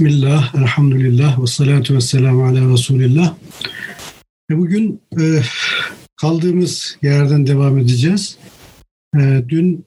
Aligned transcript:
Bismillah, 0.00 0.54
elhamdülillah 0.54 1.42
ve 1.42 1.46
salatu 1.46 1.94
ve 1.94 2.00
selamu 2.00 2.44
ala 2.44 2.72
Resulillah. 2.72 3.34
E 4.50 4.58
bugün 4.58 5.00
e, 5.20 5.42
kaldığımız 6.16 6.96
yerden 7.02 7.46
devam 7.46 7.78
edeceğiz. 7.78 8.38
E, 9.16 9.44
dün 9.48 9.84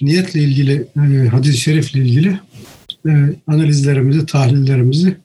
niyetle 0.00 0.40
ilgili, 0.40 0.88
hadis-i 1.30 1.58
şerifle 1.58 2.00
ilgili 2.00 2.40
analizlerimizi, 3.46 4.26
tahlillerimizi 4.26 5.16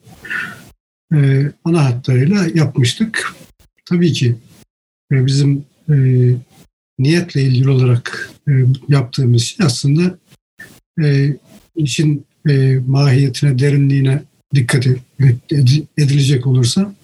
e, 1.14 1.52
ana 1.64 1.84
hatlarıyla 1.84 2.46
yapmıştık. 2.54 3.34
Tabii 3.84 4.12
ki 4.12 4.36
bizim 5.10 5.64
niyetle 6.98 7.42
ilgili 7.42 7.70
olarak 7.70 8.30
yaptığımız 8.88 9.42
şey 9.42 9.66
aslında 9.66 10.18
işin 11.76 12.26
e, 12.48 12.78
mahiyetine, 12.86 13.58
derinliğine 13.58 14.22
dikkat 14.54 14.86
edilecek 15.98 16.46
olursa 16.46 16.94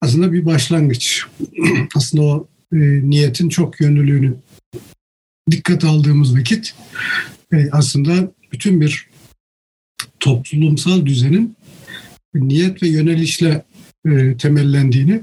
aslında 0.00 0.32
bir 0.32 0.44
başlangıç. 0.44 1.24
aslında 1.96 2.22
o 2.22 2.48
e, 2.72 2.78
niyetin 3.10 3.48
çok 3.48 3.80
yönlülüğünü 3.80 4.34
dikkat 5.50 5.84
aldığımız 5.84 6.36
vakit 6.36 6.74
e, 7.52 7.70
aslında 7.72 8.32
bütün 8.52 8.80
bir 8.80 9.08
toplumsal 10.20 11.06
düzenin 11.06 11.56
niyet 12.34 12.82
ve 12.82 12.88
yönelişle 12.88 13.64
e, 14.06 14.36
temellendiğini, 14.36 15.22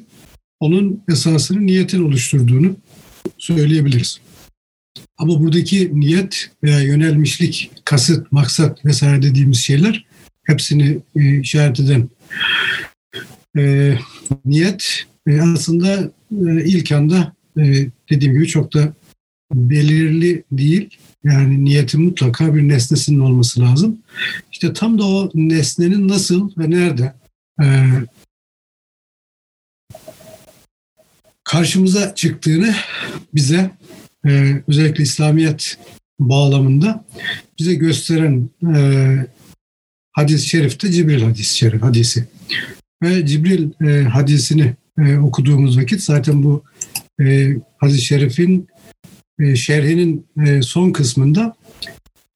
onun 0.59 1.04
esasını 1.09 1.66
niyetin 1.66 2.04
oluşturduğunu 2.04 2.76
söyleyebiliriz. 3.38 4.20
Ama 5.18 5.40
buradaki 5.40 5.99
niyet 5.99 6.52
veya 6.63 6.82
yönelmişlik, 6.82 7.72
kasıt, 7.86 8.32
maksat 8.32 8.86
vesaire 8.86 9.22
dediğimiz 9.22 9.58
şeyler 9.58 10.05
hepsini 10.44 10.99
e, 11.16 11.40
işaret 11.40 11.80
eden 11.80 12.10
e, 13.58 13.94
niyet 14.46 15.05
e, 15.27 15.41
aslında 15.41 16.12
e, 16.32 16.66
ilk 16.66 16.91
anda 16.91 17.34
e, 17.58 17.88
dediğim 18.10 18.34
gibi 18.34 18.48
çok 18.48 18.74
da 18.74 18.94
belirli 19.54 20.44
değil. 20.52 20.98
Yani 21.24 21.66
niyetin 21.66 22.02
mutlaka 22.02 22.55
bir 22.55 22.68
nesnesinin 22.68 23.20
olması 23.20 23.62
lazım. 23.62 23.98
İşte 24.52 24.74
tam 24.74 24.99
da 24.99 25.05
o 25.05 25.32
nesnenin 25.34 26.08
nasıl 26.08 26.52
ve 26.58 26.70
nerede 26.70 27.14
e, 27.62 27.66
karşımıza 31.44 32.16
çıktığını 32.16 32.76
bize 33.34 33.71
e, 34.27 34.62
özellikle 34.68 35.04
İslamiyet 35.04 35.77
bağlamında 36.20 37.05
bize 37.60 37.74
gösteren 37.74 38.49
e, 38.76 38.77
hadis-i 40.12 40.49
şerifte 40.49 40.91
Cibril 40.91 41.24
hadis-i 41.24 41.57
şerif 41.57 41.82
hadisi. 41.82 42.27
Ve 43.04 43.26
Cibril 43.26 43.88
e, 43.88 44.04
hadisini 44.04 44.74
e, 44.99 45.18
okuduğumuz 45.18 45.77
vakit 45.77 46.02
zaten 46.02 46.43
bu 46.43 46.63
e, 47.21 47.55
hadis-i 47.77 48.02
şerifin 48.02 48.68
e, 49.40 49.55
şerhinin 49.55 50.26
e, 50.46 50.62
son 50.62 50.91
kısmında 50.91 51.55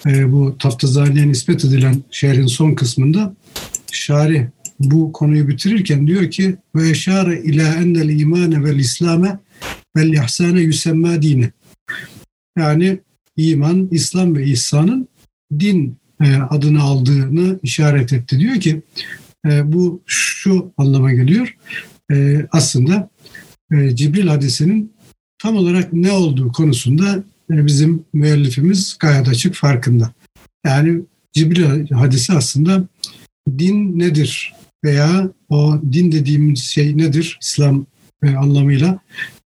e, 0.06 0.32
bu 0.32 0.58
Taftazani'ye 0.60 1.28
nispet 1.28 1.66
edilen 1.66 2.04
şerhin 2.12 2.48
son 2.48 2.76
kısmında 2.76 3.36
şari 3.92 4.48
bu 4.80 5.12
konuyu 5.12 5.48
bitirirken 5.48 6.08
diyor 6.08 6.32
ki 6.32 6.56
ve 6.76 6.90
eşare 6.90 7.42
ila 7.42 7.74
ennel 7.74 8.20
imane 8.20 8.64
vel 8.64 8.76
islame 8.80 9.40
vel 9.98 10.14
ihsane 10.14 10.62
yüsemma 10.62 11.22
dine. 11.22 11.52
Yani 12.58 13.00
iman, 13.38 13.88
İslam 13.92 14.36
ve 14.36 14.46
ihsanın 14.46 15.08
din 15.60 15.98
e, 16.22 16.36
adını 16.36 16.82
aldığını 16.82 17.60
işaret 17.64 18.14
etti. 18.14 18.40
Diyor 18.40 18.56
ki 18.56 18.82
e, 19.46 19.74
bu 19.74 20.02
şu 20.06 20.74
anlama 20.78 21.14
geliyor. 21.14 21.58
E, 22.12 22.46
aslında 22.52 23.10
Cibril 23.94 24.28
hadisinin 24.28 24.94
tam 25.40 25.56
olarak 25.56 25.94
ne 25.94 26.12
olduğu 26.12 26.52
konusunda 26.52 27.24
bizim 27.50 28.06
müellifimiz 28.14 28.98
gayet 29.00 29.28
açık 29.28 29.56
farkında. 29.56 30.14
Yani 30.66 31.02
Cibril 31.34 31.90
hadisi 31.92 32.34
aslında 32.34 32.88
din 33.50 34.00
nedir 34.00 34.54
veya 34.84 35.32
o 35.50 35.82
din 35.92 36.12
dediğimiz 36.12 36.60
şey 36.60 36.98
nedir 36.98 37.38
İslam 37.42 37.86
anlamıyla 38.38 39.00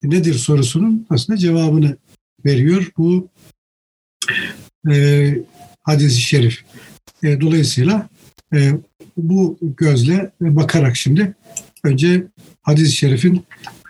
nedir 0.03 0.35
sorusunun 0.35 1.07
aslında 1.11 1.39
cevabını 1.39 1.97
veriyor 2.45 2.91
bu 2.99 3.29
e, 4.91 5.35
hadis-i 5.83 6.21
şerif. 6.21 6.65
E, 7.23 7.41
dolayısıyla 7.41 8.09
e, 8.55 8.73
bu 9.17 9.59
gözle 9.61 10.31
bakarak 10.41 10.97
şimdi 10.97 11.35
önce 11.85 12.27
hadis-i 12.63 12.93
şerifin 12.93 13.45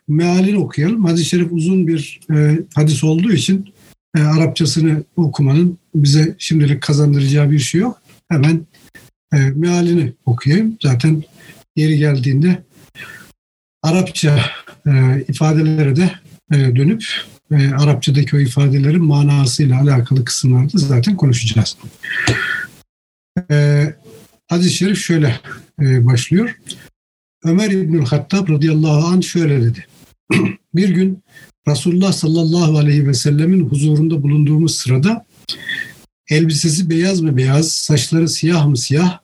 mealini 0.09 0.59
okuyalım. 0.59 1.04
Hadis-i 1.04 1.25
şerif 1.25 1.53
uzun 1.53 1.86
bir 1.86 2.20
e, 2.34 2.60
hadis 2.75 3.04
olduğu 3.04 3.32
için 3.32 3.75
e, 4.16 4.20
Arapçasını 4.20 5.04
okumanın 5.16 5.78
bize 5.94 6.34
şimdilik 6.38 6.82
kazandıracağı 6.82 7.50
bir 7.50 7.59
şey 7.59 7.80
yok. 7.80 8.03
Hemen 8.28 8.66
e, 9.32 9.36
mealini 9.36 10.12
okuyayım. 10.26 10.76
Zaten 10.82 11.22
yeri 11.76 11.98
geldiğinde 11.98 12.62
Arapça 13.82 14.41
e, 14.86 15.25
ifadelere 15.28 15.97
de 15.97 16.10
e, 16.53 16.56
dönüp 16.76 17.04
e, 17.50 17.69
Arapçadaki 17.69 18.36
o 18.36 18.38
ifadelerin 18.38 19.04
manasıyla 19.04 19.81
alakalı 19.81 20.25
kısımlarda 20.25 20.78
zaten 20.78 21.16
konuşacağız. 21.16 21.76
E, 23.50 23.86
Hadis-i 24.48 24.70
Şerif 24.70 24.98
şöyle 24.98 25.41
e, 25.81 26.06
başlıyor. 26.06 26.59
Ömer 27.44 27.70
İbnül 27.70 28.04
Hattab 28.04 28.48
radıyallahu 28.48 29.06
anh 29.06 29.22
şöyle 29.22 29.62
dedi. 29.62 29.86
bir 30.75 30.88
gün 30.88 31.22
Resulullah 31.69 32.12
sallallahu 32.12 32.78
aleyhi 32.78 33.09
ve 33.09 33.14
sellemin 33.14 33.69
huzurunda 33.69 34.22
bulunduğumuz 34.22 34.75
sırada 34.75 35.26
elbisesi 36.30 36.91
beyaz 36.91 37.20
mı 37.20 37.36
beyaz, 37.36 37.72
saçları 37.72 38.28
siyah 38.28 38.66
mı 38.66 38.76
siyah, 38.76 39.19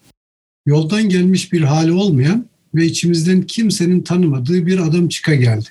yoldan 0.67 1.09
gelmiş 1.09 1.53
bir 1.53 1.61
hali 1.61 1.93
olmayan 1.93 2.47
ve 2.75 2.87
içimizden 2.87 3.43
kimsenin 3.43 4.01
tanımadığı 4.01 4.67
bir 4.67 4.79
adam 4.79 5.09
çıka 5.09 5.35
geldi. 5.35 5.69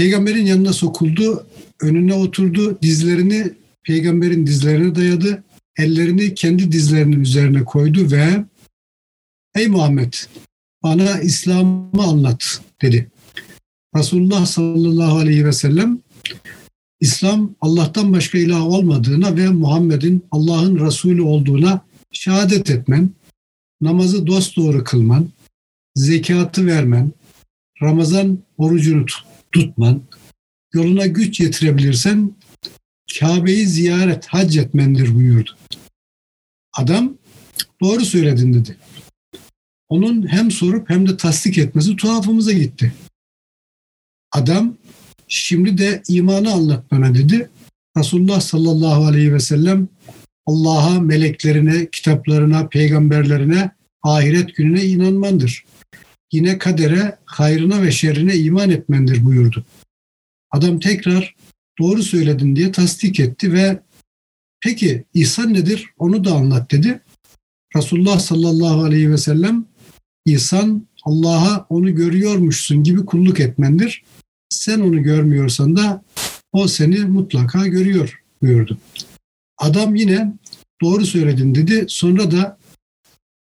Peygamberin 0.00 0.46
yanına 0.46 0.72
sokuldu, 0.72 1.46
önüne 1.80 2.14
oturdu, 2.14 2.78
dizlerini 2.82 3.52
peygamberin 3.82 4.46
dizlerine 4.46 4.94
dayadı, 4.94 5.44
ellerini 5.78 6.34
kendi 6.34 6.72
dizlerinin 6.72 7.20
üzerine 7.20 7.64
koydu 7.64 8.10
ve 8.10 8.44
Ey 9.54 9.68
Muhammed 9.68 10.12
bana 10.82 11.20
İslam'ı 11.20 12.02
anlat 12.02 12.60
dedi. 12.82 13.10
Resulullah 13.96 14.46
sallallahu 14.46 15.18
aleyhi 15.18 15.46
ve 15.46 15.52
sellem 15.52 15.98
İslam 17.00 17.54
Allah'tan 17.60 18.12
başka 18.12 18.38
ilah 18.38 18.66
olmadığına 18.66 19.36
ve 19.36 19.48
Muhammed'in 19.48 20.24
Allah'ın 20.30 20.86
Resulü 20.86 21.22
olduğuna 21.22 21.80
şehadet 22.12 22.70
etmen, 22.70 23.10
namazı 23.80 24.26
dosdoğru 24.26 24.84
kılman, 24.84 25.28
zekatı 25.94 26.66
vermen, 26.66 27.12
Ramazan 27.82 28.38
orucunu 28.58 29.06
tutman, 29.52 30.02
yoluna 30.74 31.06
güç 31.06 31.40
yetirebilirsen 31.40 32.34
Kabe'yi 33.18 33.66
ziyaret, 33.66 34.26
hac 34.26 34.56
etmendir 34.56 35.14
buyurdu. 35.14 35.50
Adam 36.72 37.14
doğru 37.80 38.04
söyledin 38.04 38.54
dedi. 38.54 38.76
Onun 39.88 40.32
hem 40.32 40.50
sorup 40.50 40.90
hem 40.90 41.08
de 41.08 41.16
tasdik 41.16 41.58
etmesi 41.58 41.96
tuhafımıza 41.96 42.52
gitti. 42.52 42.92
Adam 44.32 44.76
şimdi 45.28 45.78
de 45.78 46.02
imanı 46.08 46.52
anlat 46.52 46.90
bana 46.90 47.14
dedi. 47.14 47.50
Resulullah 47.96 48.40
sallallahu 48.40 49.04
aleyhi 49.06 49.34
ve 49.34 49.40
sellem 49.40 49.88
Allah'a, 50.46 51.00
meleklerine, 51.00 51.90
kitaplarına, 51.90 52.68
peygamberlerine, 52.68 53.70
ahiret 54.02 54.56
gününe 54.56 54.84
inanmandır. 54.84 55.64
Yine 56.32 56.58
kadere, 56.58 57.18
hayrına 57.24 57.82
ve 57.82 57.90
şerrine 57.92 58.36
iman 58.36 58.70
etmendir 58.70 59.24
buyurdu. 59.24 59.64
Adam 60.50 60.78
tekrar 60.78 61.34
doğru 61.78 62.02
söyledin 62.02 62.56
diye 62.56 62.72
tasdik 62.72 63.20
etti 63.20 63.52
ve 63.52 63.82
peki 64.60 65.04
ihsan 65.14 65.54
nedir 65.54 65.86
onu 65.98 66.24
da 66.24 66.32
anlat 66.32 66.70
dedi. 66.70 67.00
Resulullah 67.76 68.18
sallallahu 68.18 68.82
aleyhi 68.82 69.10
ve 69.10 69.18
sellem 69.18 69.64
ihsan 70.26 70.86
Allah'a 71.04 71.66
onu 71.68 71.94
görüyormuşsun 71.94 72.82
gibi 72.82 73.04
kulluk 73.04 73.40
etmendir. 73.40 74.04
Sen 74.48 74.80
onu 74.80 75.02
görmüyorsan 75.02 75.76
da 75.76 76.04
o 76.52 76.68
seni 76.68 76.98
mutlaka 76.98 77.66
görüyor 77.66 78.22
buyurdu. 78.42 78.78
Adam 79.58 79.94
yine 79.94 80.32
doğru 80.82 81.06
söyledin 81.06 81.54
dedi. 81.54 81.84
Sonra 81.88 82.30
da 82.30 82.58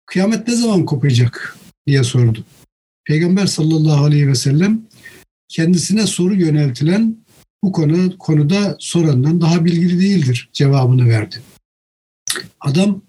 kıyamet 0.06 0.48
ne 0.48 0.54
zaman 0.56 0.84
kopacak 0.84 1.58
diye 1.86 2.04
sordu. 2.04 2.44
Peygamber 3.04 3.46
sallallahu 3.46 4.04
aleyhi 4.04 4.28
ve 4.28 4.34
sellem 4.34 4.82
kendisine 5.48 6.06
soru 6.06 6.34
yöneltilen 6.34 7.16
bu 7.64 7.72
konu 7.72 8.18
konuda 8.18 8.76
sorandan 8.78 9.40
daha 9.40 9.64
bilgili 9.64 10.00
değildir 10.00 10.50
cevabını 10.52 11.08
verdi. 11.08 11.42
Adam 12.60 13.02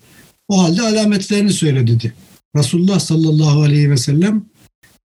o 0.47 0.63
halde 0.63 0.81
alametlerini 0.81 1.53
söyle 1.53 1.87
dedi. 1.87 2.13
Resulullah 2.55 2.99
sallallahu 2.99 3.61
aleyhi 3.61 3.91
ve 3.91 3.97
sellem 3.97 4.45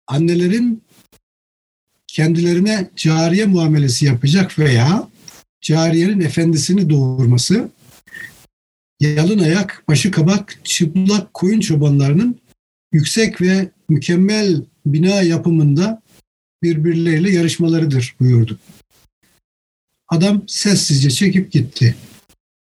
annelerin 0.08 0.84
kendilerine 2.08 2.90
cariye 2.96 3.46
muamelesi 3.46 4.06
yapacak 4.06 4.60
veya 4.60 5.10
cariyenin 5.62 6.22
efendisini 6.22 6.90
doğurması, 6.90 7.70
yalın 9.00 9.40
ayak, 9.40 9.84
başı 9.88 10.12
kabak, 10.12 10.60
çıplak 10.64 11.34
koyun 11.34 11.60
çobanlarının 11.60 12.40
yüksek 12.92 13.42
ve 13.42 13.72
mükemmel 13.90 14.62
bina 14.86 15.22
yapımında 15.22 16.02
birbirleriyle 16.64 17.32
yarışmalarıdır 17.32 18.16
buyurdu. 18.20 18.60
Adam 20.08 20.44
sessizce 20.48 21.10
çekip 21.10 21.52
gitti. 21.52 21.96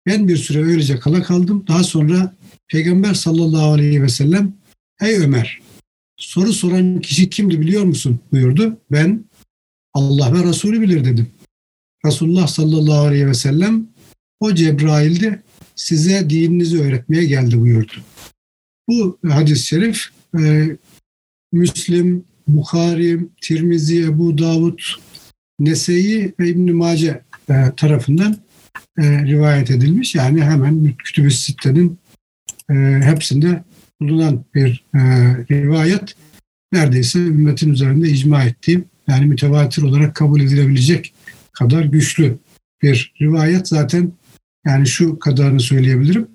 Ben 0.06 0.28
bir 0.28 0.36
süre 0.36 0.64
öylece 0.64 0.98
kala 0.98 1.22
kaldım. 1.22 1.64
Daha 1.68 1.84
sonra 1.84 2.34
Peygamber 2.68 3.14
sallallahu 3.14 3.72
aleyhi 3.72 4.02
ve 4.02 4.08
sellem 4.08 4.52
Ey 5.00 5.16
Ömer 5.16 5.60
soru 6.18 6.52
soran 6.52 7.00
kişi 7.00 7.30
kimdi 7.30 7.60
biliyor 7.60 7.84
musun 7.84 8.20
buyurdu. 8.32 8.78
Ben 8.90 9.24
Allah 9.94 10.34
ve 10.34 10.48
Resulü 10.48 10.80
bilir 10.80 11.04
dedim. 11.04 11.26
Resulullah 12.06 12.46
sallallahu 12.46 13.06
aleyhi 13.06 13.26
ve 13.26 13.34
sellem 13.34 13.86
o 14.40 14.54
Cebrail'di 14.54 15.42
size 15.74 16.30
dininizi 16.30 16.80
öğretmeye 16.80 17.24
geldi 17.24 17.60
buyurdu. 17.60 17.92
Bu 18.88 19.18
hadis-i 19.28 19.66
şerif 19.66 20.04
e, 20.38 20.76
Müslim, 21.52 22.24
Bukhari, 22.48 23.20
Tirmizi, 23.42 24.04
Ebu 24.04 24.38
Davud, 24.38 24.78
Nese'yi 25.60 26.32
ve 26.40 26.48
İbn-i 26.48 26.72
Mace 26.72 27.22
e, 27.50 27.54
tarafından 27.76 28.36
e, 28.98 29.24
rivayet 29.24 29.70
edilmiş. 29.70 30.14
Yani 30.14 30.44
hemen 30.44 30.94
Kütüb-i 31.04 31.30
Sitte'nin 31.30 31.98
e, 32.70 32.74
hepsinde 33.02 33.64
bulunan 34.00 34.44
bir 34.54 34.84
rivayet 35.50 36.14
neredeyse 36.72 37.18
ümmetin 37.18 37.72
üzerinde 37.72 38.08
icma 38.08 38.44
ettiği 38.44 38.84
yani 39.08 39.26
mütevatir 39.26 39.82
olarak 39.82 40.14
kabul 40.14 40.40
edilebilecek 40.40 41.14
kadar 41.52 41.84
güçlü 41.84 42.38
bir 42.82 43.12
rivayet. 43.20 43.68
Zaten 43.68 44.12
yani 44.66 44.86
şu 44.86 45.18
kadarını 45.18 45.60
söyleyebilirim. 45.60 46.28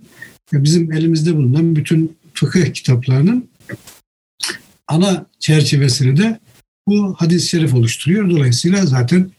Bizim 0.53 0.91
elimizde 0.91 1.35
bulunan 1.35 1.75
bütün 1.75 2.17
fıkıh 2.33 2.73
kitaplarının 2.73 3.49
ana 4.87 5.25
çerçevesini 5.39 6.17
de 6.17 6.39
bu 6.87 7.15
hadis-i 7.17 7.49
şerif 7.49 7.73
oluşturuyor. 7.73 8.29
Dolayısıyla 8.29 8.85
zaten 8.85 9.31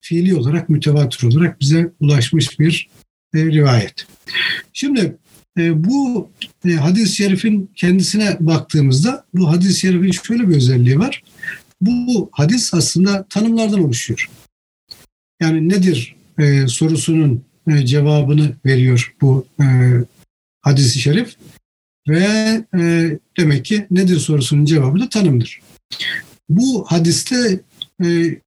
fiili 0.00 0.34
olarak, 0.34 0.68
mütevatir 0.68 1.26
olarak 1.26 1.60
bize 1.60 1.92
ulaşmış 2.00 2.60
bir 2.60 2.88
e, 3.34 3.38
rivayet. 3.38 4.06
Şimdi 4.72 5.16
e, 5.58 5.84
bu 5.84 6.30
e, 6.64 6.72
hadis-i 6.72 7.16
şerifin 7.16 7.70
kendisine 7.76 8.36
baktığımızda 8.40 9.24
bu 9.34 9.48
hadis-i 9.48 9.80
şerifin 9.80 10.10
şöyle 10.10 10.48
bir 10.48 10.56
özelliği 10.56 10.98
var. 10.98 11.22
Bu 11.80 12.30
hadis 12.32 12.74
aslında 12.74 13.26
tanımlardan 13.30 13.84
oluşuyor. 13.84 14.30
Yani 15.40 15.68
nedir 15.68 16.16
e, 16.38 16.66
sorusunun 16.66 17.44
e, 17.68 17.86
cevabını 17.86 18.56
veriyor 18.66 19.14
bu 19.20 19.46
e, 19.60 19.66
hadis-i 20.62 20.98
şerif. 20.98 21.36
Ve 22.08 22.64
e, 22.78 23.10
demek 23.38 23.64
ki 23.64 23.86
nedir 23.90 24.18
sorusunun 24.18 24.64
cevabı 24.64 25.00
da 25.00 25.08
tanımdır. 25.08 25.60
Bu 26.48 26.84
hadiste 26.88 27.60
e, 28.04 28.38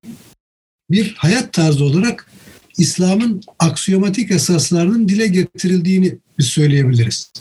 bir 0.92 1.14
hayat 1.18 1.54
tarzı 1.54 1.84
olarak 1.84 2.32
İslam'ın 2.78 3.42
aksiyomatik 3.60 4.32
esaslarının 4.32 5.08
dile 5.08 5.28
getirildiğini 5.28 6.18
biz 6.38 6.46
söyleyebiliriz. 6.46 7.32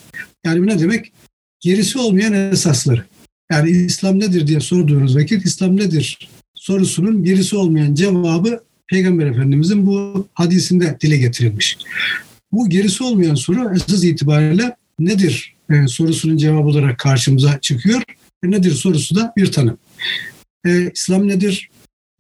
Yani 0.44 0.62
bu 0.62 0.67
ne 0.67 0.79
demek? 0.79 1.12
Gerisi 1.61 1.99
olmayan 1.99 2.32
esasları. 2.32 3.05
Yani 3.53 3.70
İslam 3.70 4.20
nedir 4.20 4.47
diye 4.47 4.61
sorduğunuz 4.61 5.17
vakit 5.17 5.47
İslam 5.47 5.76
nedir 5.76 6.29
sorusunun 6.62 7.25
gerisi 7.25 7.56
olmayan 7.56 7.94
cevabı 7.94 8.65
Peygamber 8.87 9.26
Efendimizin 9.26 9.87
bu 9.87 10.29
hadisinde 10.35 10.97
dile 11.00 11.17
getirilmiş. 11.17 11.79
Bu 12.53 12.69
gerisi 12.69 13.05
olmayan 13.05 13.35
soru 13.35 13.75
esas 13.75 14.05
itibariyle 14.05 14.76
nedir 14.99 15.52
e, 15.70 15.87
sorusunun 15.88 16.37
cevabı 16.37 16.69
olarak 16.69 16.99
karşımıza 16.99 17.61
çıkıyor. 17.61 18.03
E, 18.44 18.50
nedir 18.50 18.70
sorusu 18.70 19.14
da 19.14 19.32
bir 19.37 19.53
tanım. 19.53 19.79
E, 20.67 20.91
İslam 20.94 21.29
nedir? 21.29 21.70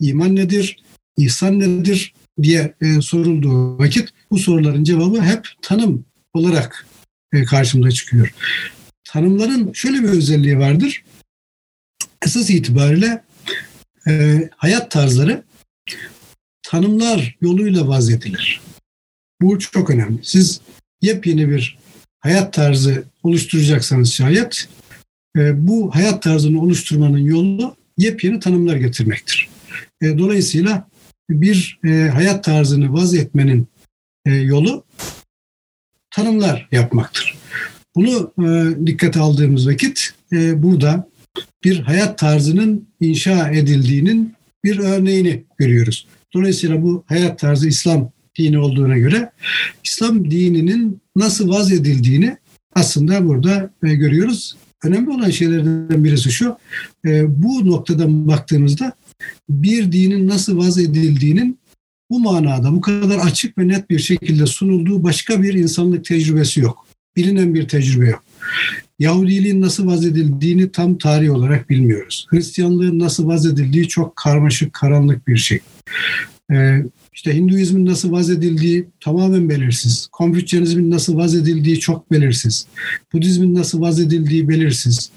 İman 0.00 0.36
nedir? 0.36 0.82
İhsan 1.16 1.58
nedir? 1.60 2.14
diye 2.42 2.74
e, 2.80 3.00
sorulduğu 3.00 3.78
vakit 3.78 4.08
bu 4.30 4.38
soruların 4.38 4.84
cevabı 4.84 5.22
hep 5.22 5.48
tanım 5.62 6.04
olarak 6.34 6.86
e, 7.32 7.44
karşımıza 7.44 7.90
çıkıyor. 7.90 8.34
Tanımların 9.04 9.72
şöyle 9.72 10.02
bir 10.02 10.08
özelliği 10.08 10.58
vardır. 10.58 11.04
Esas 12.26 12.50
itibariyle 12.50 13.24
e, 14.08 14.48
hayat 14.56 14.90
tarzları 14.90 15.44
tanımlar 16.62 17.36
yoluyla 17.40 17.88
vazedilir. 17.88 18.60
Bu 19.42 19.58
çok 19.58 19.90
önemli. 19.90 20.18
Siz 20.22 20.60
yepyeni 21.02 21.50
bir 21.50 21.78
hayat 22.22 22.52
tarzı 22.52 23.04
oluşturacaksanız 23.22 24.12
şayet 24.12 24.68
e, 25.36 25.66
bu 25.66 25.94
hayat 25.94 26.22
tarzını 26.22 26.62
oluşturmanın 26.62 27.18
yolu 27.18 27.76
yepyeni 27.98 28.40
tanımlar 28.40 28.76
getirmektir. 28.76 29.48
E, 30.02 30.18
dolayısıyla 30.18 30.88
bir 31.30 31.80
e, 31.84 32.08
hayat 32.08 32.44
tarzını 32.44 32.92
vaz 32.92 33.14
etmenin 33.14 33.68
yolu 34.26 34.84
tanımlar 36.10 36.68
yapmaktır. 36.72 37.34
Bunu 37.96 38.32
dikkate 38.86 39.20
aldığımız 39.20 39.68
vakit 39.68 40.14
burada 40.32 41.08
bir 41.64 41.80
hayat 41.80 42.18
tarzının 42.18 42.88
inşa 43.00 43.50
edildiğinin 43.50 44.34
bir 44.64 44.78
örneğini 44.78 45.44
görüyoruz. 45.58 46.06
Dolayısıyla 46.34 46.82
bu 46.82 47.04
hayat 47.06 47.38
tarzı 47.38 47.68
İslam 47.68 48.12
dini 48.38 48.58
olduğuna 48.58 48.98
göre 48.98 49.32
İslam 49.84 50.30
dininin 50.30 51.00
nasıl 51.16 51.48
vaz 51.48 51.72
edildiğini 51.72 52.36
aslında 52.74 53.26
burada 53.26 53.70
e, 53.84 53.94
görüyoruz. 53.94 54.56
Önemli 54.84 55.10
olan 55.10 55.30
şeylerden 55.30 56.04
birisi 56.04 56.32
şu, 56.32 56.56
e, 57.06 57.42
bu 57.42 57.66
noktadan 57.66 58.28
baktığımızda 58.28 58.92
bir 59.48 59.92
dinin 59.92 60.28
nasıl 60.28 60.58
vaz 60.58 60.78
edildiğinin 60.78 61.58
bu 62.10 62.20
manada 62.20 62.72
bu 62.72 62.80
kadar 62.80 63.18
açık 63.18 63.58
ve 63.58 63.68
net 63.68 63.90
bir 63.90 63.98
şekilde 63.98 64.46
sunulduğu 64.46 65.02
başka 65.02 65.42
bir 65.42 65.54
insanlık 65.54 66.04
tecrübesi 66.04 66.60
yok. 66.60 66.86
Bilinen 67.16 67.54
bir 67.54 67.68
tecrübe 67.68 68.06
yok. 68.06 68.24
Yahudiliğin 68.98 69.60
nasıl 69.60 69.86
vazedildiğini 69.86 70.72
tam 70.72 70.98
tarih 70.98 71.34
olarak 71.34 71.70
bilmiyoruz. 71.70 72.26
Hristiyanlığın 72.30 72.98
nasıl 72.98 73.26
vazedildiği 73.26 73.88
çok 73.88 74.16
karmaşık, 74.16 74.72
karanlık 74.72 75.28
bir 75.28 75.36
şey. 75.36 75.60
Ee, 76.52 76.84
işte 77.12 77.36
Hinduizmin 77.36 77.86
nasıl 77.86 78.12
vazedildiği 78.12 78.88
tamamen 79.00 79.48
belirsiz. 79.48 80.08
Konfüçyanizmin 80.12 80.90
nasıl 80.90 81.16
vazedildiği 81.16 81.80
çok 81.80 82.12
belirsiz. 82.12 82.66
Budizmin 83.12 83.54
nasıl 83.54 83.80
vazedildiği 83.80 84.48
belirsiz. 84.48 85.10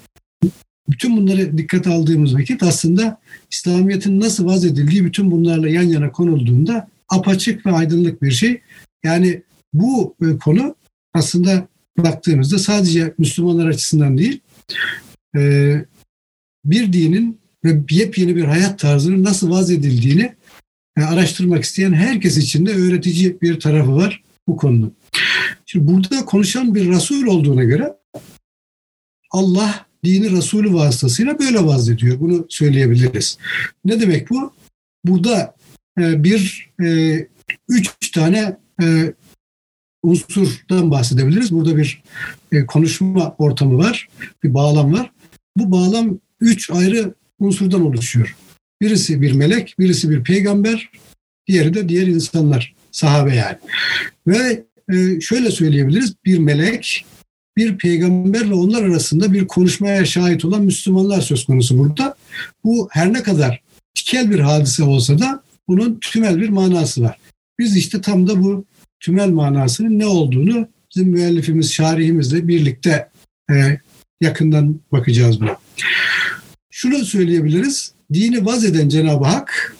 Bütün 0.88 1.16
bunları 1.16 1.58
dikkat 1.58 1.86
aldığımız 1.86 2.34
vakit 2.34 2.62
aslında 2.62 3.20
İslamiyet'in 3.50 4.20
nasıl 4.20 4.46
vazedildiği 4.46 5.04
bütün 5.04 5.30
bunlarla 5.30 5.68
yan 5.68 5.82
yana 5.82 6.12
konulduğunda 6.12 6.88
apaçık 7.08 7.66
ve 7.66 7.72
aydınlık 7.72 8.22
bir 8.22 8.30
şey. 8.30 8.60
Yani 9.04 9.42
bu 9.72 10.14
e, 10.22 10.38
konu 10.38 10.74
aslında 11.14 11.68
baktığımızda 11.98 12.58
sadece 12.58 13.14
Müslümanlar 13.18 13.66
açısından 13.66 14.18
değil, 14.18 14.40
e, 15.36 15.74
bir 16.64 16.92
dinin 16.92 17.38
ve 17.64 17.82
yepyeni 17.90 18.36
bir 18.36 18.44
hayat 18.44 18.78
tarzının 18.78 19.24
nasıl 19.24 19.50
vaz 19.50 19.70
edildiğini 19.70 20.22
e, 20.22 20.35
araştırmak 21.04 21.64
isteyen 21.64 21.92
herkes 21.92 22.36
için 22.36 22.66
de 22.66 22.74
öğretici 22.74 23.40
bir 23.40 23.60
tarafı 23.60 23.96
var 23.96 24.22
bu 24.48 24.56
konunun. 24.56 24.94
Şimdi 25.66 25.86
burada 25.92 26.24
konuşan 26.24 26.74
bir 26.74 26.88
Resul 26.88 27.26
olduğuna 27.26 27.64
göre 27.64 27.92
Allah 29.30 29.86
dini 30.04 30.30
Resulü 30.30 30.74
vasıtasıyla 30.74 31.38
böyle 31.38 31.64
vaz 31.64 31.88
ediyor. 31.88 32.20
Bunu 32.20 32.46
söyleyebiliriz. 32.48 33.38
Ne 33.84 34.00
demek 34.00 34.30
bu? 34.30 34.52
Burada 35.04 35.54
e, 36.00 36.24
bir 36.24 36.70
üç 37.68 38.10
tane 38.12 38.56
unsurdan 40.02 40.90
bahsedebiliriz. 40.90 41.52
Burada 41.52 41.76
bir 41.76 42.02
e, 42.52 42.66
konuşma 42.66 43.34
ortamı 43.38 43.78
var, 43.78 44.08
bir 44.44 44.54
bağlam 44.54 44.92
var. 44.92 45.12
Bu 45.56 45.70
bağlam 45.72 46.18
üç 46.40 46.70
ayrı 46.70 47.14
unsurdan 47.38 47.86
oluşuyor. 47.86 48.36
Birisi 48.80 49.22
bir 49.22 49.32
melek, 49.32 49.74
birisi 49.78 50.10
bir 50.10 50.24
peygamber, 50.24 50.90
diğeri 51.46 51.74
de 51.74 51.88
diğer 51.88 52.06
insanlar, 52.06 52.74
sahabe 52.92 53.34
yani. 53.34 53.56
Ve 54.26 54.64
e, 54.92 55.20
şöyle 55.20 55.50
söyleyebiliriz, 55.50 56.14
bir 56.24 56.38
melek, 56.38 57.06
bir 57.56 57.78
peygamberle 57.78 58.54
onlar 58.54 58.82
arasında 58.82 59.32
bir 59.32 59.46
konuşmaya 59.46 60.04
şahit 60.04 60.44
olan 60.44 60.62
Müslümanlar 60.62 61.20
söz 61.20 61.44
konusu 61.44 61.78
burada. 61.78 62.14
Bu 62.64 62.88
her 62.92 63.12
ne 63.12 63.22
kadar 63.22 63.62
tikel 63.94 64.30
bir 64.30 64.38
hadise 64.38 64.82
olsa 64.82 65.18
da 65.18 65.42
bunun 65.68 65.98
tümel 66.00 66.40
bir 66.40 66.48
manası 66.48 67.02
var. 67.02 67.18
Biz 67.58 67.76
işte 67.76 68.00
tam 68.00 68.26
da 68.26 68.42
bu 68.42 68.64
tümel 69.00 69.28
manasının 69.28 69.98
ne 69.98 70.06
olduğunu 70.06 70.68
bizim 70.94 71.08
müellifimiz, 71.08 71.72
şarihimizle 71.72 72.48
birlikte 72.48 73.08
e, 73.50 73.80
yakından 74.20 74.80
bakacağız 74.92 75.40
buna. 75.40 75.56
Şunu 76.70 77.04
söyleyebiliriz. 77.04 77.95
Dini 78.12 78.46
vaz 78.46 78.64
eden 78.64 78.88
Cenab-ı 78.88 79.24
Hak, 79.24 79.76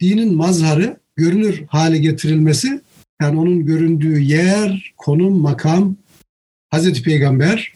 dinin 0.00 0.34
mazharı 0.34 0.96
görünür 1.16 1.64
hale 1.68 1.98
getirilmesi, 1.98 2.80
yani 3.22 3.38
onun 3.38 3.66
göründüğü 3.66 4.20
yer, 4.20 4.94
konum, 4.96 5.40
makam, 5.40 5.96
Hazreti 6.70 7.02
Peygamber. 7.02 7.72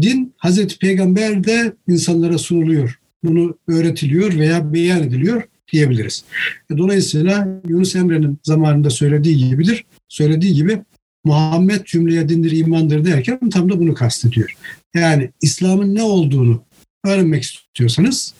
Din 0.00 0.34
Hazreti 0.36 0.78
Peygamber 0.78 1.44
de 1.44 1.72
insanlara 1.88 2.38
sunuluyor. 2.38 3.00
Bunu 3.24 3.58
öğretiliyor 3.68 4.38
veya 4.38 4.72
beyan 4.72 5.02
ediliyor 5.02 5.42
diyebiliriz. 5.72 6.24
E, 6.70 6.78
dolayısıyla 6.78 7.60
Yunus 7.68 7.96
Emre'nin 7.96 8.38
zamanında 8.42 8.90
söylediği 8.90 9.48
gibidir. 9.48 9.84
Söylediği 10.08 10.54
gibi 10.54 10.82
Muhammed 11.24 11.84
cümleye 11.84 12.28
dindir 12.28 12.50
imandır 12.50 13.04
derken 13.04 13.50
tam 13.50 13.70
da 13.70 13.80
bunu 13.80 13.94
kastediyor. 13.94 14.56
Yani 14.94 15.30
İslam'ın 15.42 15.94
ne 15.94 16.02
olduğunu 16.02 16.62
öğrenmek 17.04 17.42
istiyorsanız 17.42 18.34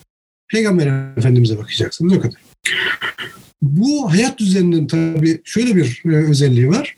Peygamber 0.51 1.17
Efendimiz'e 1.17 1.59
bakacaksınız 1.59 2.13
o 2.13 2.21
kadar. 2.21 2.41
Bu 3.63 4.13
hayat 4.13 4.39
düzeninin 4.39 4.87
tabii 4.87 5.41
şöyle 5.45 5.77
bir 5.77 6.03
e, 6.05 6.09
özelliği 6.09 6.69
var. 6.69 6.97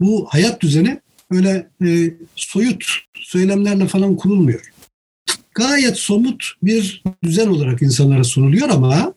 Bu 0.00 0.26
hayat 0.30 0.60
düzeni 0.60 1.00
öyle 1.30 1.70
e, 1.84 2.14
soyut 2.36 2.84
söylemlerle 3.14 3.86
falan 3.86 4.16
kurulmuyor. 4.16 4.72
Gayet 5.54 5.96
somut 5.96 6.44
bir 6.62 7.02
düzen 7.22 7.46
olarak 7.46 7.82
insanlara 7.82 8.24
sunuluyor 8.24 8.68
ama 8.68 9.14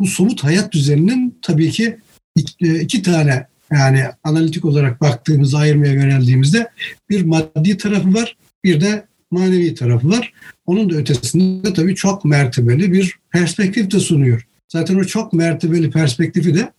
bu 0.00 0.06
somut 0.06 0.44
hayat 0.44 0.72
düzeninin 0.72 1.38
tabii 1.42 1.70
ki 1.70 1.98
iki, 2.36 2.74
iki 2.74 3.02
tane 3.02 3.46
yani 3.72 4.04
analitik 4.24 4.64
olarak 4.64 5.00
baktığımızda, 5.00 5.58
ayırmaya 5.58 5.92
yöneldiğimizde 5.92 6.70
bir 7.10 7.24
maddi 7.24 7.76
tarafı 7.76 8.14
var, 8.14 8.36
bir 8.64 8.80
de 8.80 9.06
manevi 9.32 9.74
tarafı 9.74 10.10
var. 10.10 10.32
Onun 10.66 10.90
da 10.90 10.94
ötesinde 10.94 11.72
tabii 11.72 11.94
çok 11.94 12.24
mertebeli 12.24 12.92
bir 12.92 13.18
perspektif 13.30 13.90
de 13.90 14.00
sunuyor. 14.00 14.46
Zaten 14.68 14.94
o 14.94 15.04
çok 15.04 15.32
mertebeli 15.32 15.90
perspektifi 15.90 16.54
de 16.54 16.72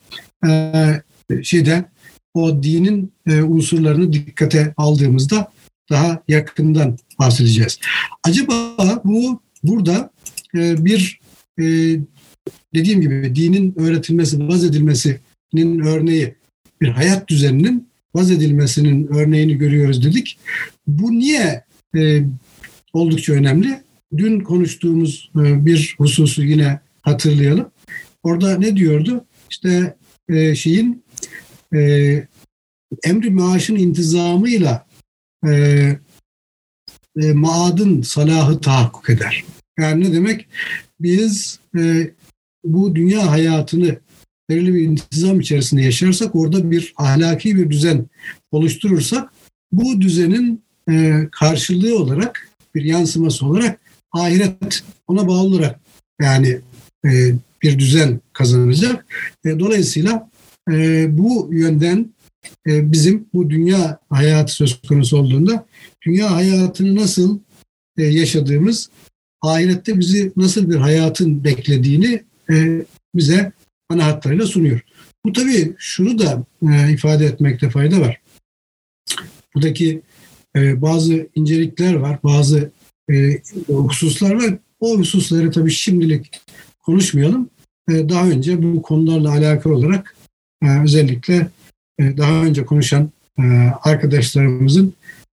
e, 0.47 1.43
şeyde 1.43 1.85
o 2.33 2.63
dinin 2.63 3.13
e, 3.27 3.41
unsurlarını 3.41 4.13
dikkate 4.13 4.73
aldığımızda 4.77 5.51
daha 5.89 6.23
yakından 6.27 6.97
bahsedeceğiz. 7.19 7.79
Acaba 8.23 9.01
bu 9.05 9.41
burada 9.63 10.11
e, 10.55 10.85
bir 10.85 11.19
e, 11.59 11.63
dediğim 12.75 13.01
gibi 13.01 13.35
dinin 13.35 13.79
öğretilmesi, 13.79 14.47
vaz 14.47 14.63
edilmesinin 14.63 15.79
örneği 15.79 16.35
bir 16.81 16.87
hayat 16.87 17.27
düzeninin 17.27 17.87
vaz 18.15 18.31
edilmesinin 18.31 19.07
örneğini 19.07 19.57
görüyoruz 19.57 20.05
dedik. 20.05 20.39
Bu 20.87 21.11
niye 21.11 21.63
e, 21.95 22.21
oldukça 22.93 23.33
önemli? 23.33 23.83
Dün 24.17 24.39
konuştuğumuz 24.39 25.31
e, 25.35 25.65
bir 25.65 25.95
hususu 25.97 26.43
yine 26.43 26.79
hatırlayalım. 27.01 27.71
Orada 28.23 28.57
ne 28.57 28.75
diyordu? 28.75 29.25
İşte 29.49 29.97
e, 30.29 30.55
şeyin 30.55 31.03
e, 31.75 31.79
emri 33.03 33.29
maaşın 33.29 33.75
intizamıyla 33.75 34.87
maadın 37.33 38.01
salahı 38.01 38.61
tahakkuk 38.61 39.09
eder. 39.09 39.43
Yani 39.79 40.03
ne 40.03 40.13
demek? 40.13 40.47
Biz 40.99 41.59
bu 42.63 42.95
dünya 42.95 43.31
hayatını 43.31 43.99
belirli 44.49 44.73
bir 44.73 44.81
intizam 44.81 45.39
içerisinde 45.39 45.81
yaşarsak, 45.81 46.35
orada 46.35 46.71
bir 46.71 46.93
ahlaki 46.97 47.57
bir 47.57 47.69
düzen 47.69 48.05
oluşturursak, 48.51 49.33
bu 49.71 50.01
düzenin 50.01 50.63
karşılığı 51.31 51.97
olarak, 51.97 52.49
bir 52.75 52.83
yansıması 52.83 53.45
olarak 53.45 53.79
ahiret 54.11 54.83
ona 55.07 55.27
bağlı 55.27 55.47
olarak 55.47 55.79
yani 56.21 56.59
e, 57.05 57.33
bir 57.61 57.79
düzen 57.79 58.19
kazanacak. 58.33 59.05
E, 59.45 59.59
dolayısıyla 59.59 60.29
e, 60.71 61.07
bu 61.17 61.49
yönden 61.51 62.13
e, 62.67 62.91
bizim 62.91 63.25
bu 63.33 63.49
dünya 63.49 63.99
hayatı 64.09 64.53
söz 64.53 64.81
konusu 64.81 65.17
olduğunda 65.17 65.65
dünya 66.05 66.31
hayatını 66.31 66.95
nasıl 66.95 67.39
e, 67.97 68.03
yaşadığımız, 68.03 68.89
ahirette 69.41 69.99
bizi 69.99 70.31
nasıl 70.37 70.69
bir 70.69 70.75
hayatın 70.75 71.43
beklediğini 71.43 72.23
e, 72.49 72.85
bize 73.15 73.51
ana 73.89 74.05
hatlarıyla 74.05 74.45
sunuyor. 74.45 74.81
Bu 75.25 75.33
tabii 75.33 75.75
şunu 75.77 76.19
da 76.19 76.45
ifade 76.89 77.25
etmekte 77.25 77.69
fayda 77.69 78.01
var. 78.01 78.21
Buradaki 79.55 80.01
bazı 80.55 81.27
incelikler 81.35 81.93
var, 81.93 82.19
bazı 82.23 82.71
hususlar 83.67 84.33
var. 84.33 84.57
O 84.79 84.97
hususları 84.97 85.51
tabii 85.51 85.71
şimdilik 85.71 86.41
konuşmayalım. 86.81 87.49
Daha 87.89 88.27
önce 88.27 88.63
bu 88.63 88.81
konularla 88.81 89.31
alakalı 89.31 89.75
olarak 89.75 90.15
özellikle 90.83 91.47
e, 91.99 92.17
daha 92.17 92.43
önce 92.43 92.65
konuşan 92.65 93.11
e, 93.39 93.43
arkadaşlarımızın 93.83 94.93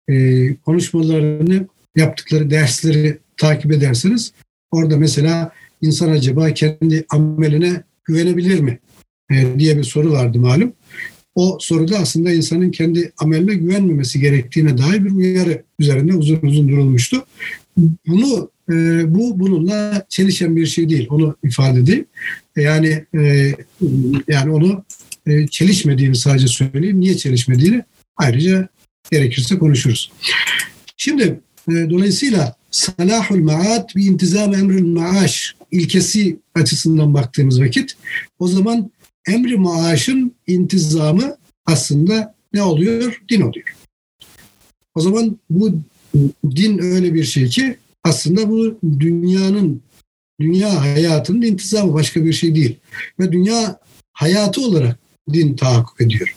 e, 0.09 0.55
konuşmalarını 0.55 1.67
yaptıkları 1.95 2.49
dersleri 2.49 3.17
takip 3.37 3.71
ederseniz 3.71 4.33
orada 4.71 4.97
mesela 4.97 5.51
insan 5.81 6.09
acaba 6.09 6.53
kendi 6.53 7.05
ameline 7.09 7.83
güvenebilir 8.05 8.59
mi 8.59 8.79
diye 9.57 9.77
bir 9.77 9.83
soru 9.83 10.11
vardı 10.11 10.39
malum. 10.39 10.73
O 11.37 11.57
soruda 11.61 11.97
aslında 11.97 12.33
insanın 12.33 12.71
kendi 12.71 13.11
ameline 13.17 13.55
güvenmemesi 13.55 14.19
gerektiğine 14.19 14.77
dair 14.77 15.05
bir 15.05 15.11
uyarı 15.11 15.63
üzerinde 15.79 16.13
uzun 16.13 16.39
uzun 16.41 16.69
durulmuştu. 16.69 17.25
Bunu 18.07 18.51
bu 19.07 19.39
bununla 19.39 20.05
çelişen 20.09 20.55
bir 20.55 20.65
şey 20.65 20.89
değil. 20.89 21.07
Onu 21.09 21.35
ifade 21.43 21.79
edeyim. 21.79 22.05
Yani 22.55 23.05
yani 24.27 24.51
onu 24.51 24.83
e, 25.27 25.47
çelişmediğini 25.47 26.15
sadece 26.15 26.47
söyleyeyim. 26.47 26.99
Niye 26.99 27.17
çelişmediğini 27.17 27.83
ayrıca 28.17 28.67
gerekirse 29.11 29.57
konuşuruz. 29.57 30.11
Şimdi 30.97 31.39
e, 31.69 31.73
dolayısıyla 31.89 32.55
salahul 32.71 33.39
maat 33.39 33.95
bir 33.95 34.05
intizam 34.05 34.53
emrül 34.53 34.85
maaş 34.85 35.55
ilkesi 35.71 36.39
açısından 36.55 37.13
baktığımız 37.13 37.61
vakit 37.61 37.97
o 38.39 38.47
zaman 38.47 38.91
emri 39.27 39.57
maaşın 39.57 40.35
intizamı 40.47 41.37
aslında 41.65 42.35
ne 42.53 42.63
oluyor? 42.63 43.21
Din 43.29 43.41
oluyor. 43.41 43.75
O 44.95 45.01
zaman 45.01 45.37
bu 45.49 45.71
din 46.55 46.79
öyle 46.79 47.13
bir 47.13 47.23
şey 47.23 47.47
ki 47.47 47.77
aslında 48.03 48.49
bu 48.49 48.79
dünyanın 48.99 49.81
dünya 50.39 50.81
hayatının 50.81 51.41
intizamı 51.41 51.93
başka 51.93 52.25
bir 52.25 52.33
şey 52.33 52.55
değil. 52.55 52.77
Ve 53.19 53.31
dünya 53.31 53.79
hayatı 54.13 54.61
olarak 54.61 54.99
din 55.33 55.55
tahakkuk 55.55 56.01
ediyor. 56.01 56.35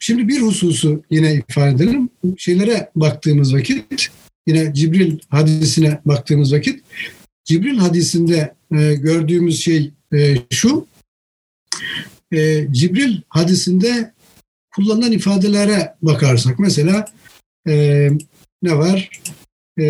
Şimdi 0.00 0.28
bir 0.28 0.40
hususu 0.40 1.02
yine 1.10 1.34
ifade 1.34 1.70
edelim. 1.70 2.08
Şeylere 2.36 2.90
baktığımız 2.96 3.54
vakit, 3.54 4.08
yine 4.46 4.74
Cibril 4.74 5.18
hadisine 5.28 6.00
baktığımız 6.04 6.52
vakit, 6.52 6.84
Cibril 7.44 7.78
hadisinde 7.78 8.54
e, 8.72 8.94
gördüğümüz 8.94 9.60
şey 9.60 9.90
e, 10.14 10.36
şu, 10.50 10.86
e, 12.32 12.68
Cibril 12.72 13.20
hadisinde 13.28 14.12
kullanılan 14.74 15.12
ifadelere 15.12 15.94
bakarsak, 16.02 16.58
mesela 16.58 17.04
e, 17.68 18.08
ne 18.62 18.78
var? 18.78 19.10
E, 19.80 19.84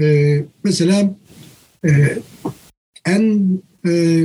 e, 0.00 0.44
mesela 0.64 1.14
e, 1.84 2.18
en 3.06 3.62
e, 3.86 4.24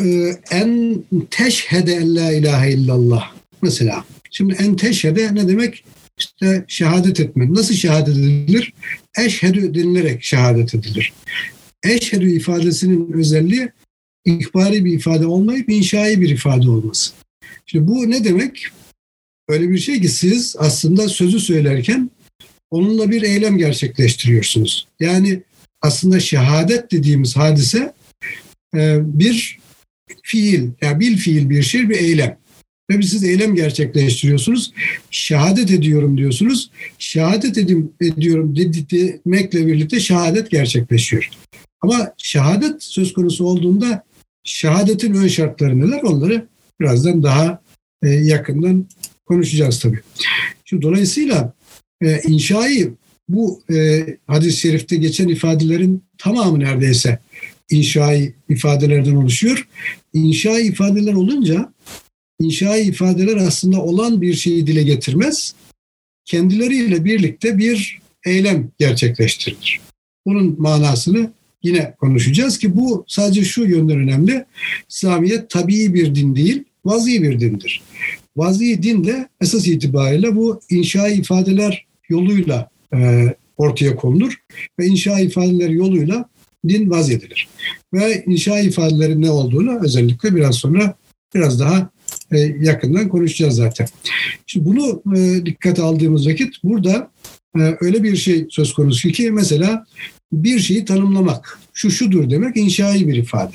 Ee, 0.00 0.34
en 0.50 1.04
teşhede 1.30 1.92
en 1.92 2.16
la 2.16 2.32
ilahe 2.32 2.72
illallah 2.72 3.32
mesela. 3.62 4.04
Şimdi 4.30 4.56
en 4.60 4.76
teşhede 4.76 5.34
ne 5.34 5.48
demek? 5.48 5.84
İşte 6.18 6.64
şehadet 6.68 7.20
etme. 7.20 7.54
Nasıl 7.54 7.74
şehadet 7.74 8.16
edilir? 8.16 8.72
Eşhedü 9.18 9.74
denilerek 9.74 10.24
şehadet 10.24 10.74
edilir. 10.74 11.12
Eşhedü 11.84 12.30
ifadesinin 12.30 13.12
özelliği 13.12 13.68
ihbari 14.24 14.84
bir 14.84 14.92
ifade 14.92 15.26
olmayıp 15.26 15.68
inşai 15.68 16.20
bir 16.20 16.28
ifade 16.28 16.70
olması. 16.70 17.12
Şimdi 17.66 17.88
bu 17.88 18.10
ne 18.10 18.24
demek? 18.24 18.66
Öyle 19.48 19.70
bir 19.70 19.78
şey 19.78 20.00
ki 20.00 20.08
siz 20.08 20.56
aslında 20.58 21.08
sözü 21.08 21.40
söylerken 21.40 22.10
onunla 22.70 23.10
bir 23.10 23.22
eylem 23.22 23.58
gerçekleştiriyorsunuz. 23.58 24.88
Yani 25.00 25.42
aslında 25.82 26.20
şehadet 26.20 26.92
dediğimiz 26.92 27.36
hadise 27.36 27.94
e, 28.74 28.98
bir 29.18 29.58
fiil, 30.22 30.70
yani 30.80 31.00
bil 31.00 31.16
fiil 31.16 31.50
bir 31.50 31.62
şey 31.62 31.90
bir 31.90 31.96
eylem. 31.96 32.38
Ve 32.90 33.02
siz 33.02 33.24
eylem 33.24 33.54
gerçekleştiriyorsunuz. 33.54 34.72
Şehadet 35.10 35.70
ediyorum 35.70 36.18
diyorsunuz. 36.18 36.70
Şehadet 36.98 37.58
edim, 37.58 37.92
ediyorum 38.00 38.56
demekle 38.56 39.66
birlikte 39.66 40.00
şehadet 40.00 40.50
gerçekleşiyor. 40.50 41.30
Ama 41.80 42.12
şehadet 42.18 42.82
söz 42.82 43.12
konusu 43.12 43.44
olduğunda 43.44 44.04
şehadetin 44.44 45.14
ön 45.14 45.28
şartları 45.28 45.80
neler 45.80 46.02
onları 46.02 46.46
birazdan 46.80 47.22
daha 47.22 47.60
e, 48.02 48.08
yakından 48.08 48.86
konuşacağız 49.26 49.80
tabii. 49.80 50.00
Şimdi 50.64 50.82
dolayısıyla 50.82 51.52
e, 52.02 52.20
inşayı 52.20 52.94
bu 53.28 53.62
e, 53.72 54.06
hadis-i 54.26 54.60
şerifte 54.60 54.96
geçen 54.96 55.28
ifadelerin 55.28 56.04
tamamı 56.18 56.60
neredeyse 56.60 57.18
inşai 57.70 58.34
ifadelerden 58.48 59.14
oluşuyor. 59.14 59.68
İnşai 60.12 60.62
ifadeler 60.62 61.14
olunca 61.14 61.72
inşai 62.40 62.82
ifadeler 62.82 63.36
aslında 63.36 63.82
olan 63.82 64.20
bir 64.20 64.34
şeyi 64.34 64.66
dile 64.66 64.82
getirmez. 64.82 65.54
Kendileriyle 66.24 67.04
birlikte 67.04 67.58
bir 67.58 68.00
eylem 68.26 68.70
gerçekleştirilir. 68.78 69.80
Bunun 70.26 70.60
manasını 70.60 71.32
yine 71.62 71.94
konuşacağız 72.00 72.58
ki 72.58 72.76
bu 72.76 73.04
sadece 73.08 73.44
şu 73.44 73.64
yönden 73.64 73.98
önemli. 73.98 74.44
İslamiyet 74.88 75.50
tabii 75.50 75.94
bir 75.94 76.14
din 76.14 76.36
değil, 76.36 76.64
vazi 76.84 77.22
bir 77.22 77.40
dindir. 77.40 77.82
Vazi 78.36 78.82
din 78.82 79.04
de 79.04 79.28
esas 79.40 79.66
itibariyle 79.66 80.36
bu 80.36 80.60
inşa 80.70 81.08
ifadeler 81.08 81.86
yoluyla 82.08 82.70
e, 82.94 83.26
ortaya 83.56 83.96
konulur 83.96 84.34
ve 84.78 84.86
inşa 84.86 85.20
ifadeleri 85.20 85.74
yoluyla 85.74 86.28
din 86.68 86.90
vaz 86.90 87.10
edilir. 87.10 87.48
Ve 87.94 88.24
inşa 88.26 88.60
ifadeleri 88.60 89.20
ne 89.20 89.30
olduğunu 89.30 89.84
özellikle 89.84 90.34
biraz 90.36 90.54
sonra 90.54 90.94
biraz 91.34 91.60
daha 91.60 91.90
yakından 92.38 93.08
konuşacağız 93.08 93.54
zaten. 93.54 93.88
Şimdi 94.46 94.66
bunu 94.66 95.02
e, 95.16 95.46
dikkate 95.46 95.82
aldığımız 95.82 96.28
vakit 96.28 96.54
burada 96.64 97.10
e, 97.58 97.60
öyle 97.80 98.02
bir 98.02 98.16
şey 98.16 98.46
söz 98.50 98.72
konusu 98.72 99.08
ki 99.08 99.30
mesela 99.30 99.86
bir 100.32 100.58
şeyi 100.58 100.84
tanımlamak, 100.84 101.58
şu 101.72 101.90
şudur 101.90 102.30
demek 102.30 102.56
inşai 102.56 103.08
bir 103.08 103.14
ifade. 103.14 103.52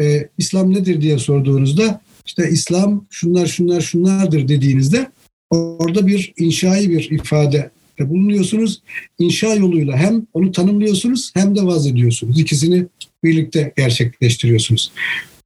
Ee, 0.00 0.28
İslam 0.38 0.74
nedir 0.74 1.00
diye 1.00 1.18
sorduğunuzda 1.18 2.00
işte 2.26 2.50
İslam 2.50 3.06
şunlar 3.10 3.46
şunlar 3.46 3.80
şunlardır 3.80 4.48
dediğinizde 4.48 5.10
orada 5.50 6.06
bir 6.06 6.32
inşai 6.36 6.90
bir 6.90 7.10
ifade 7.10 7.70
bulunuyorsunuz. 8.00 8.82
İnşa 9.18 9.54
yoluyla 9.54 9.96
hem 9.96 10.26
onu 10.32 10.52
tanımlıyorsunuz 10.52 11.30
hem 11.34 11.56
de 11.56 11.62
vaz 11.62 11.86
ediyorsunuz. 11.86 12.40
İkisini 12.40 12.86
birlikte 13.24 13.72
gerçekleştiriyorsunuz. 13.76 14.92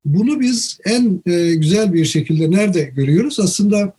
Bunu 0.04 0.40
biz 0.40 0.78
en 0.84 1.23
e, 1.26 1.54
güzel 1.54 1.92
bir 1.92 2.04
şekilde 2.04 2.50
nerede 2.50 2.82
görüyoruz? 2.82 3.40
Aslında 3.40 3.94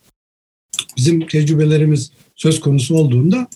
bizim 0.98 1.28
tecrübelerimiz 1.28 2.12
söz 2.36 2.60
konusu 2.60 2.96
olduğunda 2.96 3.48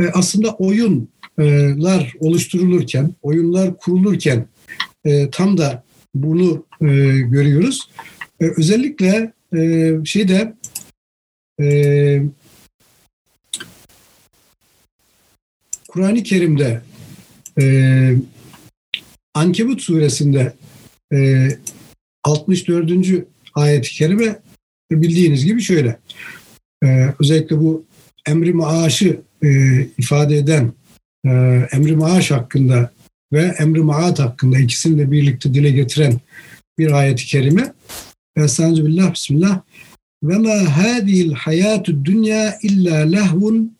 e, 0.00 0.06
aslında 0.06 0.54
oyunlar 0.54 2.14
oluşturulurken, 2.20 3.14
oyunlar 3.22 3.76
kurulurken 3.76 4.46
e, 5.04 5.30
tam 5.30 5.58
da 5.58 5.84
bunu 6.14 6.66
e, 6.80 6.86
görüyoruz. 7.20 7.90
E, 8.40 8.44
özellikle 8.56 9.32
e, 9.56 9.92
şeyde 10.04 10.54
e, 11.60 12.22
Kur'an-ı 15.88 16.22
Kerim'de 16.22 16.82
e, 17.60 17.64
Ankebut 19.34 19.80
suresinde 19.80 20.54
e, 21.14 21.48
64. 22.24 22.90
ayet-i 23.54 23.90
kerime 23.90 24.38
bildiğiniz 24.90 25.44
gibi 25.44 25.62
şöyle. 25.62 25.98
E, 26.84 27.14
özellikle 27.20 27.60
bu 27.60 27.84
emri 28.26 28.52
maaşı 28.52 29.20
e, 29.42 29.48
ifade 29.98 30.36
eden 30.36 30.72
e, 31.26 31.30
emri 31.72 31.96
maaş 31.96 32.30
hakkında 32.30 32.90
ve 33.32 33.42
emri 33.58 33.80
maat 33.80 34.18
hakkında 34.18 34.58
ikisini 34.58 34.98
de 34.98 35.10
birlikte 35.10 35.54
dile 35.54 35.70
getiren 35.70 36.20
bir 36.78 36.92
ayet-i 36.92 37.26
kerime. 37.26 37.72
Estaizu 38.36 38.86
billah, 38.86 39.12
bismillah. 39.12 39.60
Ve 40.22 40.38
ma 40.38 40.76
hadihil 40.76 41.32
hayatü 41.32 42.04
dünya 42.04 42.58
illa 42.62 42.96
lehvun 42.96 43.78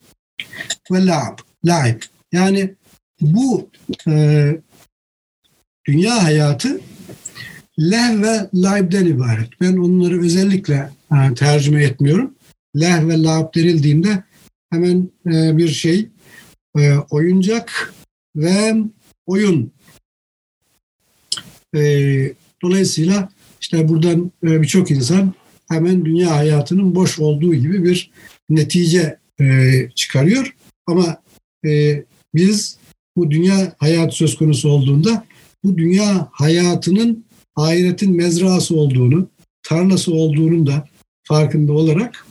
ve 0.93 1.07
la'b. 1.07 1.39
La'ib. 1.65 2.03
Yani 2.33 2.75
bu 3.21 3.71
e, 4.09 4.57
dünya 5.87 6.23
hayatı 6.23 6.81
leh 7.79 8.23
ve 8.23 8.49
laibden 8.55 9.07
ibaret. 9.07 9.49
Ben 9.61 9.77
onları 9.77 10.23
özellikle 10.23 10.91
e, 11.13 11.35
tercüme 11.35 11.85
etmiyorum. 11.85 12.35
Leh 12.81 13.09
ve 13.09 13.23
laib 13.23 13.55
denildiğinde 13.55 14.25
hemen 14.71 15.09
e, 15.27 15.57
bir 15.57 15.69
şey 15.69 16.09
e, 16.79 16.95
oyuncak 17.11 17.95
ve 18.37 18.75
oyun. 19.27 19.73
Dolayısıyla 22.63 23.29
işte 23.61 23.89
buradan 23.89 24.33
birçok 24.43 24.91
insan 24.91 25.35
hemen 25.69 26.05
dünya 26.05 26.37
hayatının 26.37 26.95
boş 26.95 27.19
olduğu 27.19 27.55
gibi 27.55 27.85
bir 27.85 28.11
netice 28.51 29.19
çıkarıyor. 29.95 30.57
Ama 30.87 31.23
biz 32.35 32.79
bu 33.17 33.31
dünya 33.31 33.75
hayat 33.79 34.15
söz 34.15 34.37
konusu 34.37 34.69
olduğunda 34.69 35.27
bu 35.65 35.79
dünya 35.79 36.29
hayatının 36.33 37.25
ahiretin 37.57 38.17
mezrası 38.17 38.77
olduğunu, 38.77 39.29
tarlası 39.63 40.15
olduğunun 40.15 40.67
da 40.67 40.89
farkında 41.25 41.73
olarak 41.73 42.27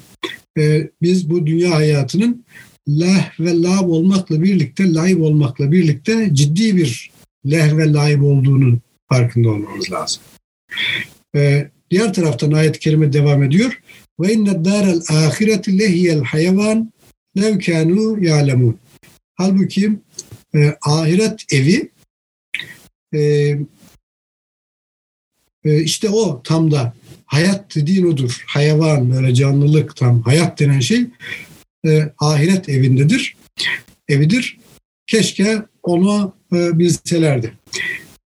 e, 0.57 0.89
biz 1.01 1.29
bu 1.29 1.47
dünya 1.47 1.75
hayatının 1.75 2.45
leh 2.89 3.39
ve 3.39 3.61
lab 3.61 3.89
olmakla 3.89 4.43
birlikte, 4.43 4.93
laib 4.93 5.21
olmakla 5.21 5.71
birlikte 5.71 6.29
ciddi 6.33 6.77
bir 6.77 7.11
leh 7.45 7.77
ve 7.77 7.93
laib 7.93 8.21
olduğunun 8.21 8.81
farkında 9.09 9.49
olmamız 9.49 9.91
lazım. 9.91 10.23
E, 11.35 11.69
diğer 11.91 12.13
taraftan 12.13 12.51
ayet-i 12.51 12.79
kerime 12.79 13.13
devam 13.13 13.43
ediyor. 13.43 13.81
Ve 14.19 14.33
inne 14.33 14.65
dârel 14.65 15.01
âhireti 15.09 15.79
lehiyel 15.79 16.23
hayvan 16.23 16.91
lev 17.37 17.57
kânû. 17.57 18.73
Halbuki 19.35 19.91
e, 20.55 20.75
ahiret 20.85 21.53
evi 21.53 21.91
e, 23.13 23.19
işte 25.65 26.09
o 26.09 26.41
tam 26.43 26.71
da 26.71 26.93
hayat 27.25 27.75
dediğin 27.75 28.05
odur. 28.05 28.43
Hayvan 28.47 29.11
böyle 29.11 29.33
canlılık 29.33 29.95
tam 29.95 30.21
hayat 30.21 30.59
denen 30.59 30.79
şey 30.79 31.05
e, 31.87 32.13
ahiret 32.19 32.69
evindedir. 32.69 33.35
Evidir. 34.09 34.57
Keşke 35.07 35.61
onu 35.83 36.33
e, 36.53 36.79
bilselerdi. 36.79 37.53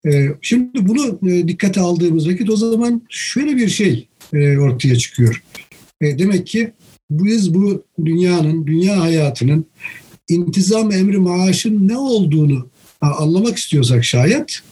E, 0.06 0.28
şimdi 0.42 0.88
bunu 0.88 1.18
e, 1.30 1.48
dikkate 1.48 1.80
aldığımız 1.80 2.28
vakit 2.28 2.50
o 2.50 2.56
zaman 2.56 3.02
şöyle 3.08 3.56
bir 3.56 3.68
şey 3.68 4.08
e, 4.32 4.58
ortaya 4.58 4.96
çıkıyor. 4.96 5.42
E, 6.00 6.18
demek 6.18 6.46
ki 6.46 6.72
biz 7.10 7.54
bu 7.54 7.84
dünyanın, 8.04 8.66
dünya 8.66 9.00
hayatının 9.00 9.66
intizam 10.28 10.92
emri 10.92 11.18
maaşın 11.18 11.88
ne 11.88 11.96
olduğunu 11.96 12.68
anlamak 13.00 13.58
istiyorsak 13.58 14.04
şayet 14.04 14.62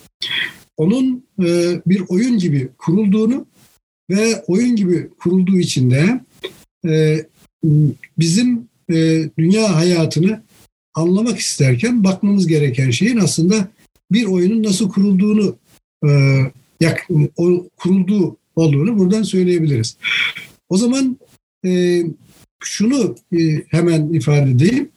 onun 0.83 1.25
e, 1.45 1.81
bir 1.87 2.03
oyun 2.09 2.39
gibi 2.39 2.69
kurulduğunu 2.79 3.47
ve 4.11 4.45
oyun 4.47 4.77
gibi 4.77 5.11
kurulduğu 5.19 5.59
için 5.59 5.91
de 5.91 6.21
e, 6.89 7.27
bizim 8.19 8.69
e, 8.91 9.29
dünya 9.39 9.77
hayatını 9.77 10.43
anlamak 10.95 11.39
isterken 11.39 12.05
bakmamız 12.05 12.47
gereken 12.47 12.91
şeyin 12.91 13.17
aslında 13.17 13.69
bir 14.13 14.25
oyunun 14.25 14.63
nasıl 14.63 14.89
kurulduğunu 14.89 15.57
yak, 16.81 17.09
o, 17.37 17.67
kurulduğu 17.77 18.37
olduğunu 18.57 18.99
buradan 18.99 19.23
söyleyebiliriz. 19.23 19.97
O 20.69 20.77
zaman 20.77 21.17
şunu 22.65 23.17
hemen 23.69 24.13
ifade 24.13 24.51
edeyim. 24.51 24.89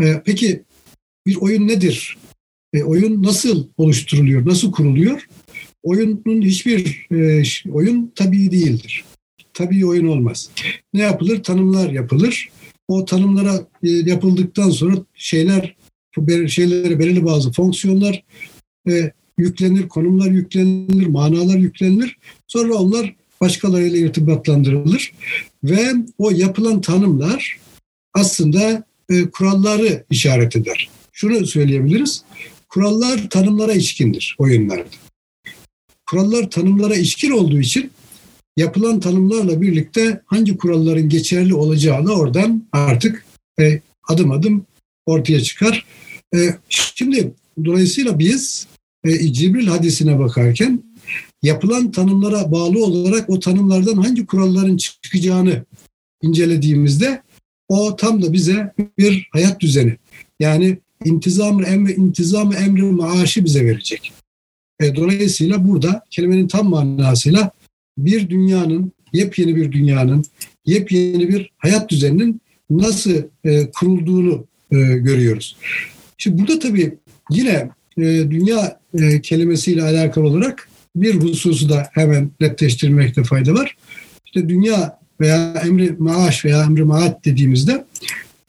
E, 0.00 0.22
peki 0.24 0.62
bir 1.26 1.36
oyun 1.36 1.68
nedir? 1.68 2.18
E, 2.74 2.82
oyun 2.82 3.22
nasıl 3.22 3.66
oluşturuluyor, 3.76 4.46
nasıl 4.46 4.72
kuruluyor? 4.72 5.26
Oyunun 5.82 6.42
hiçbir 6.42 7.06
e, 7.12 7.42
oyun 7.70 8.12
tabii 8.14 8.50
değildir. 8.50 9.04
Tabii 9.52 9.86
oyun 9.86 10.06
olmaz. 10.06 10.50
Ne 10.94 11.02
yapılır? 11.02 11.42
Tanımlar 11.42 11.90
yapılır. 11.90 12.48
O 12.88 13.04
tanımlara 13.04 13.66
e, 13.82 13.90
yapıldıktan 13.90 14.70
sonra 14.70 14.96
şeyler 15.14 15.76
şeylere 16.48 16.98
belirli 16.98 17.24
bazı 17.24 17.52
fonksiyonlar 17.52 18.24
e, 18.88 19.12
yüklenir, 19.38 19.88
konumlar 19.88 20.30
yüklenilir, 20.30 21.06
manalar 21.06 21.56
yüklenilir. 21.56 22.16
Sonra 22.46 22.74
onlar 22.74 23.14
başkalarıyla 23.40 23.98
irtibatlandırılır 23.98 25.12
ve 25.64 25.92
o 26.18 26.30
yapılan 26.30 26.80
tanımlar 26.80 27.58
aslında 28.14 28.84
e, 29.10 29.30
kuralları 29.30 30.04
işaret 30.10 30.56
eder. 30.56 30.90
Şunu 31.12 31.46
söyleyebiliriz. 31.46 32.24
Kurallar 32.74 33.30
tanımlara 33.30 33.72
içkindir 33.72 34.36
oyunlarda. 34.38 34.90
Kurallar 36.10 36.50
tanımlara 36.50 36.94
içkin 36.96 37.30
olduğu 37.30 37.60
için 37.60 37.90
yapılan 38.56 39.00
tanımlarla 39.00 39.60
birlikte 39.60 40.22
hangi 40.26 40.56
kuralların 40.56 41.08
geçerli 41.08 41.54
olacağı 41.54 42.06
da 42.06 42.14
oradan 42.14 42.66
artık 42.72 43.26
e, 43.60 43.80
adım 44.08 44.30
adım 44.30 44.66
ortaya 45.06 45.40
çıkar. 45.40 45.86
E, 46.34 46.38
şimdi 46.68 47.34
dolayısıyla 47.64 48.18
biz 48.18 48.66
e, 49.04 49.32
Cibril 49.32 49.66
hadisine 49.66 50.18
bakarken 50.18 50.82
yapılan 51.42 51.90
tanımlara 51.92 52.52
bağlı 52.52 52.84
olarak 52.84 53.30
o 53.30 53.40
tanımlardan 53.40 53.96
hangi 53.96 54.26
kuralların 54.26 54.76
çıkacağını 54.76 55.64
incelediğimizde 56.22 57.22
o 57.68 57.96
tam 57.96 58.22
da 58.22 58.32
bize 58.32 58.74
bir 58.98 59.28
hayat 59.32 59.60
düzeni 59.60 59.96
yani 60.40 60.78
intizam 61.04 61.64
emri 61.64 61.92
intizam 61.92 62.52
emri 62.52 62.82
maaşı 62.82 63.44
bize 63.44 63.64
verecek. 63.64 64.12
E, 64.80 64.96
dolayısıyla 64.96 65.68
burada 65.68 66.02
kelimenin 66.10 66.48
tam 66.48 66.68
manasıyla 66.68 67.50
bir 67.98 68.30
dünyanın, 68.30 68.92
yepyeni 69.12 69.56
bir 69.56 69.72
dünyanın, 69.72 70.24
yepyeni 70.66 71.28
bir 71.28 71.50
hayat 71.58 71.90
düzeninin 71.90 72.40
nasıl 72.70 73.22
e, 73.44 73.70
kurulduğunu 73.70 74.46
e, 74.70 74.76
görüyoruz. 74.76 75.56
Şimdi 76.18 76.42
burada 76.42 76.58
tabii 76.58 76.94
yine 77.30 77.70
e, 77.98 78.02
dünya 78.30 78.80
e, 78.98 79.20
kelimesiyle 79.20 79.82
alakalı 79.82 80.24
olarak 80.24 80.68
bir 80.96 81.14
hususu 81.14 81.68
da 81.68 81.88
hemen 81.92 82.30
netleştirmekte 82.40 83.24
fayda 83.24 83.54
var. 83.54 83.76
İşte 84.24 84.48
dünya 84.48 84.98
veya 85.20 85.62
emri 85.66 85.94
maaş 85.98 86.44
veya 86.44 86.62
emri 86.62 86.84
maat 86.84 87.24
dediğimizde 87.24 87.84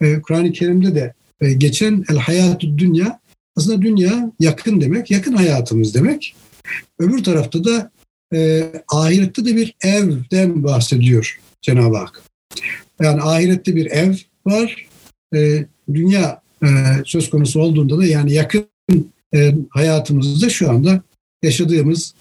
e, 0.00 0.20
Kur'an-ı 0.20 0.52
Kerim'de 0.52 0.94
de 0.94 1.14
e, 1.40 1.52
geçen 1.52 2.04
el 2.10 2.16
hayatü 2.16 2.78
dünya 2.78 3.20
aslında 3.56 3.82
dünya 3.82 4.32
yakın 4.40 4.80
demek, 4.80 5.10
yakın 5.10 5.32
hayatımız 5.32 5.94
demek. 5.94 6.36
Öbür 6.98 7.24
tarafta 7.24 7.64
da 7.64 7.90
e, 8.34 8.62
ahirette 8.88 9.44
de 9.44 9.56
bir 9.56 9.74
evden 9.82 10.64
bahsediyor 10.64 11.40
Cenab-ı 11.62 11.96
Hak. 11.96 12.22
Yani 13.00 13.22
ahirette 13.22 13.76
bir 13.76 13.86
ev 13.86 14.14
var. 14.46 14.86
E, 15.34 15.66
dünya 15.94 16.42
e, 16.62 16.68
söz 17.04 17.30
konusu 17.30 17.60
olduğunda 17.60 17.98
da 17.98 18.04
yani 18.04 18.32
yakın 18.32 18.68
e, 19.34 19.54
hayatımızda 19.70 20.48
şu 20.48 20.70
anda 20.70 21.02
yaşadığımız 21.42 22.14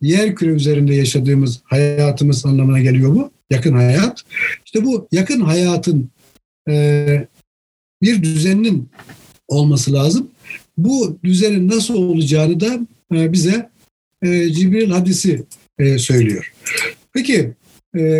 yer 0.00 0.34
küre 0.34 0.50
üzerinde 0.50 0.94
yaşadığımız 0.94 1.60
hayatımız 1.64 2.46
anlamına 2.46 2.80
geliyor 2.80 3.14
bu. 3.14 3.30
Yakın 3.50 3.72
hayat. 3.72 4.22
İşte 4.64 4.84
bu 4.84 5.08
yakın 5.12 5.40
hayatın 5.40 6.10
e, 6.68 7.26
bir 8.02 8.22
düzeninin 8.22 8.88
olması 9.48 9.92
lazım. 9.92 10.30
Bu 10.78 11.18
düzenin 11.24 11.68
nasıl 11.68 11.94
olacağını 11.94 12.60
da 12.60 12.80
e, 13.14 13.32
bize 13.32 13.70
e, 14.22 14.52
Cibril 14.52 14.90
hadisi 14.90 15.44
e, 15.78 15.98
söylüyor. 15.98 16.52
Peki 17.12 17.52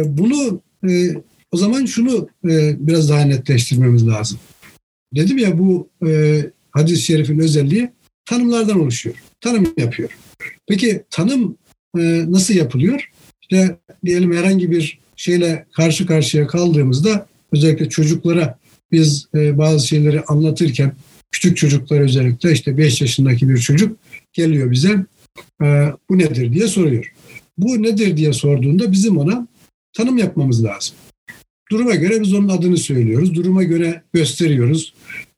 bunu 0.04 0.60
o 1.52 1.56
zaman 1.56 1.84
şunu 1.84 2.28
biraz 2.78 3.08
daha 3.08 3.20
netleştirmemiz 3.20 4.06
lazım. 4.06 4.38
Dedim 5.14 5.38
ya 5.38 5.58
bu 5.58 5.88
hadis-i 6.70 7.02
şerifin 7.02 7.38
özelliği 7.38 7.90
tanımlardan 8.24 8.80
oluşuyor. 8.80 9.16
Tanım 9.40 9.74
yapıyor. 9.76 10.10
Peki 10.68 11.02
tanım 11.10 11.56
nasıl 12.28 12.54
yapılıyor? 12.54 13.10
İşte 13.42 13.76
diyelim 14.04 14.36
herhangi 14.36 14.70
bir 14.70 14.98
şeyle 15.16 15.66
karşı 15.72 16.06
karşıya 16.06 16.46
kaldığımızda 16.46 17.26
özellikle 17.52 17.88
çocuklara 17.88 18.58
biz 18.92 19.26
e, 19.34 19.58
bazı 19.58 19.86
şeyleri 19.86 20.22
anlatırken 20.22 20.92
küçük 21.30 21.56
çocuklar 21.56 22.00
özellikle 22.00 22.52
işte 22.52 22.78
5 22.78 23.00
yaşındaki 23.00 23.48
bir 23.48 23.58
çocuk 23.58 23.98
geliyor 24.32 24.70
bize 24.70 25.06
e, 25.62 25.92
bu 26.10 26.18
nedir 26.18 26.52
diye 26.52 26.68
soruyor. 26.68 27.12
Bu 27.58 27.82
nedir 27.82 28.16
diye 28.16 28.32
sorduğunda 28.32 28.92
bizim 28.92 29.18
ona 29.18 29.48
tanım 29.92 30.18
yapmamız 30.18 30.64
lazım. 30.64 30.94
Duruma 31.70 31.94
göre 31.94 32.22
biz 32.22 32.34
onun 32.34 32.48
adını 32.48 32.76
söylüyoruz. 32.76 33.34
Duruma 33.34 33.62
göre 33.62 34.02
gösteriyoruz. 34.12 34.94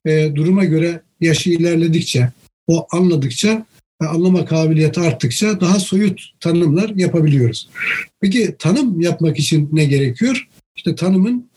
E, 0.07 0.35
duruma 0.35 0.64
göre 0.64 1.03
yaşı 1.21 1.51
ilerledikçe, 1.51 2.33
o 2.67 2.87
anladıkça, 2.90 3.67
anlama 4.01 4.45
kabiliyeti 4.45 5.01
arttıkça 5.01 5.61
daha 5.61 5.81
soyut 5.81 6.21
tanımlar 6.40 6.88
yapabiliyoruz. 6.88 7.69
Peki 8.21 8.55
tanım 8.59 9.01
yapmak 9.01 9.38
için 9.38 9.69
ne 9.73 9.85
gerekiyor? 9.85 10.49
İşte 10.77 10.95
tanımın 10.95 11.49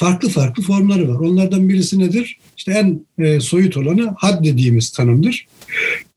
farklı 0.00 0.28
farklı 0.28 0.62
formları 0.62 1.08
var. 1.08 1.20
Onlardan 1.20 1.68
birisi 1.68 1.98
nedir? 1.98 2.38
İşte 2.56 2.72
en 2.72 3.06
e, 3.24 3.40
soyut 3.40 3.76
olanı 3.76 4.14
had 4.16 4.44
dediğimiz 4.44 4.90
tanımdır. 4.90 5.46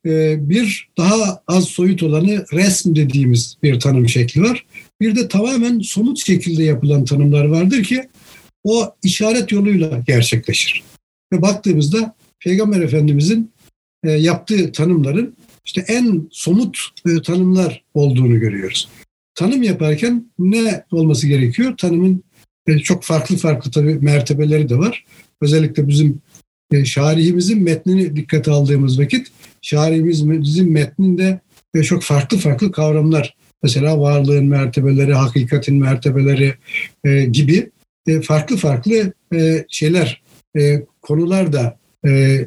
E, 0.06 0.36
bir 0.50 0.89
daha 0.98 1.43
az 1.48 1.65
soyut 1.65 2.04
olanı 2.04 2.46
resm 2.54 2.96
dediğimiz 2.96 3.58
bir 3.63 3.80
tanım 3.80 4.10
şekli 4.10 4.41
var. 4.41 4.65
Bir 5.02 5.15
de 5.15 5.28
tamamen 5.28 5.80
somut 5.80 6.26
şekilde 6.26 6.63
yapılan 6.63 7.06
tanımlar 7.06 7.46
vardır 7.46 7.84
ki 7.84 8.04
o 8.63 8.96
işaret 9.04 9.52
yoluyla 9.52 10.04
gerçekleşir. 10.08 10.84
Ve 11.34 11.41
baktığımızda 11.41 12.15
Peygamber 12.39 12.82
Efendimizin 12.82 13.52
e, 14.04 14.12
yaptığı 14.12 14.72
tanımların 14.72 15.36
işte 15.65 15.86
en 15.88 16.28
somut 16.32 16.78
e, 17.08 17.22
tanımlar 17.22 17.84
olduğunu 17.93 18.39
görüyoruz. 18.39 18.89
Tanım 19.36 19.63
yaparken 19.63 20.32
ne 20.39 20.84
olması 20.91 21.28
gerekiyor? 21.28 21.78
Tanımın 21.78 22.24
çok 22.84 23.04
farklı 23.04 23.38
farklı 23.38 23.71
tabii 23.71 23.93
mertebeleri 24.02 24.69
de 24.69 24.78
var. 24.78 25.06
Özellikle 25.41 25.88
bizim 25.88 26.21
e, 26.71 26.86
şarihimizin 26.86 27.63
metnini 27.63 28.15
dikkate 28.15 28.52
aldığımız 28.52 28.99
vakit 28.99 29.28
şarihimizin 29.62 30.71
metninde 30.71 31.39
e, 31.76 31.84
çok 31.84 32.04
farklı 32.04 32.38
farklı 32.38 32.71
kavramlar 32.71 33.36
mesela 33.63 33.99
varlığın 33.99 34.45
mertebeleri, 34.45 35.13
hakikatin 35.13 35.76
mertebeleri 35.76 36.54
e, 37.04 37.26
gibi 37.26 37.71
e, 38.08 38.21
farklı 38.21 38.58
farklı 38.58 39.13
e, 39.34 39.65
şeyler, 39.69 40.21
e, 40.58 40.86
konular 41.02 41.54
da 41.54 41.78
e, 42.08 42.41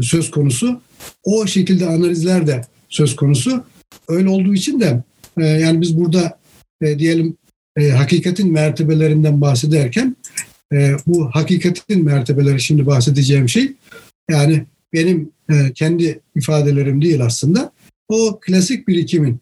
söz 0.00 0.30
konusu. 0.30 0.80
O 1.24 1.46
şekilde 1.46 1.86
analizler 1.86 2.46
de 2.46 2.62
söz 2.88 3.16
konusu. 3.16 3.64
Öyle 4.08 4.28
olduğu 4.28 4.54
için 4.54 4.80
de 4.80 5.02
e, 5.38 5.44
yani 5.44 5.80
biz 5.80 5.96
burada 5.96 6.38
e, 6.82 6.98
diyelim 6.98 7.36
e, 7.80 7.90
hakikatin 7.90 8.52
mertebelerinden 8.52 9.40
bahsederken 9.40 10.16
e, 10.72 10.92
bu 11.06 11.30
hakikatin 11.32 12.04
mertebeleri 12.04 12.60
şimdi 12.60 12.86
bahsedeceğim 12.86 13.48
şey 13.48 13.72
yani 14.30 14.66
benim 14.92 15.30
e, 15.50 15.72
kendi 15.72 16.20
ifadelerim 16.36 17.02
değil 17.02 17.24
aslında. 17.24 17.72
O 18.08 18.40
klasik 18.40 18.88
birikimin 18.88 19.40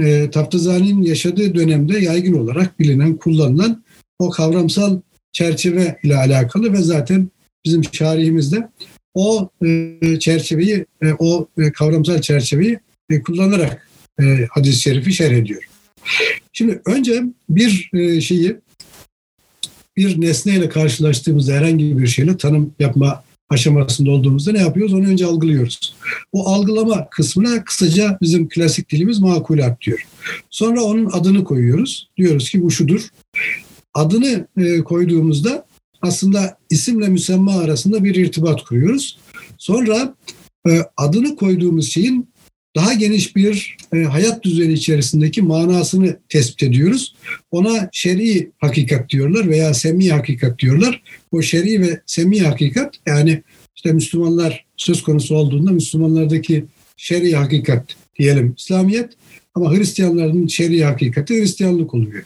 e, 0.00 0.30
Taftazani'nin 0.30 1.02
yaşadığı 1.02 1.54
dönemde 1.54 1.98
yaygın 1.98 2.32
olarak 2.32 2.80
bilinen, 2.80 3.16
kullanılan 3.16 3.84
o 4.18 4.30
kavramsal 4.30 5.00
çerçeve 5.32 5.98
ile 6.02 6.16
alakalı 6.16 6.72
ve 6.72 6.82
zaten 6.82 7.30
bizim 7.64 7.84
şarihimizde 7.84 8.68
o 9.14 9.50
e, 9.64 10.18
çerçeveyi, 10.18 10.86
e, 11.02 11.12
o 11.18 11.48
e, 11.58 11.72
kavramsal 11.72 12.20
çerçeveyi 12.20 12.78
e, 13.10 13.22
kullanarak 13.22 13.88
e, 14.20 14.46
hadis-i 14.50 14.80
şerifi 14.80 15.12
şerh 15.12 15.32
ediyor. 15.32 15.68
Şimdi 16.52 16.82
önce 16.86 17.22
bir 17.48 17.90
e, 17.94 18.20
şeyi 18.20 18.56
bir 19.96 20.20
nesneyle 20.20 20.68
karşılaştığımızda 20.68 21.52
herhangi 21.52 21.98
bir 21.98 22.06
şeyle 22.06 22.36
tanım 22.36 22.74
yapma 22.78 23.24
aşamasında 23.50 24.10
olduğumuzda 24.10 24.52
ne 24.52 24.60
yapıyoruz? 24.60 24.94
Onu 24.94 25.06
önce 25.06 25.26
algılıyoruz. 25.26 25.96
O 26.32 26.48
algılama 26.48 27.08
kısmına 27.10 27.64
kısaca 27.64 28.18
bizim 28.22 28.48
klasik 28.48 28.90
dilimiz 28.90 29.18
makulat 29.18 29.80
diyor. 29.80 30.06
Sonra 30.50 30.82
onun 30.82 31.10
adını 31.12 31.44
koyuyoruz. 31.44 32.08
Diyoruz 32.16 32.50
ki 32.50 32.62
bu 32.62 32.70
şudur. 32.70 33.08
Adını 33.94 34.46
e, 34.56 34.78
koyduğumuzda 34.78 35.66
aslında 36.02 36.58
isimle 36.70 37.08
müsemma 37.08 37.58
arasında 37.58 38.04
bir 38.04 38.14
irtibat 38.14 38.64
kuruyoruz. 38.64 39.18
Sonra 39.58 40.14
e, 40.68 40.80
adını 40.96 41.36
koyduğumuz 41.36 41.92
şeyin 41.92 42.28
daha 42.76 42.92
geniş 42.92 43.36
bir 43.36 43.76
e, 43.94 43.98
hayat 43.98 44.44
düzeni 44.44 44.72
içerisindeki 44.72 45.42
manasını 45.42 46.16
tespit 46.28 46.62
ediyoruz. 46.62 47.14
Ona 47.50 47.88
şer'i 47.92 48.50
hakikat 48.58 49.10
diyorlar 49.10 49.48
veya 49.48 49.74
semi 49.74 50.10
hakikat 50.10 50.58
diyorlar. 50.58 51.02
O 51.32 51.42
şer'i 51.42 51.80
ve 51.80 52.00
semi 52.06 52.40
hakikat 52.40 52.94
yani 53.06 53.42
işte 53.76 53.92
Müslümanlar 53.92 54.64
söz 54.76 55.02
konusu 55.02 55.36
olduğunda 55.36 55.70
Müslümanlardaki 55.70 56.64
şer'i 56.96 57.32
hakikat 57.32 57.96
diyelim 58.18 58.54
İslamiyet 58.58 59.12
ama 59.54 59.76
Hristiyanların 59.76 60.46
şer'i 60.46 60.84
hakikati 60.84 61.40
Hristiyanlık 61.40 61.94
oluyor. 61.94 62.24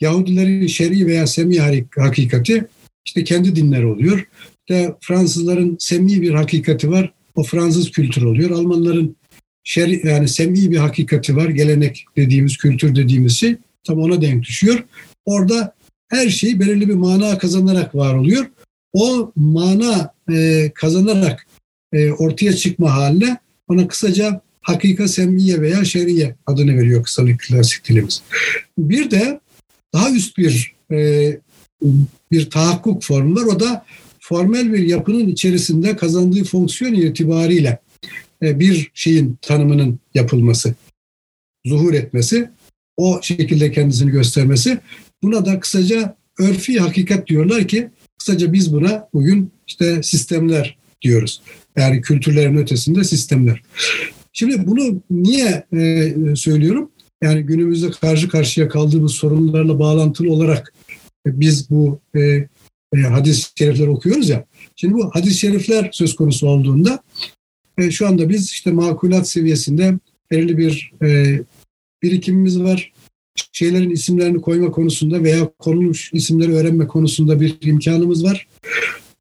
Yahudilerin 0.00 0.66
şer'i 0.66 1.06
veya 1.06 1.26
semi 1.26 1.58
hakikati 1.96 2.64
işte 3.06 3.24
kendi 3.24 3.56
dinleri 3.56 3.86
oluyor. 3.86 4.26
İşte 4.60 4.94
Fransızların 5.00 5.76
semi 5.80 6.22
bir 6.22 6.34
hakikati 6.34 6.90
var. 6.90 7.12
O 7.34 7.42
Fransız 7.42 7.90
kültürü 7.90 8.26
oluyor. 8.26 8.50
Almanların 8.50 9.16
şer, 9.64 9.88
yani 9.88 10.28
sem'i 10.28 10.70
bir 10.70 10.76
hakikati 10.76 11.36
var. 11.36 11.48
Gelenek 11.48 12.04
dediğimiz, 12.16 12.56
kültür 12.56 12.94
dediğimiz 12.94 13.32
şey 13.32 13.56
tam 13.84 13.98
ona 13.98 14.22
denk 14.22 14.42
düşüyor. 14.42 14.84
Orada 15.24 15.74
her 16.08 16.28
şey 16.28 16.60
belirli 16.60 16.88
bir 16.88 16.94
mana 16.94 17.38
kazanarak 17.38 17.94
var 17.94 18.14
oluyor. 18.14 18.46
O 18.92 19.32
mana 19.36 20.14
e, 20.32 20.70
kazanarak 20.74 21.46
e, 21.92 22.10
ortaya 22.12 22.52
çıkma 22.52 22.94
haline 22.94 23.36
ona 23.68 23.88
kısaca 23.88 24.40
hakika 24.60 25.08
semmiye 25.08 25.60
veya 25.60 25.84
şeriye 25.84 26.34
adını 26.46 26.78
veriyor 26.78 27.02
kısalık 27.02 27.40
klasik 27.40 27.88
dilimiz. 27.88 28.22
Bir 28.78 29.10
de 29.10 29.40
daha 29.94 30.10
üst 30.10 30.38
bir 30.38 30.74
e, 30.92 31.30
bir 32.32 32.50
tahakkuk 32.50 33.02
formu 33.02 33.36
var. 33.36 33.44
O 33.44 33.60
da 33.60 33.84
formel 34.20 34.72
bir 34.72 34.78
yapının 34.78 35.28
içerisinde 35.28 35.96
kazandığı 35.96 36.44
fonksiyon 36.44 36.94
itibariyle 36.94 37.78
bir 38.42 38.90
şeyin 38.94 39.38
tanımının 39.42 39.98
yapılması. 40.14 40.74
zuhur 41.66 41.94
etmesi, 41.94 42.50
o 42.96 43.20
şekilde 43.22 43.72
kendisini 43.72 44.10
göstermesi. 44.10 44.78
Buna 45.22 45.46
da 45.46 45.60
kısaca 45.60 46.16
örfi 46.38 46.80
hakikat 46.80 47.26
diyorlar 47.26 47.68
ki 47.68 47.90
kısaca 48.18 48.52
biz 48.52 48.72
buna 48.72 49.08
bugün 49.14 49.50
işte 49.66 50.02
sistemler 50.02 50.78
diyoruz. 51.02 51.42
Yani 51.76 52.00
kültürlerin 52.00 52.56
ötesinde 52.56 53.04
sistemler. 53.04 53.62
Şimdi 54.32 54.66
bunu 54.66 55.02
niye 55.10 55.66
e, 55.72 56.14
söylüyorum? 56.36 56.90
Yani 57.22 57.42
günümüzde 57.42 57.90
karşı 57.90 58.28
karşıya 58.28 58.68
kaldığımız 58.68 59.12
sorunlarla 59.12 59.78
bağlantılı 59.78 60.32
olarak 60.32 60.74
biz 61.26 61.70
bu 61.70 62.00
e, 62.14 62.20
e, 62.20 62.98
hadis-i 63.00 63.50
şerifler 63.58 63.86
okuyoruz 63.86 64.28
ya. 64.28 64.44
Şimdi 64.76 64.94
bu 64.94 65.10
hadis-i 65.14 65.38
şerifler 65.38 65.88
söz 65.92 66.16
konusu 66.16 66.48
olduğunda 66.48 67.02
e, 67.78 67.90
şu 67.90 68.06
anda 68.06 68.28
biz 68.28 68.50
işte 68.50 68.72
makulat 68.72 69.28
seviyesinde 69.28 69.98
belirli 70.30 70.58
bir 70.58 70.92
e, 71.02 71.40
birikimimiz 72.02 72.62
var. 72.62 72.92
Şeylerin 73.52 73.90
isimlerini 73.90 74.40
koyma 74.40 74.70
konusunda 74.70 75.22
veya 75.22 75.52
konulmuş 75.58 76.10
isimleri 76.12 76.54
öğrenme 76.54 76.86
konusunda 76.86 77.40
bir 77.40 77.58
imkanımız 77.62 78.24
var. 78.24 78.48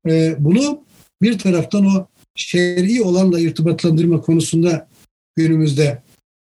E, 0.07 0.35
bunu 0.39 0.81
bir 1.21 1.37
taraftan 1.37 1.85
o 1.85 2.07
şer'i 2.35 3.01
olanla 3.01 3.39
irtibatlandırma 3.39 4.21
konusunda 4.21 4.89
günümüzde 5.35 6.03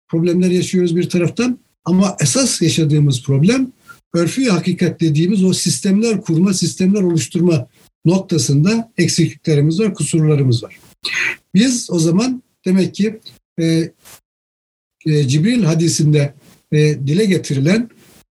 problemler 0.09 0.51
yaşıyoruz 0.51 0.97
bir 0.97 1.09
taraftan. 1.09 1.59
Ama 1.85 2.17
esas 2.21 2.63
yaşadığımız 2.63 3.23
problem 3.23 3.73
örfü 4.15 4.49
hakikat 4.49 5.01
dediğimiz 5.01 5.45
o 5.45 5.53
sistemler 5.53 6.21
kurma, 6.21 6.55
sistemler 6.55 7.03
oluşturma 7.03 7.69
noktasında 8.05 8.93
eksikliklerimiz 8.99 9.81
var, 9.81 9.95
kusurlarımız 9.95 10.63
var. 10.63 10.79
Biz 11.57 11.91
o 11.91 11.99
zaman 11.99 12.43
demek 12.65 12.95
ki 12.95 13.21
e, 13.61 13.65
e, 15.07 15.29
Cibril 15.29 15.63
hadisinde 15.63 16.35
e, 16.73 16.79
dile 17.07 17.25
getirilen 17.25 17.91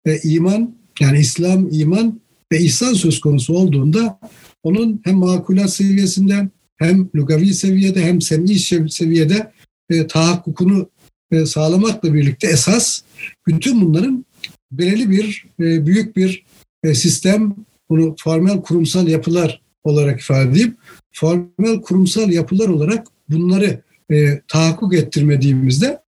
e, 0.06 0.20
iman 0.24 0.76
yani 1.00 1.20
İslam, 1.20 1.68
iman 1.72 2.22
ve 2.52 2.60
ihsan 2.60 2.94
söz 2.94 3.22
konusu 3.22 3.54
olduğunda 3.54 4.20
onun 4.64 5.02
hem 5.04 5.16
makulat 5.16 5.74
seviyesinde 5.74 6.50
hem 6.78 7.10
lugavi 7.16 7.54
seviyede 7.54 8.06
hem 8.06 8.22
sem'i 8.22 8.60
seviyede 8.90 9.52
e, 9.90 10.08
tahakkukunu 10.08 10.90
e, 11.32 11.46
sağlamakla 11.46 12.14
birlikte 12.14 12.48
esas 12.48 13.02
bütün 13.48 13.82
bunların 13.82 14.26
belirli 14.72 15.10
bir 15.10 15.46
e, 15.60 15.86
büyük 15.86 16.16
bir 16.18 16.44
e, 16.84 16.96
sistem 16.96 17.56
bunu 17.90 18.16
formel 18.20 18.62
kurumsal 18.62 19.08
yapılar 19.08 19.62
olarak 19.84 20.22
ifade 20.22 20.50
edeyim. 20.50 20.78
Formel 21.20 21.82
kurumsal 21.82 22.32
yapılar 22.32 22.68
olarak 22.68 23.08
bunları 23.30 23.82
e, 24.12 24.42
tahakkuk 24.48 24.96
ettirmediğimizde 24.96 26.02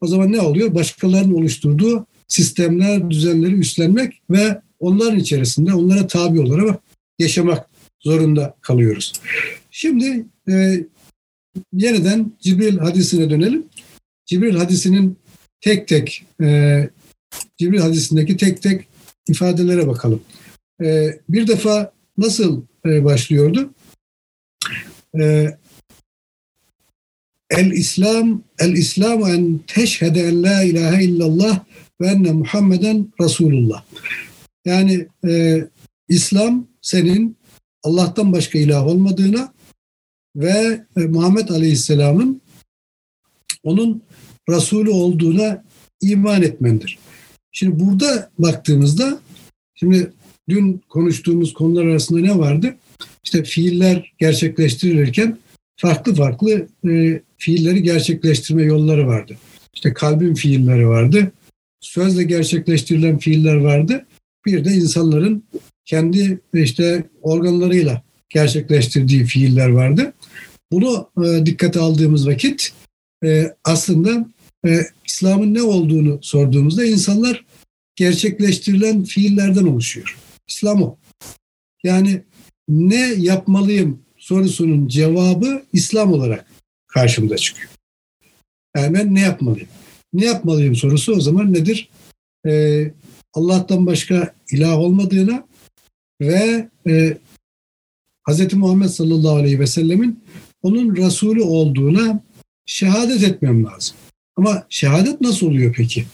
o 0.00 0.06
zaman 0.06 0.32
ne 0.32 0.40
oluyor? 0.40 0.74
Başkalarının 0.74 1.34
oluşturduğu 1.34 2.06
sistemler, 2.28 3.10
düzenleri 3.10 3.54
üstlenmek 3.54 4.22
ve 4.30 4.60
onların 4.78 5.18
içerisinde 5.18 5.74
onlara 5.74 6.06
tabi 6.06 6.40
olarak 6.40 6.80
yaşamak 7.18 7.70
zorunda 8.00 8.56
kalıyoruz. 8.60 9.12
Şimdi 9.70 10.26
e, 10.48 10.84
yeniden 11.72 12.32
Cibril 12.40 12.78
hadisine 12.78 13.30
dönelim. 13.30 13.64
Cibril 14.24 14.56
hadisinin 14.56 15.16
tek 15.60 15.88
tek 15.88 16.24
e, 16.42 16.90
Cibril 17.58 17.80
hadisindeki 17.80 18.36
tek 18.36 18.62
tek 18.62 18.88
ifadelere 19.28 19.86
bakalım. 19.86 20.20
E, 20.82 21.18
bir 21.28 21.46
defa 21.48 21.92
nasıl 22.18 22.62
e, 22.86 23.04
başlıyordu? 23.04 23.70
E, 25.20 25.56
el 27.50 27.70
İslam 27.70 28.42
el 28.58 28.72
İslam 28.72 29.24
en 29.24 29.60
teşhede 29.66 30.20
en 30.20 30.42
la 30.42 30.62
ilahe 30.62 31.04
illallah 31.04 31.64
ve 32.00 32.06
enne 32.06 32.32
Muhammeden 32.32 33.08
Resulullah. 33.20 33.84
Yani 34.64 35.08
e, 35.28 35.60
İslam 36.08 36.66
senin 36.82 37.36
Allah'tan 37.82 38.32
başka 38.32 38.58
ilah 38.58 38.86
olmadığına 38.86 39.52
ve 40.36 40.84
e, 40.96 41.00
Muhammed 41.00 41.48
Aleyhisselam'ın 41.48 42.40
onun 43.62 44.02
Resulü 44.48 44.90
olduğuna 44.90 45.64
iman 46.00 46.42
etmendir. 46.42 46.98
Şimdi 47.52 47.80
burada 47.80 48.30
baktığımızda 48.38 49.20
şimdi 49.74 50.12
dün 50.48 50.82
konuştuğumuz 50.88 51.54
konular 51.54 51.84
arasında 51.84 52.20
ne 52.20 52.38
vardı? 52.38 52.76
İşte 53.24 53.44
fiiller 53.44 54.12
gerçekleştirilirken 54.18 55.38
farklı 55.76 56.14
farklı 56.14 56.68
e, 56.88 57.20
fiilleri 57.38 57.82
gerçekleştirme 57.82 58.62
yolları 58.62 59.06
vardı. 59.06 59.36
İşte 59.74 59.92
kalbin 59.92 60.34
fiilleri 60.34 60.88
vardı. 60.88 61.32
Sözle 61.80 62.22
gerçekleştirilen 62.22 63.18
fiiller 63.18 63.56
vardı. 63.56 64.06
Bir 64.46 64.64
de 64.64 64.70
insanların 64.70 65.44
kendi 65.84 66.40
işte 66.54 67.04
organlarıyla 67.22 68.02
gerçekleştirdiği 68.28 69.24
fiiller 69.24 69.68
vardı. 69.68 70.12
Bunu 70.72 71.10
e, 71.24 71.46
dikkate 71.46 71.80
aldığımız 71.80 72.28
vakit 72.28 72.72
e, 73.24 73.54
aslında 73.64 74.28
e, 74.66 74.80
İslam'ın 75.06 75.54
ne 75.54 75.62
olduğunu 75.62 76.18
sorduğumuzda 76.22 76.84
insanlar 76.84 77.44
gerçekleştirilen 77.96 79.04
fiillerden 79.04 79.64
oluşuyor. 79.64 80.18
İslam 80.48 80.82
o. 80.82 80.96
Yani 81.84 82.22
ne 82.68 83.14
yapmalıyım 83.14 83.98
sorusunun 84.16 84.88
cevabı 84.88 85.62
İslam 85.72 86.12
olarak 86.12 86.46
karşımda 86.86 87.36
çıkıyor. 87.36 87.70
Yani 88.76 88.94
ben 88.94 89.14
ne 89.14 89.20
yapmalıyım? 89.20 89.68
Ne 90.12 90.24
yapmalıyım 90.24 90.76
sorusu 90.76 91.12
o 91.12 91.20
zaman 91.20 91.52
nedir? 91.52 91.88
Ee, 92.46 92.92
Allah'tan 93.34 93.86
başka 93.86 94.34
ilah 94.50 94.78
olmadığına 94.78 95.46
ve 96.20 96.68
e, 96.86 97.16
Hz. 98.28 98.52
Muhammed 98.54 98.88
sallallahu 98.88 99.36
aleyhi 99.36 99.60
ve 99.60 99.66
sellemin 99.66 100.24
onun 100.62 100.96
Resulü 100.96 101.42
olduğuna 101.42 102.22
şehadet 102.66 103.22
etmem 103.22 103.64
lazım. 103.64 103.96
Ama 104.36 104.66
şehadet 104.68 105.20
nasıl 105.20 105.46
oluyor 105.46 105.74
peki? 105.76 106.06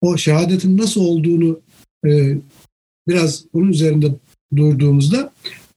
O 0.00 0.16
şehadetin 0.16 0.78
nasıl 0.78 1.00
olduğunu 1.00 1.60
e, 2.06 2.38
biraz 3.08 3.44
bunun 3.54 3.68
üzerinde 3.68 4.06
durduğumuzda 4.56 5.32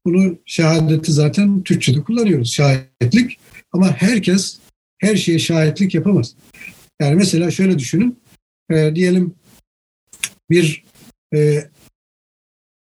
bunu 0.09 0.37
şehadeti 0.45 1.11
zaten 1.11 1.63
Türkçe'de 1.63 2.01
kullanıyoruz. 2.03 2.53
Şahitlik. 2.53 3.39
Ama 3.71 3.87
herkes 3.87 4.59
her 4.97 5.15
şeye 5.15 5.39
şahitlik 5.39 5.95
yapamaz. 5.95 6.35
Yani 7.01 7.15
mesela 7.15 7.51
şöyle 7.51 7.79
düşünün. 7.79 8.17
E, 8.71 8.95
diyelim 8.95 9.33
bir 10.49 10.83
e, 11.35 11.69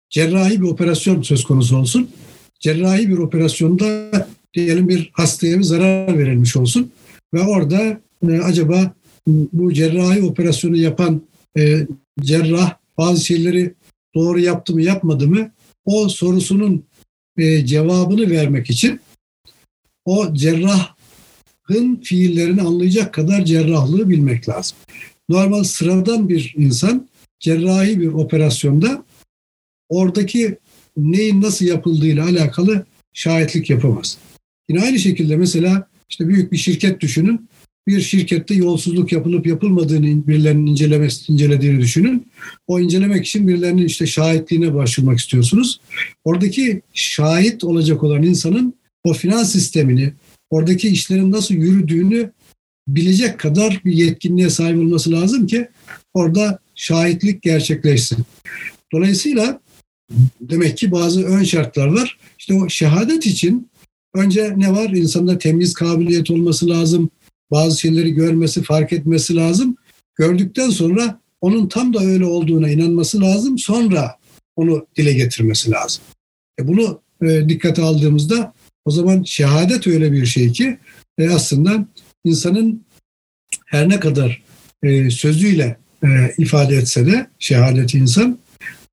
cerrahi 0.09 0.61
bir 0.61 0.67
operasyon 0.67 1.21
söz 1.21 1.43
konusu 1.43 1.77
olsun. 1.77 2.11
Cerrahi 2.59 3.09
bir 3.09 3.17
operasyonda 3.17 4.11
diyelim 4.53 4.89
bir 4.89 5.11
hastaya 5.13 5.57
bir 5.57 5.63
zarar 5.63 6.17
verilmiş 6.17 6.57
olsun 6.57 6.91
ve 7.33 7.41
orada 7.41 8.01
e, 8.29 8.39
acaba 8.39 8.93
bu 9.27 9.73
cerrahi 9.73 10.23
operasyonu 10.23 10.77
yapan 10.77 11.21
e, 11.57 11.87
cerrah 12.21 12.77
bazı 12.97 13.25
şeyleri 13.25 13.73
doğru 14.15 14.39
yaptı 14.39 14.73
mı 14.73 14.81
yapmadı 14.81 15.27
mı 15.27 15.51
o 15.85 16.09
sorusunun 16.09 16.85
e, 17.37 17.65
cevabını 17.65 18.29
vermek 18.29 18.69
için 18.69 18.99
o 20.05 20.33
cerrahın 20.33 22.01
fiillerini 22.03 22.61
anlayacak 22.61 23.13
kadar 23.13 23.45
cerrahlığı 23.45 24.09
bilmek 24.09 24.49
lazım. 24.49 24.77
Normal 25.29 25.63
sıradan 25.63 26.29
bir 26.29 26.53
insan 26.57 27.07
cerrahi 27.39 27.99
bir 27.99 28.07
operasyonda 28.07 29.05
oradaki 29.89 30.57
neyin 30.97 31.41
nasıl 31.41 31.65
yapıldığıyla 31.65 32.25
alakalı 32.25 32.85
şahitlik 33.13 33.69
yapamaz. 33.69 34.17
Yine 34.69 34.81
aynı 34.81 34.99
şekilde 34.99 35.37
mesela 35.37 35.87
işte 36.09 36.27
büyük 36.27 36.51
bir 36.51 36.57
şirket 36.57 36.99
düşünün. 36.99 37.49
Bir 37.91 38.01
şirkette 38.01 38.55
yolsuzluk 38.55 39.11
yapılıp 39.11 39.47
yapılmadığını 39.47 40.27
birilerinin 40.27 40.65
incelemesi, 40.65 41.33
incelediğini 41.33 41.81
düşünün. 41.81 42.27
O 42.67 42.79
incelemek 42.79 43.25
için 43.25 43.47
birilerinin 43.47 43.85
işte 43.85 44.07
şahitliğine 44.07 44.73
başvurmak 44.73 45.19
istiyorsunuz. 45.19 45.81
Oradaki 46.23 46.81
şahit 46.93 47.63
olacak 47.63 48.03
olan 48.03 48.23
insanın 48.23 48.73
o 49.03 49.13
finans 49.13 49.51
sistemini, 49.51 50.13
oradaki 50.49 50.87
işlerin 50.87 51.31
nasıl 51.31 51.55
yürüdüğünü 51.55 52.31
bilecek 52.87 53.39
kadar 53.39 53.81
bir 53.85 53.93
yetkinliğe 53.93 54.49
sahip 54.49 54.77
olması 54.77 55.11
lazım 55.11 55.47
ki 55.47 55.67
orada 56.13 56.59
şahitlik 56.75 57.41
gerçekleşsin. 57.41 58.17
Dolayısıyla 58.93 59.59
demek 60.41 60.77
ki 60.77 60.91
bazı 60.91 61.25
ön 61.25 61.43
şartlar 61.43 61.87
var. 61.87 62.17
İşte 62.39 62.53
o 62.53 62.69
şehadet 62.69 63.25
için 63.25 63.69
önce 64.15 64.53
ne 64.57 64.71
var? 64.71 64.89
İnsanda 64.89 65.37
temiz 65.37 65.73
kabiliyet 65.73 66.31
olması 66.31 66.69
lazım. 66.69 67.09
Bazı 67.51 67.79
şeyleri 67.79 68.11
görmesi, 68.13 68.63
fark 68.63 68.93
etmesi 68.93 69.35
lazım. 69.35 69.75
Gördükten 70.15 70.69
sonra 70.69 71.19
onun 71.41 71.67
tam 71.67 71.93
da 71.93 71.99
öyle 71.99 72.25
olduğuna 72.25 72.69
inanması 72.69 73.21
lazım. 73.21 73.57
Sonra 73.57 74.15
onu 74.55 74.87
dile 74.95 75.13
getirmesi 75.13 75.71
lazım. 75.71 76.03
E 76.59 76.67
bunu 76.67 77.01
e, 77.21 77.49
dikkate 77.49 77.81
aldığımızda 77.81 78.53
o 78.85 78.91
zaman 78.91 79.23
şehadet 79.23 79.87
öyle 79.87 80.11
bir 80.11 80.25
şey 80.25 80.51
ki 80.51 80.77
e, 81.17 81.29
aslında 81.29 81.87
insanın 82.23 82.85
her 83.65 83.89
ne 83.89 83.99
kadar 83.99 84.43
e, 84.83 85.09
sözüyle 85.09 85.77
e, 86.03 86.07
ifade 86.37 86.75
etse 86.75 87.05
de 87.05 87.27
şehadet 87.39 87.93
insan 87.93 88.39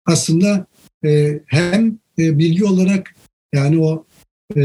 aslında 0.06 0.66
e, 1.04 1.40
hem 1.46 1.98
e, 2.18 2.38
bilgi 2.38 2.64
olarak 2.64 3.14
yani 3.54 3.78
o 3.78 4.06
e, 4.56 4.62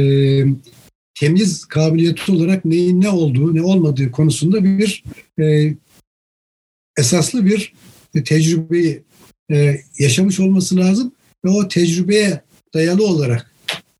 temiz 1.16 1.66
kabiliyeti 1.66 2.32
olarak 2.32 2.66
neyin 2.66 3.02
ne 3.02 3.10
olduğu 3.10 3.56
ne 3.56 3.62
olmadığı 3.62 4.12
konusunda 4.12 4.64
bir 4.64 5.04
e, 5.40 5.76
esaslı 6.98 7.46
bir 7.46 7.74
tecrübeyi 8.26 9.04
e, 9.52 9.82
yaşamış 10.00 10.40
olması 10.40 10.78
lazım 10.78 11.12
ve 11.46 11.50
o 11.50 11.68
tecrübeye 11.68 12.42
dayalı 12.74 13.08
olarak 13.08 13.52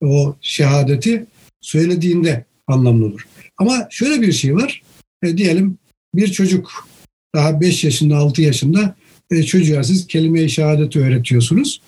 o 0.02 0.36
şehadeti 0.42 1.26
söylediğinde 1.62 2.46
anlamlı 2.68 3.06
olur. 3.06 3.28
Ama 3.58 3.88
şöyle 3.90 4.22
bir 4.22 4.32
şey 4.32 4.56
var. 4.56 4.82
E, 5.24 5.38
diyelim 5.38 5.78
bir 6.16 6.32
çocuk 6.32 6.88
daha 7.36 7.62
5 7.62 7.84
yaşında 7.84 8.18
6 8.18 8.42
yaşında 8.42 8.96
e, 9.32 9.44
çocuğa 9.44 9.84
siz 9.84 10.08
kelime-i 10.08 10.50
şehadeti 10.50 11.00
öğretiyorsunuz. 11.00 11.82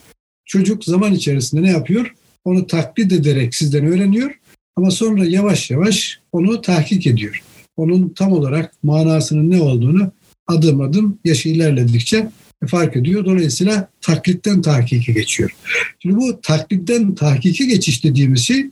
Çocuk 0.46 0.84
zaman 0.86 1.14
içerisinde 1.14 1.62
ne 1.62 1.70
yapıyor? 1.70 2.16
Onu 2.46 2.68
taklit 2.68 3.12
ederek 3.14 3.56
sizden 3.56 3.86
öğreniyor 3.86 4.40
ama 4.76 4.92
sonra 4.92 5.26
yavaş 5.26 5.72
yavaş 5.72 6.20
onu 6.32 6.62
tahkik 6.62 7.08
ediyor. 7.08 7.42
Onun 7.78 8.10
tam 8.10 8.32
olarak 8.32 8.74
manasının 8.84 9.52
ne 9.52 9.62
olduğunu 9.62 10.12
adım 10.48 10.82
adım 10.82 11.20
yaşı 11.26 11.50
ilerledikçe 11.50 12.30
fark 12.68 12.96
ediyor. 12.96 13.26
Dolayısıyla 13.26 13.88
taklitten 14.02 14.62
tahkike 14.62 15.14
geçiyor. 15.14 15.56
Şimdi 16.00 16.16
bu 16.16 16.42
taklitten 16.42 17.16
tahkike 17.16 17.66
geçiş 17.66 18.04
dediğimiz 18.04 18.42
şey 18.42 18.66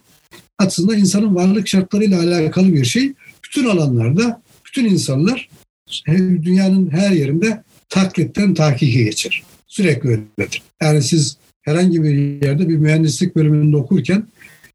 aslında 0.58 0.96
insanın 0.96 1.36
varlık 1.36 1.68
şartlarıyla 1.68 2.20
alakalı 2.20 2.74
bir 2.74 2.86
şey. 2.86 3.14
Bütün 3.46 3.66
alanlarda 3.66 4.42
bütün 4.66 4.86
insanlar 4.86 5.50
dünyanın 6.44 6.92
her 6.92 7.12
yerinde 7.12 7.64
taklitten 7.90 8.54
tahkike 8.54 9.04
geçer. 9.04 9.44
Sürekli 9.68 10.10
öyledir. 10.10 10.62
Yani 10.82 11.02
siz 11.02 11.38
herhangi 11.62 12.04
bir 12.04 12.42
yerde 12.46 12.70
bir 12.70 12.78
mühendislik 12.78 13.36
bölümünde 13.36 13.78
okurken 13.78 14.28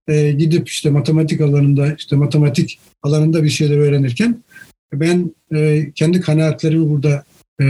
e, 0.09 0.33
gidip 0.33 0.68
işte 0.68 0.90
matematik 0.90 1.40
alanında 1.40 1.94
işte 1.94 2.16
matematik 2.16 2.79
alanında 3.03 3.42
bir 3.42 3.49
şeyler 3.49 3.77
öğrenirken 3.77 4.42
ben 4.92 5.35
e, 5.55 5.90
kendi 5.94 6.21
kanaatlerimi 6.21 6.90
burada 6.90 7.25
e, 7.61 7.64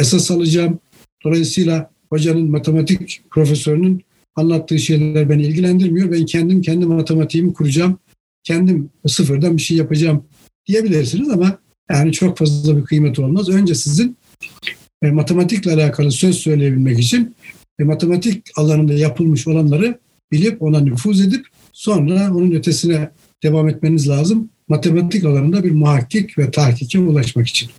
esas 0.00 0.30
alacağım. 0.30 0.78
Dolayısıyla 1.24 1.90
hocanın 2.10 2.50
matematik 2.50 3.22
profesörünün 3.30 4.02
anlattığı 4.36 4.78
şeyler 4.78 5.28
beni 5.28 5.42
ilgilendirmiyor. 5.42 6.12
Ben 6.12 6.26
kendim 6.26 6.62
kendi 6.62 6.86
matematiğimi 6.86 7.52
kuracağım. 7.52 7.98
Kendim 8.44 8.90
sıfırdan 9.06 9.56
bir 9.56 9.62
şey 9.62 9.76
yapacağım 9.76 10.24
diyebilirsiniz 10.66 11.28
ama 11.28 11.58
yani 11.90 12.12
çok 12.12 12.38
fazla 12.38 12.76
bir 12.76 12.84
kıymeti 12.84 13.22
olmaz. 13.22 13.48
Önce 13.48 13.74
sizin 13.74 14.16
e, 15.02 15.10
matematikle 15.10 15.72
alakalı 15.72 16.12
söz 16.12 16.36
söyleyebilmek 16.36 16.98
için 16.98 17.34
e, 17.78 17.84
matematik 17.84 18.50
alanında 18.56 18.92
yapılmış 18.92 19.46
olanları 19.46 19.98
bilip 20.32 20.62
ona 20.62 20.80
nüfuz 20.80 21.20
edip 21.20 21.46
sonra 21.72 22.30
onun 22.34 22.50
ötesine 22.50 23.10
devam 23.42 23.68
etmeniz 23.68 24.08
lazım. 24.08 24.48
Matematik 24.68 25.24
alanında 25.24 25.64
bir 25.64 25.70
muhakkik 25.70 26.38
ve 26.38 26.50
tahkike 26.50 26.98
ulaşmak 26.98 27.48
için. 27.48 27.70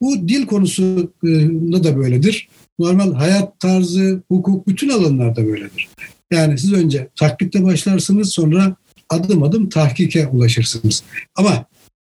Bu 0.00 0.28
dil 0.28 0.46
konusunda 0.46 1.84
da 1.84 1.96
böyledir. 1.96 2.48
Normal 2.78 3.14
hayat 3.14 3.60
tarzı, 3.60 4.22
hukuk 4.28 4.68
bütün 4.68 4.88
alanlarda 4.88 5.46
böyledir. 5.46 5.88
Yani 6.32 6.58
siz 6.58 6.72
önce 6.72 7.08
taklitle 7.16 7.64
başlarsınız 7.64 8.30
sonra 8.30 8.76
adım 9.08 9.42
adım 9.42 9.68
tahkike 9.68 10.26
ulaşırsınız. 10.26 11.02
Ama 11.34 11.66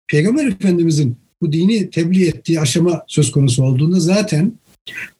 Peygamber 0.07 0.47
Efendimizin 0.47 1.17
bu 1.41 1.53
dini 1.53 1.89
tebliğ 1.89 2.27
ettiği 2.27 2.59
aşama 2.59 3.03
söz 3.07 3.31
konusu 3.31 3.63
olduğunda 3.63 3.99
zaten 3.99 4.53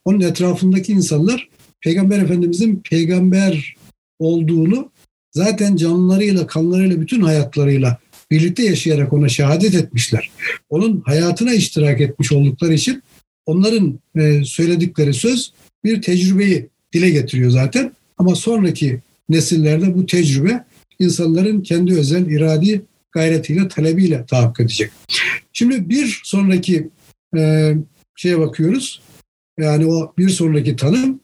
onun 0.06 0.20
etrafındaki 0.20 0.92
insanlar 0.92 1.50
Peygamber 1.82 2.20
Efendimizin 2.20 2.82
peygamber 2.90 3.76
olduğunu 4.22 4.92
zaten 5.32 5.76
canlarıyla, 5.76 6.48
kanlarıyla, 6.48 7.02
bütün 7.02 7.22
hayatlarıyla 7.22 7.98
birlikte 8.32 8.64
yaşayarak 8.64 9.14
ona 9.14 9.30
şehadet 9.30 9.76
etmişler. 9.76 10.32
Onun 10.70 11.02
hayatına 11.06 11.54
iştirak 11.54 12.02
etmiş 12.02 12.32
oldukları 12.32 12.74
için 12.74 13.04
onların 13.46 14.00
e, 14.16 14.46
söyledikleri 14.46 15.14
söz 15.14 15.54
bir 15.84 16.02
tecrübeyi 16.02 16.70
dile 16.94 17.10
getiriyor 17.10 17.52
zaten. 17.52 17.92
Ama 18.18 18.36
sonraki 18.36 19.00
nesillerde 19.30 19.96
bu 19.96 20.06
tecrübe 20.06 20.66
insanların 21.00 21.62
kendi 21.62 21.94
özel 21.94 22.26
iradi 22.26 22.82
gayretiyle, 23.12 23.68
talebiyle 23.68 24.26
tahakkuk 24.26 24.60
edecek. 24.60 24.92
Şimdi 25.54 25.90
bir 25.90 26.22
sonraki 26.24 26.90
e, 27.38 27.74
şeye 28.16 28.40
bakıyoruz. 28.40 29.02
Yani 29.60 29.86
o 29.86 30.14
bir 30.18 30.30
sonraki 30.30 30.76
tanım 30.76 31.20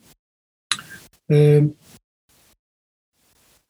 e, 1.32 1.62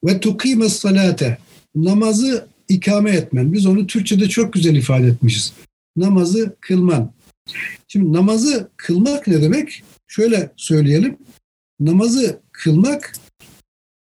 ve 0.04 0.20
tukime 0.20 0.70
salate 0.70 1.38
namazı 1.76 2.48
ikame 2.70 3.12
etmen. 3.12 3.54
Biz 3.54 3.66
onu 3.66 3.88
Türkçe'de 3.88 4.30
çok 4.30 4.54
güzel 4.54 4.76
ifade 4.76 5.08
etmişiz. 5.08 5.54
Namazı 5.98 6.56
kılman. 6.62 7.14
Şimdi 7.88 8.14
namazı 8.14 8.70
kılmak 8.78 9.28
ne 9.28 9.42
demek? 9.42 9.84
Şöyle 10.08 10.52
söyleyelim. 10.56 11.18
Namazı 11.80 12.42
kılmak 12.52 13.14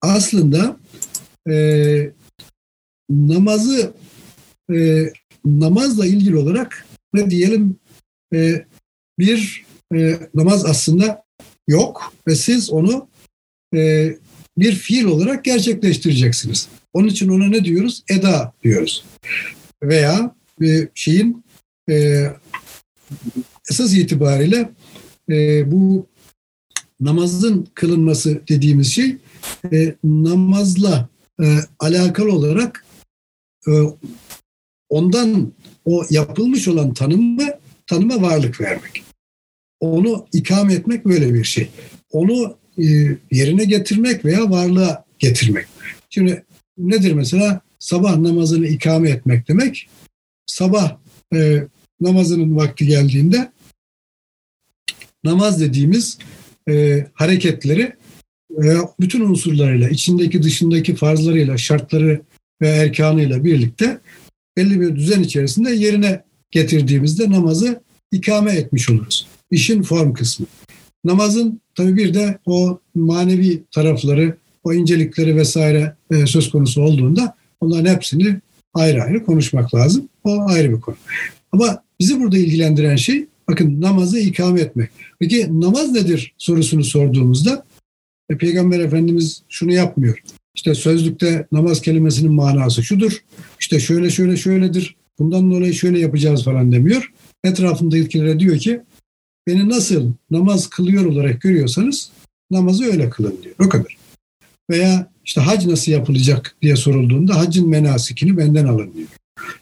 aslında 0.01 0.77
e, 1.49 1.55
namazı 3.09 3.93
e, 4.73 5.09
namazla 5.45 6.05
ilgili 6.05 6.37
olarak 6.37 6.85
ne 7.13 7.29
diyelim 7.29 7.79
e, 8.33 8.65
bir 9.19 9.65
e, 9.95 10.19
namaz 10.33 10.65
aslında 10.65 11.23
yok 11.67 12.13
ve 12.27 12.35
siz 12.35 12.69
onu 12.69 13.07
e, 13.75 14.11
bir 14.57 14.75
fiil 14.75 15.05
olarak 15.05 15.45
gerçekleştireceksiniz. 15.45 16.67
Onun 16.93 17.07
için 17.07 17.29
ona 17.29 17.47
ne 17.47 17.65
diyoruz? 17.65 18.03
Eda 18.09 18.53
diyoruz. 18.63 19.05
Veya 19.83 20.35
e, 20.63 20.87
şeyin 20.93 21.43
e, 21.89 22.25
esas 23.69 23.93
itibariyle 23.93 24.69
e, 25.29 25.71
bu 25.71 26.07
namazın 26.99 27.67
kılınması 27.73 28.41
dediğimiz 28.49 28.93
şey 28.93 29.17
e, 29.73 29.95
namazla 30.03 31.09
e, 31.41 31.59
alakalı 31.79 32.31
olarak 32.31 32.85
e, 33.67 33.71
ondan 34.89 35.53
o 35.85 36.03
yapılmış 36.09 36.67
olan 36.67 36.93
tanımı 36.93 37.47
tanıma 37.87 38.21
varlık 38.21 38.61
vermek. 38.61 39.03
Onu 39.79 40.27
ikame 40.33 40.73
etmek 40.73 41.05
böyle 41.05 41.33
bir 41.33 41.43
şey. 41.43 41.69
Onu 42.11 42.57
yerine 43.31 43.65
getirmek 43.65 44.25
veya 44.25 44.49
varlığa 44.49 45.05
getirmek. 45.19 45.65
Şimdi 46.09 46.43
nedir 46.77 47.11
mesela? 47.11 47.61
Sabah 47.79 48.17
namazını 48.17 48.67
ikame 48.67 49.09
etmek 49.09 49.47
demek. 49.47 49.89
Sabah 50.45 50.97
e, 51.33 51.63
namazının 52.01 52.55
vakti 52.55 52.87
geldiğinde 52.87 53.51
namaz 55.23 55.61
dediğimiz 55.61 56.17
e, 56.69 57.05
hareketleri 57.13 57.93
e, 58.63 58.65
bütün 58.99 59.21
unsurlarıyla, 59.21 59.89
içindeki 59.89 60.43
dışındaki 60.43 60.95
farzlarıyla, 60.95 61.57
şartları 61.57 62.21
ve 62.61 62.67
erkanıyla 62.67 63.43
birlikte 63.43 63.99
belli 64.57 64.81
bir 64.81 64.95
düzen 64.95 65.23
içerisinde 65.23 65.71
yerine 65.71 66.23
getirdiğimizde 66.51 67.31
namazı 67.31 67.83
ikame 68.11 68.51
etmiş 68.51 68.89
oluruz. 68.89 69.27
İşin 69.51 69.83
form 69.83 70.13
kısmı. 70.13 70.45
Namazın 71.05 71.61
tabii 71.75 71.95
bir 71.95 72.13
de 72.13 72.39
o 72.45 72.79
manevi 72.95 73.63
tarafları, 73.71 74.37
o 74.63 74.73
incelikleri 74.73 75.35
vesaire 75.35 75.95
e, 76.11 76.25
söz 76.25 76.49
konusu 76.49 76.81
olduğunda 76.81 77.35
onların 77.61 77.93
hepsini 77.95 78.39
ayrı 78.73 79.03
ayrı 79.03 79.25
konuşmak 79.25 79.75
lazım. 79.75 80.09
O 80.23 80.41
ayrı 80.47 80.71
bir 80.71 80.81
konu. 80.81 80.95
Ama 81.51 81.83
bizi 81.99 82.19
burada 82.19 82.37
ilgilendiren 82.37 82.95
şey 82.95 83.25
bakın 83.49 83.81
namazı 83.81 84.19
ikame 84.19 84.61
etmek. 84.61 84.89
Peki 85.19 85.61
namaz 85.61 85.91
nedir 85.91 86.33
sorusunu 86.37 86.83
sorduğumuzda 86.83 87.65
e, 88.29 88.37
Peygamber 88.37 88.79
Efendimiz 88.79 89.41
şunu 89.49 89.71
yapmıyor. 89.71 90.23
İşte 90.55 90.75
sözlükte 90.75 91.47
namaz 91.51 91.81
kelimesinin 91.81 92.33
manası 92.33 92.83
şudur. 92.83 93.23
İşte 93.59 93.79
şöyle 93.79 94.09
şöyle 94.09 94.37
şöyledir. 94.37 94.95
Bundan 95.19 95.51
dolayı 95.51 95.73
şöyle 95.73 95.99
yapacağız 95.99 96.43
falan 96.43 96.71
demiyor. 96.71 97.11
Etrafındakilere 97.43 98.39
diyor 98.39 98.57
ki 98.57 98.81
beni 99.47 99.69
nasıl 99.69 100.13
namaz 100.31 100.67
kılıyor 100.67 101.05
olarak 101.05 101.41
görüyorsanız 101.41 102.11
namazı 102.51 102.85
öyle 102.85 103.09
kılın 103.09 103.39
diyor. 103.43 103.55
O 103.59 103.69
kadar. 103.69 103.97
Veya 104.69 105.11
işte 105.25 105.41
hac 105.41 105.65
nasıl 105.65 105.91
yapılacak 105.91 106.55
diye 106.61 106.75
sorulduğunda 106.75 107.37
hacın 107.37 107.69
menasikini 107.69 108.37
benden 108.37 108.65
alın 108.65 108.93
diyor. 108.93 109.07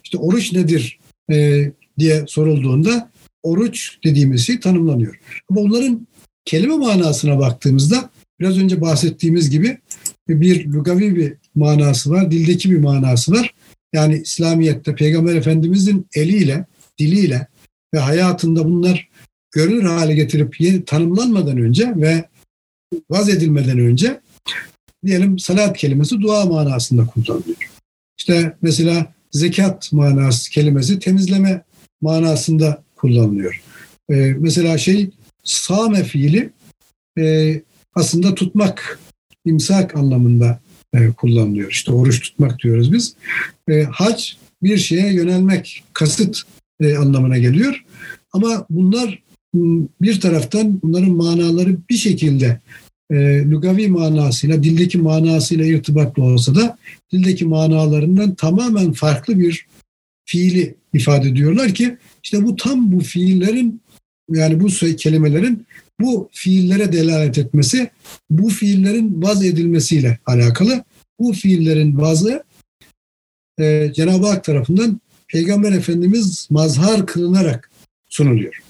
İşte 0.04 0.18
oruç 0.18 0.54
nedir 0.54 1.00
e, 1.32 1.72
diye 2.00 2.26
sorulduğunda 2.28 3.12
oruç 3.44 3.98
dediğimiz 4.04 4.46
şey 4.46 4.60
tanımlanıyor. 4.60 5.20
Ama 5.50 5.62
onların 5.62 6.08
kelime 6.46 6.78
manasına 6.78 7.40
baktığımızda 7.40 8.10
biraz 8.40 8.58
önce 8.58 8.82
bahsettiğimiz 8.82 9.50
gibi 9.50 9.78
bir 10.30 10.66
lugavi 10.66 11.16
bir 11.16 11.34
manası 11.56 12.10
var, 12.10 12.32
dildeki 12.32 12.72
bir 12.72 12.78
manası 12.78 13.32
var. 13.32 13.54
Yani 13.94 14.22
İslamiyet'te 14.22 14.96
Peygamber 14.96 15.36
Efendimizin 15.36 16.08
eliyle, 16.16 16.66
diliyle 17.00 17.48
ve 17.94 18.00
hayatında 18.00 18.66
bunlar 18.66 19.10
görünür 19.54 19.84
hale 19.84 20.16
getirip 20.16 20.86
tanımlanmadan 20.88 21.58
önce 21.58 21.94
ve 21.96 22.30
vaz 23.10 23.30
edilmeden 23.30 23.80
önce 23.80 24.22
diyelim 25.06 25.40
salat 25.40 25.78
kelimesi 25.78 26.22
dua 26.22 26.46
manasında 26.46 27.06
kullanılıyor. 27.06 27.70
İşte 28.18 28.58
mesela 28.62 29.14
zekat 29.32 29.94
manası 29.94 30.52
kelimesi 30.52 31.00
temizleme 31.00 31.64
manasında 32.02 32.84
kullanılıyor. 32.96 33.62
Ee, 34.10 34.36
mesela 34.40 34.78
şey 34.78 35.10
same 35.44 36.04
fiili 36.04 36.50
e, 37.20 37.56
aslında 37.96 38.36
tutmak, 38.36 39.00
imsak 39.46 39.96
anlamında 39.96 40.60
e, 40.94 41.12
kullanılıyor. 41.12 41.72
İşte 41.72 41.92
oruç 41.92 42.20
tutmak 42.22 42.60
diyoruz 42.60 42.94
biz. 42.94 43.16
E, 43.70 43.84
hac 43.84 44.24
bir 44.64 44.78
şeye 44.78 45.14
yönelmek, 45.14 45.84
kasıt 45.94 46.42
e, 46.80 46.98
anlamına 46.98 47.38
geliyor. 47.38 47.86
Ama 48.34 48.66
bunlar 48.70 49.23
bir 50.02 50.20
taraftan 50.20 50.82
bunların 50.84 51.12
manaları 51.12 51.78
bir 51.90 51.98
şekilde 51.98 52.60
e, 53.12 53.42
lugavi 53.46 53.88
manasıyla, 53.88 54.64
dildeki 54.64 54.98
manasıyla 54.98 55.66
irtibatlı 55.66 56.24
olsa 56.24 56.56
da 56.56 56.78
dildeki 57.12 57.46
manalarından 57.46 58.36
tamamen 58.36 58.92
farklı 58.92 59.40
bir 59.40 59.66
fiili 60.26 60.76
ifade 60.94 61.30
ediyorlar 61.30 61.74
ki 61.74 61.98
işte 62.24 62.46
bu 62.46 62.56
tam 62.56 62.92
bu 62.92 63.00
fiillerin 63.00 63.82
yani 64.30 64.60
bu 64.60 64.68
kelimelerin 64.96 65.66
bu 66.00 66.30
fiillere 66.32 66.92
delalet 66.92 67.38
etmesi, 67.38 67.90
bu 68.30 68.50
fiillerin 68.50 69.22
vaz 69.24 69.46
edilmesiyle 69.46 70.20
alakalı. 70.26 70.84
Bu 71.20 71.34
fiillerin 71.34 71.98
vazı 71.98 72.44
e, 73.60 73.92
Cenab-ı 73.96 74.28
Hak 74.28 74.44
tarafından 74.44 75.02
Peygamber 75.28 75.72
Efendimiz 75.72 76.48
mazhar 76.50 77.06
kılınarak 77.06 77.72
sunuluyor. 78.10 78.64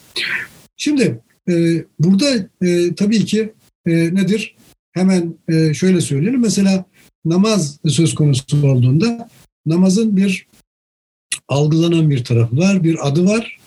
Şimdi 0.77 1.21
e, 1.49 1.85
burada 1.99 2.49
e, 2.61 2.95
tabii 2.95 3.25
ki 3.25 3.53
e, 3.85 3.91
nedir? 3.91 4.55
Hemen 4.91 5.35
e, 5.49 5.73
şöyle 5.73 6.01
söyleyelim. 6.01 6.41
Mesela 6.41 6.85
namaz 7.25 7.79
söz 7.87 8.15
konusu 8.15 8.67
olduğunda 8.67 9.29
namazın 9.65 10.17
bir 10.17 10.47
algılanan 11.47 12.09
bir 12.09 12.23
tarafı 12.23 12.57
var, 12.57 12.83
bir 12.83 13.07
adı 13.07 13.25
var. 13.25 13.57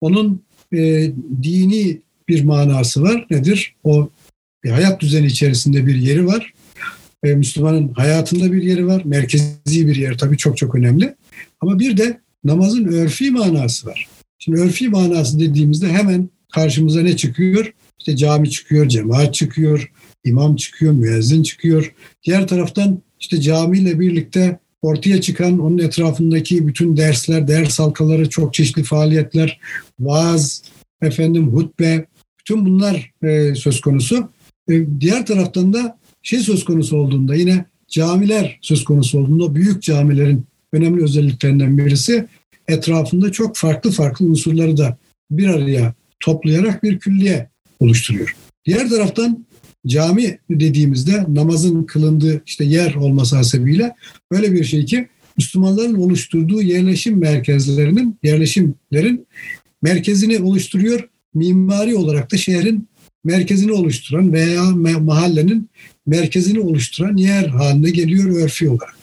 Onun 0.00 0.42
e, 0.74 1.12
dini 1.42 2.00
bir 2.28 2.44
manası 2.44 3.02
var. 3.02 3.26
Nedir? 3.30 3.74
O 3.84 4.10
bir 4.64 4.70
hayat 4.70 5.00
düzeni 5.00 5.26
içerisinde 5.26 5.86
bir 5.86 5.94
yeri 5.94 6.26
var. 6.26 6.54
E, 7.24 7.34
Müslümanın 7.34 7.92
hayatında 7.92 8.52
bir 8.52 8.62
yeri 8.62 8.86
var. 8.86 9.02
Merkezi 9.04 9.86
bir 9.86 9.96
yer 9.96 10.18
tabii 10.18 10.36
çok 10.36 10.56
çok 10.56 10.74
önemli. 10.74 11.14
Ama 11.60 11.78
bir 11.78 11.96
de 11.96 12.20
namazın 12.44 12.84
örfi 12.84 13.30
manası 13.30 13.86
var. 13.86 14.08
Şimdi 14.38 14.60
örfi 14.60 14.88
manası 14.88 15.40
dediğimizde 15.40 15.88
hemen 15.88 16.28
karşımıza 16.52 17.00
ne 17.00 17.16
çıkıyor? 17.16 17.72
İşte 17.98 18.16
cami 18.16 18.50
çıkıyor, 18.50 18.88
cemaat 18.88 19.34
çıkıyor, 19.34 19.92
imam 20.24 20.56
çıkıyor, 20.56 20.92
müezzin 20.92 21.42
çıkıyor. 21.42 21.94
Diğer 22.26 22.48
taraftan 22.48 23.02
işte 23.20 23.40
camiyle 23.40 24.00
birlikte 24.00 24.58
ortaya 24.82 25.20
çıkan 25.20 25.58
onun 25.58 25.78
etrafındaki 25.78 26.66
bütün 26.66 26.96
dersler, 26.96 27.48
ders 27.48 27.78
halkaları, 27.78 28.28
çok 28.28 28.54
çeşitli 28.54 28.82
faaliyetler, 28.82 29.60
vaaz, 30.00 30.62
efendim 31.02 31.48
hutbe, 31.48 32.06
bütün 32.40 32.66
bunlar 32.66 33.12
e, 33.22 33.54
söz 33.54 33.80
konusu. 33.80 34.28
E, 34.70 35.00
diğer 35.00 35.26
taraftan 35.26 35.72
da 35.72 35.98
şey 36.22 36.38
söz 36.38 36.64
konusu 36.64 36.96
olduğunda 36.96 37.34
yine 37.34 37.64
camiler 37.88 38.58
söz 38.62 38.84
konusu 38.84 39.18
olduğunda 39.18 39.54
büyük 39.54 39.82
camilerin 39.82 40.46
önemli 40.72 41.02
özelliklerinden 41.02 41.78
birisi 41.78 42.26
etrafında 42.68 43.32
çok 43.32 43.56
farklı 43.56 43.90
farklı 43.90 44.26
unsurları 44.26 44.76
da 44.76 44.96
bir 45.30 45.46
araya 45.46 45.94
toplayarak 46.22 46.82
bir 46.82 46.98
külliye 46.98 47.50
oluşturuyor. 47.80 48.36
Diğer 48.64 48.88
taraftan 48.88 49.46
cami 49.86 50.38
dediğimizde 50.50 51.24
namazın 51.28 51.84
kılındığı 51.84 52.42
işte 52.46 52.64
yer 52.64 52.94
olması 52.94 53.36
hasebiyle 53.36 53.94
böyle 54.32 54.52
bir 54.52 54.64
şey 54.64 54.84
ki 54.84 55.08
Müslümanların 55.38 55.94
oluşturduğu 55.94 56.62
yerleşim 56.62 57.18
merkezlerinin, 57.18 58.18
yerleşimlerin 58.22 59.26
merkezini 59.82 60.42
oluşturuyor. 60.42 61.08
Mimari 61.34 61.96
olarak 61.96 62.32
da 62.32 62.36
şehrin 62.36 62.88
merkezini 63.24 63.72
oluşturan 63.72 64.32
veya 64.32 64.64
mahallenin 65.00 65.70
merkezini 66.06 66.60
oluşturan 66.60 67.16
yer 67.16 67.46
haline 67.46 67.90
geliyor 67.90 68.44
örfi 68.44 68.68
olarak. 68.68 68.96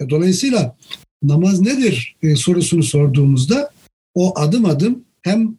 E, 0.00 0.10
dolayısıyla 0.10 0.76
namaz 1.22 1.60
nedir 1.60 2.16
e, 2.22 2.36
sorusunu 2.36 2.82
sorduğumuzda 2.82 3.70
o 4.14 4.38
adım 4.38 4.64
adım 4.64 5.04
hem 5.22 5.54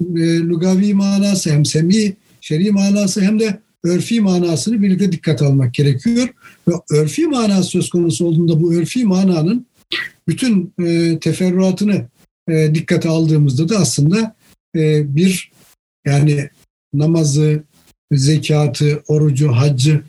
e, 0.00 0.38
lugavi 0.38 0.94
manası 0.94 1.50
hem 1.52 1.64
semi 1.64 2.16
şer'i 2.40 2.70
manası 2.70 3.20
hem 3.20 3.40
de 3.40 3.60
örfi 3.84 4.20
manasını 4.20 4.82
birlikte 4.82 5.12
dikkat 5.12 5.42
almak 5.42 5.74
gerekiyor. 5.74 6.28
Ve 6.68 6.72
örfi 6.90 7.26
manası 7.26 7.68
söz 7.68 7.90
konusu 7.90 8.26
olduğunda 8.26 8.60
bu 8.62 8.74
örfi 8.74 9.04
mananın 9.04 9.66
bütün 10.28 10.72
e, 10.84 11.18
teferruatını 11.18 12.06
e, 12.48 12.74
dikkate 12.74 13.08
aldığımızda 13.08 13.68
da 13.68 13.78
aslında 13.78 14.36
e, 14.76 15.16
bir 15.16 15.52
yani 16.06 16.48
namazı, 16.94 17.62
zekatı, 18.12 19.02
orucu, 19.08 19.52
haccı 19.52 20.02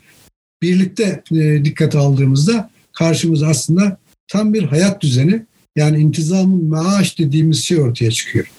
birlikte 0.62 1.22
e, 1.32 1.64
dikkate 1.64 1.98
aldığımızda 1.98 2.70
karşımıza 2.92 3.46
aslında 3.46 3.98
tam 4.28 4.54
bir 4.54 4.62
hayat 4.62 5.02
düzeni 5.02 5.46
yani 5.76 5.98
intizamın 5.98 6.64
maaş 6.64 7.18
dediğimiz 7.18 7.64
şey 7.64 7.80
ortaya 7.80 8.10
çıkıyor. 8.10 8.50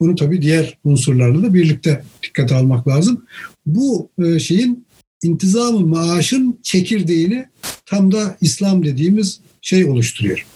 Bunu 0.00 0.14
tabii 0.14 0.42
diğer 0.42 0.78
unsurlarla 0.84 1.42
da 1.42 1.54
birlikte 1.54 2.04
dikkate 2.22 2.54
almak 2.54 2.88
lazım. 2.88 3.24
Bu 3.66 4.10
e, 4.24 4.38
şeyin 4.38 4.86
intizamı 5.22 5.86
maaşın 5.86 6.58
çekirdeğini 6.62 7.46
tam 7.86 8.12
da 8.12 8.36
İslam 8.40 8.84
dediğimiz 8.84 9.40
şey 9.60 9.84
oluşturuyor. 9.84 10.46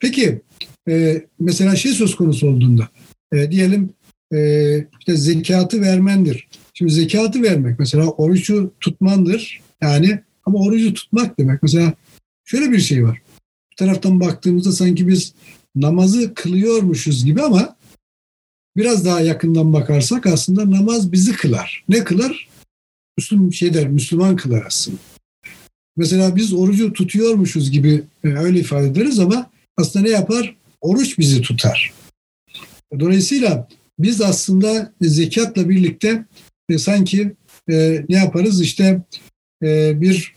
Peki 0.00 0.40
e, 0.88 1.24
mesela 1.40 1.76
şey 1.76 1.92
söz 1.92 2.14
konusu 2.14 2.48
olduğunda 2.48 2.88
e, 3.32 3.50
diyelim 3.50 3.90
işte 4.98 5.16
zekatı 5.16 5.80
vermendir. 5.80 6.48
Şimdi 6.74 6.92
zekatı 6.92 7.42
vermek 7.42 7.78
mesela 7.78 8.10
orucu 8.10 8.72
tutmandır. 8.80 9.60
Yani 9.82 10.20
ama 10.44 10.58
orucu 10.58 10.94
tutmak 10.94 11.38
demek 11.38 11.62
mesela 11.62 11.92
şöyle 12.44 12.72
bir 12.72 12.78
şey 12.78 13.04
var. 13.04 13.22
Bir 13.70 13.76
taraftan 13.76 14.20
baktığımızda 14.20 14.72
sanki 14.72 15.08
biz 15.08 15.34
namazı 15.74 16.34
kılıyormuşuz 16.34 17.24
gibi 17.24 17.42
ama 17.42 17.73
biraz 18.76 19.04
daha 19.04 19.20
yakından 19.20 19.72
bakarsak 19.72 20.26
aslında 20.26 20.70
namaz 20.70 21.12
bizi 21.12 21.32
kılar. 21.32 21.84
Ne 21.88 22.04
kılar? 22.04 22.48
Müslüm 23.18 23.52
şey 23.52 23.74
der, 23.74 23.88
Müslüman 23.88 24.36
kılar 24.36 24.64
aslında. 24.66 24.98
Mesela 25.96 26.36
biz 26.36 26.52
orucu 26.52 26.92
tutuyormuşuz 26.92 27.70
gibi 27.70 28.02
e, 28.24 28.28
öyle 28.28 28.60
ifade 28.60 28.86
ederiz 28.86 29.18
ama 29.18 29.50
aslında 29.76 30.04
ne 30.04 30.10
yapar? 30.10 30.56
Oruç 30.80 31.18
bizi 31.18 31.42
tutar. 31.42 31.92
Dolayısıyla 33.00 33.68
biz 33.98 34.20
aslında 34.20 34.92
zekatla 35.00 35.68
birlikte 35.68 36.24
e, 36.68 36.78
sanki 36.78 37.32
e, 37.70 38.04
ne 38.08 38.16
yaparız? 38.16 38.60
İşte 38.60 39.02
e, 39.62 40.00
bir 40.00 40.34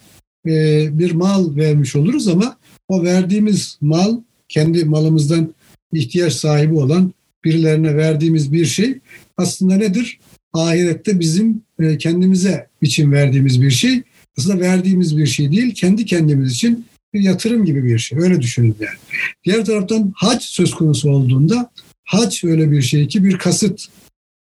e, 0.47 0.87
bir 0.99 1.11
mal 1.11 1.55
vermiş 1.55 1.95
oluruz 1.95 2.27
ama 2.27 2.57
o 2.87 3.03
verdiğimiz 3.03 3.77
mal 3.81 4.21
kendi 4.49 4.85
malımızdan 4.85 5.55
ihtiyaç 5.93 6.33
sahibi 6.33 6.73
olan 6.73 7.13
birilerine 7.47 7.97
verdiğimiz 7.97 8.53
bir 8.53 8.65
şey 8.65 8.99
aslında 9.37 9.75
nedir? 9.75 10.19
Ahirette 10.53 11.19
bizim 11.19 11.61
e, 11.79 11.97
kendimize 11.97 12.67
için 12.81 13.11
verdiğimiz 13.11 13.61
bir 13.61 13.71
şey. 13.71 14.03
Aslında 14.37 14.59
verdiğimiz 14.59 15.17
bir 15.17 15.25
şey 15.25 15.51
değil, 15.51 15.73
kendi 15.73 16.05
kendimiz 16.05 16.51
için 16.51 16.85
bir 17.13 17.21
yatırım 17.21 17.65
gibi 17.65 17.83
bir 17.83 17.97
şey. 17.97 18.19
Öyle 18.19 18.41
düşünün 18.41 18.75
yani. 18.79 18.97
Diğer 19.45 19.65
taraftan 19.65 20.13
hac 20.15 20.43
söz 20.43 20.73
konusu 20.73 21.11
olduğunda 21.11 21.71
hac 22.03 22.43
öyle 22.43 22.71
bir 22.71 22.81
şey 22.81 23.07
ki 23.07 23.23
bir 23.23 23.37
kasıt 23.37 23.87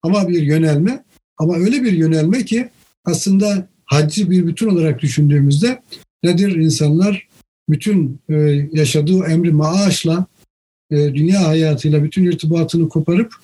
ama 0.03 0.28
bir 0.28 0.42
yönelme 0.42 1.05
ama 1.38 1.57
öyle 1.57 1.82
bir 1.82 1.92
yönelme 1.92 2.44
ki 2.44 2.68
aslında 3.05 3.68
haccı 3.84 4.30
bir 4.30 4.46
bütün 4.46 4.68
olarak 4.68 5.03
düşündüğümüzde 5.03 5.82
nedir 6.22 6.57
insanlar 6.57 7.28
bütün 7.68 8.20
e, 8.30 8.34
yaşadığı 8.72 9.24
emri 9.24 9.53
maaşla 9.53 10.26
e, 10.91 11.14
dünya 11.14 11.49
hayatıyla 11.49 12.05
bütün 12.05 12.24
irtibatını 12.24 12.88
koparıp 12.88 13.34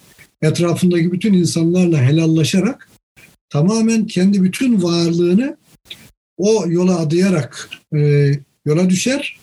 etrafındaki 0.42 1.12
bütün 1.12 1.32
insanlarla 1.32 2.03
helallaşarak 2.03 2.88
tamamen 3.51 4.07
kendi 4.07 4.42
bütün 4.42 4.82
varlığını 4.82 5.57
o 6.36 6.64
yola 6.68 6.99
adayarak 6.99 7.70
e, 7.94 8.30
yola 8.64 8.90
düşer 8.90 9.38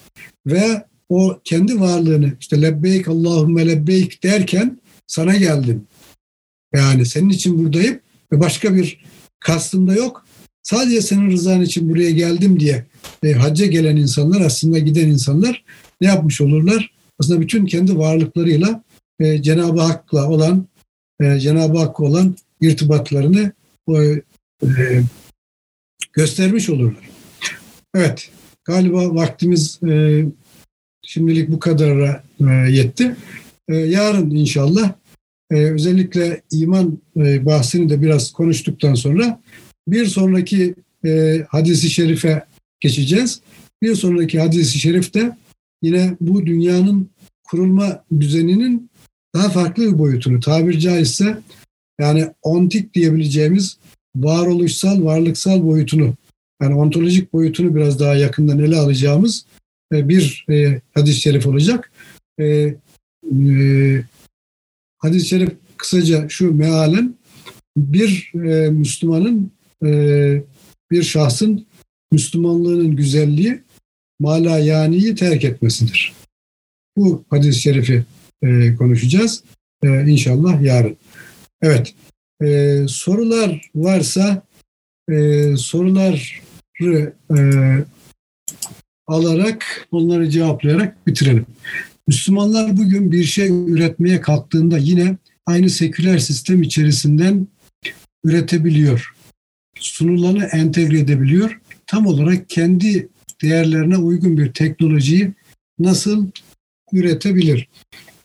ve 0.47 0.85
o 1.09 1.39
kendi 1.43 1.79
varlığını 1.79 2.33
işte 2.39 2.61
lebbeyk 2.61 3.07
Allahümme 3.07 3.67
lebbeyk 3.67 4.23
derken 4.23 4.79
sana 5.07 5.35
geldim. 5.35 5.83
Yani 6.75 7.05
senin 7.05 7.29
için 7.29 7.57
buradayım 7.57 7.99
ve 8.31 8.39
başka 8.39 8.75
bir 8.75 9.03
kastım 9.39 9.87
da 9.87 9.93
yok. 9.93 10.25
Sadece 10.63 11.01
senin 11.01 11.31
rızan 11.31 11.61
için 11.61 11.89
buraya 11.89 12.11
geldim 12.11 12.59
diye 12.59 12.85
e, 13.23 13.33
hacca 13.33 13.65
gelen 13.65 13.97
insanlar 13.97 14.41
aslında 14.41 14.79
giden 14.79 15.07
insanlar 15.07 15.63
ne 16.01 16.07
yapmış 16.07 16.41
olurlar? 16.41 16.92
Aslında 17.23 17.41
bütün 17.41 17.65
kendi 17.65 17.97
varlıklarıyla 17.97 18.83
e, 19.19 19.41
Cenab-ı 19.41 19.81
Hak'la 19.81 20.29
olan 20.29 20.67
e, 21.21 21.39
Cenab-ı 21.39 21.77
Hakk'a 21.77 22.03
olan 22.03 22.35
irtibatlarını 22.61 23.51
e, 23.89 24.21
göstermiş 26.13 26.69
olurlar. 26.69 27.09
Evet, 27.95 28.29
galiba 28.65 29.15
vaktimiz 29.15 29.79
e, 29.83 30.23
şimdilik 31.01 31.49
bu 31.49 31.59
kadara 31.59 32.23
e, 32.39 32.51
yetti. 32.71 33.15
E, 33.69 33.75
yarın 33.75 34.29
inşallah 34.29 34.93
e, 35.51 35.55
özellikle 35.55 36.41
iman 36.51 36.99
e, 37.17 37.45
bahsini 37.45 37.89
de 37.89 38.01
biraz 38.01 38.31
konuştuktan 38.31 38.93
sonra 38.93 39.41
bir 39.87 40.05
sonraki 40.05 40.75
e, 41.05 41.43
hadisi 41.49 41.89
şerife 41.89 42.45
geçeceğiz. 42.79 43.41
Bir 43.81 43.95
sonraki 43.95 44.39
hadisi 44.39 44.79
şerifte 44.79 45.37
yine 45.83 46.17
bu 46.21 46.45
dünyanın 46.45 47.12
kurulma 47.53 48.03
düzeninin 48.19 48.89
daha 49.35 49.49
farklı 49.49 49.93
bir 49.93 49.99
boyutunu 49.99 50.39
tabir 50.39 50.79
caizse 50.79 51.37
yani 51.99 52.27
ontik 52.41 52.93
diyebileceğimiz 52.93 53.77
varoluşsal, 54.15 55.03
varlıksal 55.03 55.63
boyutunu 55.63 56.13
yani 56.61 56.75
ontolojik 56.75 57.33
boyutunu 57.33 57.75
biraz 57.75 57.99
daha 57.99 58.15
yakından 58.15 58.59
ele 58.59 58.77
alacağımız 58.77 59.45
e, 59.93 60.09
bir 60.09 60.45
e, 60.49 60.81
hadis-i 60.93 61.21
şerif 61.21 61.47
olacak. 61.47 61.91
E, 62.39 62.75
hadis-i 64.97 65.27
şerif 65.27 65.51
kısaca 65.77 66.29
şu 66.29 66.53
mealen 66.53 67.15
bir 67.77 68.31
Müslümanın 68.69 69.51
bir 70.91 71.03
şahsın 71.03 71.65
Müslümanlığının 72.11 72.95
güzelliği 72.95 73.63
mala 74.19 74.59
yaniyi 74.59 75.15
terk 75.15 75.43
etmesidir. 75.43 76.22
Bu 76.97 77.25
hadis-i 77.29 77.61
şerifi 77.61 78.03
e, 78.43 78.75
konuşacağız 78.75 79.43
e, 79.83 79.87
inşallah 80.07 80.61
yarın. 80.61 80.97
Evet, 81.61 81.93
e, 82.43 82.79
sorular 82.87 83.69
varsa 83.75 84.43
e, 85.11 85.47
soruları 85.57 87.13
e, 87.37 87.37
alarak 89.07 89.87
onları 89.91 90.29
cevaplayarak 90.29 91.07
bitirelim. 91.07 91.45
Müslümanlar 92.07 92.77
bugün 92.77 93.11
bir 93.11 93.23
şey 93.23 93.47
üretmeye 93.47 94.21
kalktığında 94.21 94.77
yine 94.77 95.17
aynı 95.45 95.69
seküler 95.69 96.17
sistem 96.17 96.61
içerisinden 96.61 97.47
üretebiliyor. 98.23 99.15
Sunulanı 99.79 100.43
entegre 100.45 100.99
edebiliyor. 100.99 101.61
Tam 101.87 102.07
olarak 102.07 102.49
kendi 102.49 103.09
değerlerine 103.41 103.97
uygun 103.97 104.37
bir 104.37 104.53
teknolojiyi 104.53 105.33
nasıl 105.79 106.27
üretebilir? 106.93 107.67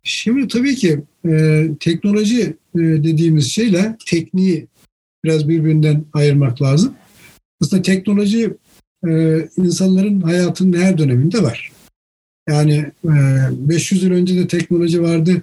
Şimdi 0.02 0.48
tabii 0.48 0.74
ki 0.74 1.00
e, 1.28 1.64
teknoloji 1.80 2.42
e, 2.74 2.78
dediğimiz 2.78 3.52
şeyle 3.52 3.96
tekniği 4.06 4.66
biraz 5.24 5.48
birbirinden 5.48 6.04
ayırmak 6.12 6.62
lazım. 6.62 6.94
Aslında 7.62 7.82
teknoloji 7.82 8.54
e, 9.08 9.40
insanların 9.56 10.20
hayatının 10.20 10.80
her 10.80 10.98
döneminde 10.98 11.42
var. 11.42 11.72
Yani 12.48 12.92
e, 13.04 13.10
500 13.52 14.02
yıl 14.02 14.10
önce 14.10 14.36
de 14.36 14.46
teknoloji 14.46 15.02
vardı. 15.02 15.42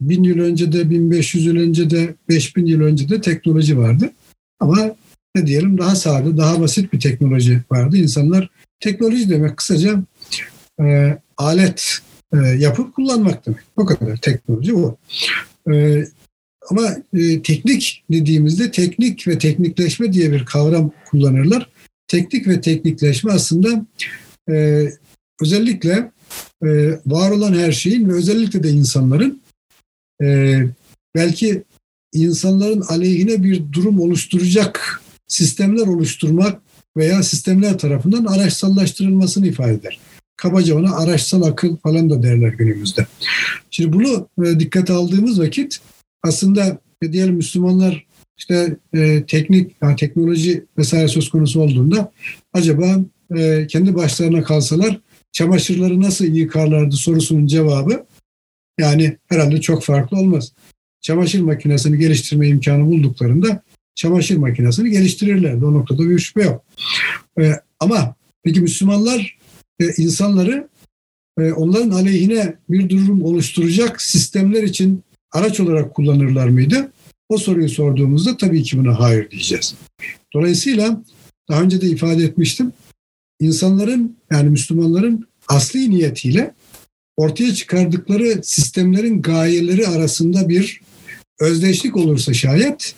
1000 0.00 0.24
yıl 0.24 0.38
önce 0.38 0.72
de, 0.72 0.90
1500 0.90 1.46
yıl 1.46 1.56
önce 1.56 1.90
de, 1.90 2.14
5000 2.28 2.66
yıl 2.66 2.80
önce 2.80 3.08
de 3.08 3.20
teknoloji 3.20 3.78
vardı. 3.78 4.12
Ama 4.60 4.96
ne 5.36 5.46
diyelim 5.46 5.78
daha 5.78 5.96
sade, 5.96 6.36
daha 6.36 6.60
basit 6.60 6.92
bir 6.92 7.00
teknoloji 7.00 7.60
vardı. 7.70 7.96
İnsanlar 7.96 8.48
teknoloji 8.80 9.30
demek 9.30 9.56
kısaca 9.56 10.02
e, 10.80 11.18
alet 11.36 12.00
e, 12.34 12.36
yapıp 12.36 12.94
kullanmak 12.94 13.46
demek. 13.46 13.60
O 13.76 13.84
kadar 13.84 14.16
teknoloji 14.16 14.74
bu. 14.74 14.98
E, 15.72 16.04
ama 16.70 16.96
e, 17.12 17.42
teknik 17.42 18.04
dediğimizde 18.10 18.70
teknik 18.70 19.28
ve 19.28 19.38
teknikleşme 19.38 20.12
diye 20.12 20.32
bir 20.32 20.44
kavram 20.44 20.90
kullanırlar. 21.10 21.70
Teknik 22.08 22.48
ve 22.48 22.60
teknikleşme 22.60 23.32
aslında 23.32 23.86
özellikle 25.40 26.10
var 27.06 27.30
olan 27.30 27.54
her 27.54 27.72
şeyin 27.72 28.08
ve 28.08 28.12
özellikle 28.12 28.62
de 28.62 28.70
insanların 28.70 29.42
belki 31.16 31.62
insanların 32.12 32.80
aleyhine 32.80 33.42
bir 33.42 33.72
durum 33.72 34.00
oluşturacak 34.00 35.02
sistemler 35.26 35.86
oluşturmak 35.86 36.62
veya 36.96 37.22
sistemler 37.22 37.78
tarafından 37.78 38.24
araçsallaştırılmasını 38.24 39.46
ifade 39.46 39.72
eder. 39.72 39.98
Kabaca 40.36 40.78
ona 40.78 40.96
araçsal 40.96 41.42
akıl 41.42 41.76
falan 41.76 42.10
da 42.10 42.22
derler 42.22 42.52
günümüzde. 42.52 43.06
Şimdi 43.70 43.92
bunu 43.92 44.28
e, 44.44 44.60
dikkate 44.60 44.92
aldığımız 44.92 45.40
vakit 45.40 45.80
aslında 46.22 46.78
diyelim 47.12 47.34
Müslümanlar 47.34 48.06
işte 48.38 48.76
e, 48.94 49.24
teknik, 49.26 49.76
yani 49.82 49.96
teknoloji 49.96 50.64
vesaire 50.78 51.08
söz 51.08 51.28
konusu 51.28 51.60
olduğunda 51.60 52.12
acaba 52.52 52.96
e, 53.36 53.66
kendi 53.66 53.94
başlarına 53.94 54.42
kalsalar 54.42 55.00
çamaşırları 55.32 56.00
nasıl 56.00 56.24
yıkarlardı 56.24 56.96
sorusunun 56.96 57.46
cevabı 57.46 58.06
yani 58.78 59.16
herhalde 59.26 59.60
çok 59.60 59.84
farklı 59.84 60.16
olmaz. 60.16 60.52
Çamaşır 61.00 61.40
makinesini 61.40 61.98
geliştirme 61.98 62.48
imkanı 62.48 62.86
bulduklarında 62.86 63.62
çamaşır 63.94 64.36
makinesini 64.36 64.90
geliştirirlerdi. 64.90 65.64
O 65.64 65.72
noktada 65.72 66.10
bir 66.10 66.18
şüphe 66.18 66.42
yok. 66.42 66.64
Ama 67.80 68.14
peki 68.42 68.60
Müslümanlar 68.60 69.38
e, 69.80 69.84
insanları 69.96 70.68
e, 71.38 71.52
onların 71.52 71.90
aleyhine 71.90 72.54
bir 72.68 72.88
durum 72.88 73.22
oluşturacak 73.22 74.02
sistemler 74.02 74.62
için 74.62 75.02
araç 75.32 75.60
olarak 75.60 75.94
kullanırlar 75.94 76.48
mıydı? 76.48 76.92
O 77.28 77.38
soruyu 77.38 77.68
sorduğumuzda 77.68 78.36
tabii 78.36 78.62
ki 78.62 78.78
buna 78.78 79.00
hayır 79.00 79.30
diyeceğiz. 79.30 79.74
Dolayısıyla 80.34 81.02
daha 81.48 81.62
önce 81.62 81.80
de 81.80 81.86
ifade 81.86 82.24
etmiştim. 82.24 82.72
İnsanların 83.40 84.16
yani 84.30 84.50
Müslümanların 84.50 85.26
asli 85.48 85.90
niyetiyle 85.90 86.54
ortaya 87.16 87.54
çıkardıkları 87.54 88.40
sistemlerin 88.42 89.22
gayeleri 89.22 89.88
arasında 89.88 90.48
bir 90.48 90.80
özdeşlik 91.40 91.96
olursa 91.96 92.34
şayet 92.34 92.94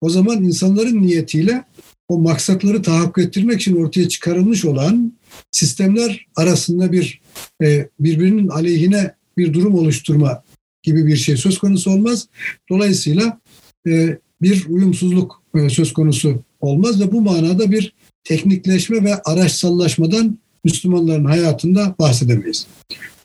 o 0.00 0.10
zaman 0.10 0.44
insanların 0.44 1.02
niyetiyle 1.02 1.64
o 2.08 2.18
maksatları 2.18 2.82
tahakkuk 2.82 3.18
ettirmek 3.24 3.60
için 3.60 3.76
ortaya 3.76 4.08
çıkarılmış 4.08 4.64
olan 4.64 5.12
sistemler 5.50 6.26
arasında 6.36 6.92
bir 6.92 7.20
e, 7.62 7.88
birbirinin 8.00 8.48
aleyhine 8.48 9.14
bir 9.38 9.54
durum 9.54 9.74
oluşturma 9.74 10.42
gibi 10.82 11.06
bir 11.06 11.16
şey 11.16 11.36
söz 11.36 11.58
konusu 11.58 11.90
olmaz. 11.90 12.28
Dolayısıyla 12.70 13.40
e, 13.88 14.18
bir 14.42 14.66
uyumsuzluk 14.68 15.42
e, 15.54 15.68
söz 15.68 15.92
konusu 15.92 16.42
olmaz 16.60 17.00
ve 17.00 17.12
bu 17.12 17.20
manada 17.20 17.70
bir 17.70 17.92
teknikleşme 18.24 19.04
ve 19.04 19.22
araçsallaşmadan 19.22 20.38
Müslümanların 20.64 21.24
hayatında 21.24 21.94
bahsedemeyiz. 21.98 22.66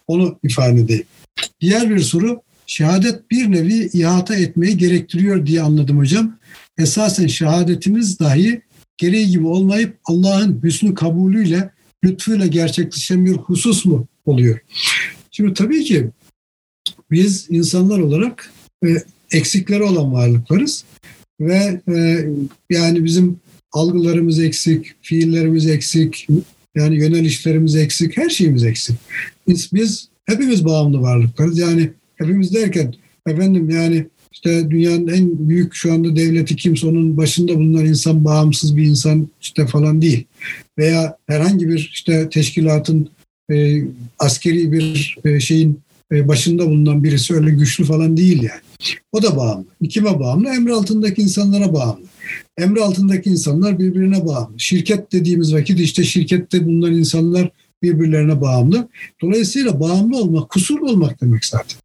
Onu 0.08 0.39
ifade 0.43 0.80
edeyim. 0.80 1.04
Diğer 1.62 1.89
bir 1.89 1.99
soru, 1.99 2.41
şehadet 2.66 3.32
bir 3.32 3.52
nevi 3.52 3.89
ihata 3.93 4.36
etmeyi 4.36 4.78
gerektiriyor 4.78 5.45
diye 5.45 5.62
anladım 5.62 5.97
hocam. 5.97 6.38
Esasen 6.78 7.28
şehadetimiz 7.28 8.20
dahi 8.20 8.62
gereği 8.97 9.30
gibi 9.30 9.47
olmayıp 9.47 9.97
Allah'ın 10.06 10.64
hüsnü 10.64 10.93
kabulüyle, 10.93 11.72
lütfuyla 12.04 12.47
gerçekleşen 12.47 13.26
bir 13.26 13.32
husus 13.32 13.86
mu 13.86 14.08
oluyor? 14.26 14.60
Şimdi 15.32 15.54
tabii 15.54 15.84
ki 15.84 16.10
biz 17.12 17.47
insanlar 17.49 17.99
olarak 17.99 18.54
e, 18.86 18.88
eksikleri 19.32 19.84
olan 19.84 20.14
varlıklarız 20.14 20.84
ve 21.39 21.82
e, 21.95 22.26
yani 22.70 23.04
bizim 23.04 23.39
algılarımız 23.72 24.39
eksik, 24.39 24.93
fiillerimiz 25.02 25.68
eksik, 25.68 26.28
yani 26.76 26.95
yönelişlerimiz 26.95 27.76
eksik, 27.76 28.18
her 28.18 28.30
şeyimiz 28.30 28.64
eksik. 28.64 28.95
Biz, 29.47 29.70
biz 29.74 30.10
hepimiz 30.26 30.66
bağımlı 30.66 31.02
varlıklarız. 31.02 31.58
Yani 31.58 31.91
hepimiz 32.16 32.54
derken 32.54 32.93
efendim 33.28 33.70
yani 33.70 34.08
işte 34.32 34.71
dünyanın 34.71 35.07
en 35.07 35.49
büyük 35.49 35.73
şu 35.73 35.93
anda 35.93 36.15
devleti 36.15 36.55
kimse 36.55 36.88
onun 36.88 37.17
başında 37.17 37.55
bulunan 37.55 37.86
insan 37.86 38.25
bağımsız 38.25 38.77
bir 38.77 38.84
insan 38.84 39.27
işte 39.41 39.67
falan 39.67 40.01
değil. 40.01 40.25
Veya 40.77 41.17
herhangi 41.27 41.69
bir 41.69 41.89
işte 41.93 42.29
teşkilatın 42.29 43.09
e, 43.51 43.84
askeri 44.19 44.71
bir 44.71 45.17
e, 45.25 45.39
şeyin 45.39 45.79
e, 46.11 46.27
başında 46.27 46.67
bulunan 46.67 47.03
birisi 47.03 47.34
öyle 47.34 47.51
güçlü 47.51 47.84
falan 47.84 48.17
değil 48.17 48.43
yani. 48.43 48.61
O 49.11 49.23
da 49.23 49.38
bağımlı. 49.38 49.65
Kime 49.89 50.19
bağımlı? 50.19 50.49
Emri 50.49 50.73
altındaki 50.73 51.21
insanlara 51.21 51.73
bağımlı. 51.73 52.05
Emri 52.57 52.82
altındaki 52.82 53.29
insanlar 53.29 53.79
birbirine 53.79 54.25
bağımlı. 54.25 54.59
Şirket 54.59 55.11
dediğimiz 55.11 55.53
vakit 55.53 55.79
işte 55.79 56.03
şirkette 56.03 56.65
bulunan 56.65 56.93
insanlar 56.93 57.49
birbirlerine 57.84 58.41
bağımlı. 58.41 58.88
Dolayısıyla 59.21 59.79
bağımlı 59.79 60.17
olmak, 60.17 60.49
kusurlu 60.49 60.91
olmak 60.91 61.21
demek 61.21 61.45
zaten. 61.45 61.79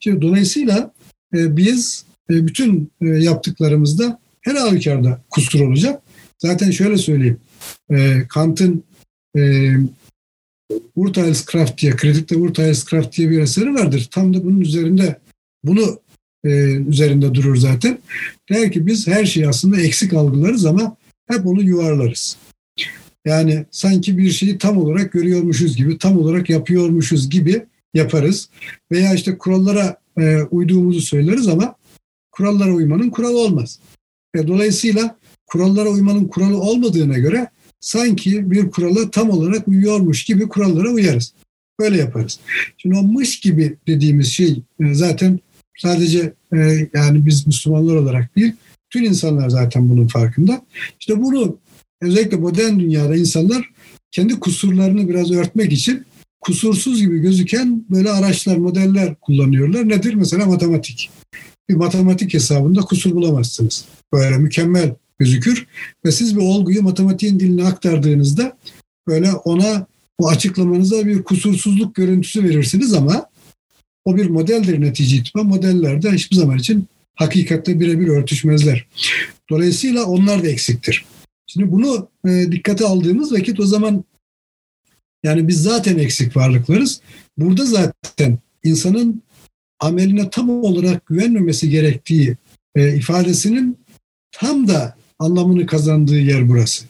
Şimdi 0.00 0.22
dolayısıyla 0.22 0.92
biz 1.32 2.04
e, 2.30 2.46
bütün 2.46 2.90
e, 3.00 3.06
yaptıklarımızda 3.06 4.20
her 4.40 4.54
halükarda 4.54 5.20
kusur 5.30 5.60
olacak. 5.60 6.02
Zaten 6.38 6.70
şöyle 6.70 6.98
söyleyeyim. 6.98 7.40
E, 7.90 8.22
Kant'ın 8.28 8.84
e, 9.36 9.72
Urteilskraft 10.96 11.80
diye, 11.82 11.96
Kritikte 11.96 12.36
Urteilskraft 12.36 13.16
diye 13.16 13.30
bir 13.30 13.38
eseri 13.38 13.74
vardır. 13.74 14.08
Tam 14.10 14.34
da 14.34 14.44
bunun 14.44 14.60
üzerinde 14.60 15.18
bunu 15.64 16.00
e, 16.44 16.48
üzerinde 16.88 17.34
durur 17.34 17.56
zaten. 17.56 17.98
Der 18.50 18.72
ki 18.72 18.86
biz 18.86 19.06
her 19.06 19.24
şeyi 19.24 19.48
aslında 19.48 19.80
eksik 19.80 20.12
algılarız 20.12 20.66
ama 20.66 20.96
hep 21.28 21.46
onu 21.46 21.62
yuvarlarız. 21.62 22.36
Yani 23.24 23.64
sanki 23.70 24.18
bir 24.18 24.30
şeyi 24.30 24.58
tam 24.58 24.78
olarak 24.78 25.12
görüyormuşuz 25.12 25.76
gibi, 25.76 25.98
tam 25.98 26.18
olarak 26.18 26.50
yapıyormuşuz 26.50 27.30
gibi 27.30 27.66
yaparız. 27.94 28.48
Veya 28.92 29.14
işte 29.14 29.38
kurallara 29.38 29.96
e, 30.18 30.42
uyduğumuzu 30.42 31.00
söyleriz 31.00 31.48
ama 31.48 31.74
kurallara 32.32 32.72
uymanın 32.72 33.10
kuralı 33.10 33.38
olmaz. 33.38 33.80
Ve 34.34 34.46
dolayısıyla 34.46 35.16
kurallara 35.46 35.88
uymanın 35.88 36.24
kuralı 36.24 36.60
olmadığına 36.60 37.18
göre 37.18 37.50
sanki 37.80 38.50
bir 38.50 38.70
kurala 38.70 39.10
tam 39.10 39.30
olarak 39.30 39.68
uyuyormuş 39.68 40.24
gibi 40.24 40.48
kurallara 40.48 40.88
uyarız. 40.88 41.32
Böyle 41.80 41.96
yaparız. 41.98 42.40
Şimdi 42.76 42.98
o 42.98 43.02
mış 43.02 43.40
gibi 43.40 43.76
dediğimiz 43.86 44.26
şey 44.26 44.62
e, 44.80 44.94
zaten 44.94 45.40
sadece 45.78 46.32
e, 46.52 46.88
yani 46.94 47.26
biz 47.26 47.46
Müslümanlar 47.46 47.96
olarak 47.96 48.36
değil, 48.36 48.52
bütün 48.86 49.04
insanlar 49.04 49.48
zaten 49.48 49.88
bunun 49.88 50.06
farkında. 50.06 50.62
İşte 51.00 51.22
bunu 51.22 51.58
özellikle 52.00 52.36
modern 52.36 52.78
dünyada 52.78 53.16
insanlar 53.16 53.70
kendi 54.10 54.40
kusurlarını 54.40 55.08
biraz 55.08 55.32
örtmek 55.32 55.72
için 55.72 56.04
kusursuz 56.46 57.00
gibi 57.00 57.18
gözüken 57.18 57.84
böyle 57.90 58.10
araçlar, 58.10 58.56
modeller 58.56 59.14
kullanıyorlar. 59.14 59.88
Nedir? 59.88 60.14
Mesela 60.14 60.46
matematik. 60.46 61.10
Bir 61.68 61.74
matematik 61.74 62.34
hesabında 62.34 62.80
kusur 62.80 63.14
bulamazsınız. 63.14 63.84
Böyle 64.12 64.38
mükemmel 64.38 64.94
gözükür 65.18 65.66
ve 66.04 66.12
siz 66.12 66.36
bir 66.36 66.42
olguyu 66.42 66.82
matematiğin 66.82 67.40
diline 67.40 67.64
aktardığınızda 67.64 68.58
böyle 69.08 69.32
ona 69.32 69.86
bu 70.20 70.28
açıklamanıza 70.28 71.06
bir 71.06 71.22
kusursuzluk 71.22 71.94
görüntüsü 71.94 72.44
verirsiniz 72.44 72.94
ama 72.94 73.26
o 74.04 74.16
bir 74.16 74.26
modeldir 74.26 74.80
netice 74.80 75.16
itibariyle. 75.16 75.48
Modeller 75.48 76.02
de 76.02 76.10
hiçbir 76.10 76.36
zaman 76.36 76.58
için 76.58 76.86
hakikatte 77.14 77.80
birebir 77.80 78.08
örtüşmezler. 78.08 78.86
Dolayısıyla 79.50 80.04
onlar 80.04 80.42
da 80.42 80.48
eksiktir. 80.48 81.04
Şimdi 81.46 81.72
bunu 81.72 82.08
e, 82.28 82.52
dikkate 82.52 82.84
aldığımız 82.84 83.32
vakit 83.32 83.60
o 83.60 83.66
zaman 83.66 84.04
yani 85.26 85.48
biz 85.48 85.62
zaten 85.62 85.98
eksik 85.98 86.36
varlıklarız. 86.36 87.00
Burada 87.38 87.66
zaten 87.66 88.38
insanın 88.64 89.22
ameline 89.80 90.30
tam 90.30 90.50
olarak 90.50 91.06
güvenmemesi 91.06 91.70
gerektiği 91.70 92.36
e, 92.74 92.96
ifadesinin 92.96 93.78
tam 94.32 94.68
da 94.68 94.96
anlamını 95.18 95.66
kazandığı 95.66 96.20
yer 96.20 96.48
burası. 96.48 96.84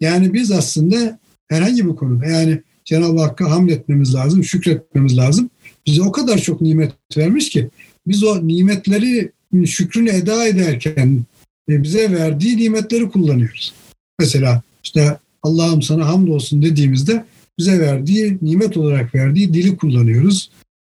Yani 0.00 0.34
biz 0.34 0.50
aslında 0.50 1.18
herhangi 1.48 1.88
bir 1.88 1.96
konuda 1.96 2.26
yani 2.26 2.62
Cenab-ı 2.84 3.20
Hakk'a 3.20 3.50
hamd 3.50 3.70
etmemiz 3.70 4.14
lazım, 4.14 4.44
şükretmemiz 4.44 5.16
lazım. 5.16 5.50
Bize 5.86 6.02
o 6.02 6.12
kadar 6.12 6.38
çok 6.38 6.60
nimet 6.60 6.92
vermiş 7.16 7.50
ki 7.50 7.68
biz 8.06 8.24
o 8.24 8.46
nimetleri 8.48 9.32
şükrünü 9.66 10.10
eda 10.10 10.46
ederken 10.46 11.24
e, 11.68 11.82
bize 11.82 12.12
verdiği 12.12 12.56
nimetleri 12.56 13.08
kullanıyoruz. 13.08 13.74
Mesela 14.18 14.62
işte 14.84 15.18
Allah'ım 15.42 15.82
sana 15.82 16.06
hamdolsun 16.08 16.62
dediğimizde 16.62 17.24
bize 17.58 17.80
verdiği, 17.80 18.38
nimet 18.42 18.76
olarak 18.76 19.14
verdiği 19.14 19.54
dili 19.54 19.76
kullanıyoruz. 19.76 20.50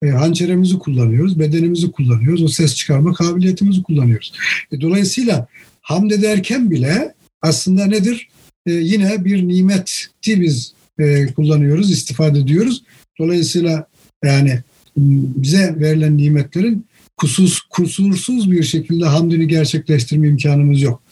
E, 0.03 0.09
hançeremizi 0.09 0.79
kullanıyoruz, 0.79 1.39
bedenimizi 1.39 1.91
kullanıyoruz, 1.91 2.43
o 2.43 2.47
ses 2.47 2.75
çıkarma 2.75 3.13
kabiliyetimizi 3.13 3.83
kullanıyoruz. 3.83 4.33
E, 4.71 4.81
dolayısıyla 4.81 5.47
hamd 5.81 6.11
ederken 6.11 6.71
bile 6.71 7.13
aslında 7.41 7.85
nedir? 7.85 8.27
E, 8.65 8.71
yine 8.71 9.25
bir 9.25 9.47
nimeti 9.47 9.93
biz 10.27 10.73
e, 10.99 11.25
kullanıyoruz, 11.25 11.91
istifade 11.91 12.39
ediyoruz. 12.39 12.83
Dolayısıyla 13.19 13.87
yani 14.23 14.59
bize 14.97 15.75
verilen 15.79 16.17
nimetlerin 16.17 16.85
kusuz, 17.17 17.61
kusursuz 17.61 18.51
bir 18.51 18.63
şekilde 18.63 19.05
hamdini 19.05 19.47
gerçekleştirme 19.47 20.27
imkanımız 20.27 20.81
yok. 20.81 21.03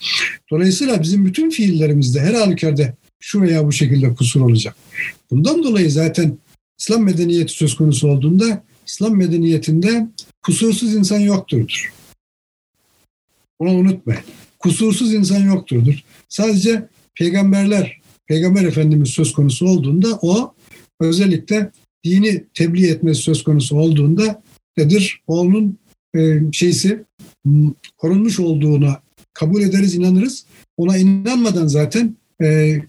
Dolayısıyla 0.50 1.02
bizim 1.02 1.26
bütün 1.26 1.50
fiillerimizde 1.50 2.20
her 2.20 2.34
halükarda 2.34 2.94
şu 3.20 3.42
veya 3.42 3.66
bu 3.66 3.72
şekilde 3.72 4.14
kusur 4.14 4.40
olacak. 4.40 4.76
Bundan 5.30 5.62
dolayı 5.62 5.90
zaten 5.90 6.38
İslam 6.78 7.02
medeniyeti 7.02 7.52
söz 7.52 7.76
konusu 7.76 8.08
olduğunda 8.08 8.62
İslam 8.86 9.16
medeniyetinde 9.16 10.08
kusursuz 10.42 10.94
insan 10.94 11.18
yokturdur. 11.20 11.92
Bunu 13.60 13.70
unutmayın. 13.70 14.22
Kusursuz 14.58 15.14
insan 15.14 15.46
yokturdur. 15.46 16.04
Sadece 16.28 16.88
peygamberler, 17.14 18.00
peygamber 18.26 18.64
efendimiz 18.64 19.10
söz 19.10 19.32
konusu 19.32 19.66
olduğunda 19.66 20.18
o 20.22 20.54
özellikle 21.00 21.70
dini 22.04 22.44
tebliğ 22.54 22.86
etmesi 22.86 23.22
söz 23.22 23.44
konusu 23.44 23.76
olduğunda 23.76 24.42
nedir? 24.76 25.22
Onun 25.26 25.78
e, 26.16 26.40
şeysi 26.52 27.04
korunmuş 27.96 28.40
olduğuna 28.40 29.02
kabul 29.32 29.62
ederiz, 29.62 29.94
inanırız. 29.94 30.46
Ona 30.76 30.96
inanmadan 30.96 31.66
zaten 31.66 32.16
e, 32.42 32.46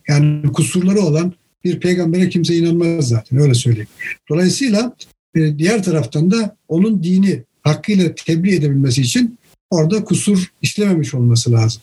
yani 0.07 0.51
kusurları 0.51 0.99
olan 0.99 1.33
bir 1.63 1.79
peygambere 1.79 2.29
kimse 2.29 2.55
inanmaz 2.55 3.07
zaten 3.07 3.39
öyle 3.39 3.53
söyleyeyim. 3.53 3.87
Dolayısıyla 4.29 4.95
e, 5.35 5.57
diğer 5.57 5.83
taraftan 5.83 6.31
da 6.31 6.55
onun 6.67 7.03
dini 7.03 7.43
hakkıyla 7.61 8.15
tebliğ 8.15 8.55
edebilmesi 8.55 9.01
için 9.01 9.37
orada 9.69 10.03
kusur 10.03 10.51
işlememiş 10.61 11.13
olması 11.13 11.51
lazım. 11.51 11.81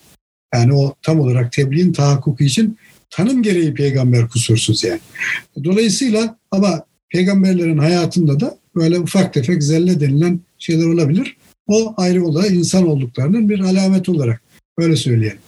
Yani 0.55 0.75
o 0.75 0.95
tam 1.03 1.21
olarak 1.21 1.53
tebliğin 1.53 1.93
tahakkuku 1.93 2.45
için 2.45 2.79
tanım 3.11 3.43
gereği 3.43 3.75
peygamber 3.75 4.29
kusursuz 4.29 4.85
yani. 4.85 5.01
Dolayısıyla 5.65 6.39
ama 6.51 6.85
peygamberlerin 7.09 7.79
hayatında 7.79 8.41
da 8.41 8.59
böyle 8.75 8.99
ufak 8.99 9.35
tefek 9.35 9.63
zelle 9.63 10.01
denilen 10.01 10.41
şeyler 10.59 10.87
olabilir. 10.87 11.37
O 11.67 11.95
ayrı 11.97 12.25
olarak 12.25 12.51
insan 12.51 12.87
olduklarının 12.87 13.49
bir 13.49 13.61
alamet 13.61 14.09
olarak 14.09 14.43
öyle 14.79 14.97
söyleyelim. 14.97 15.39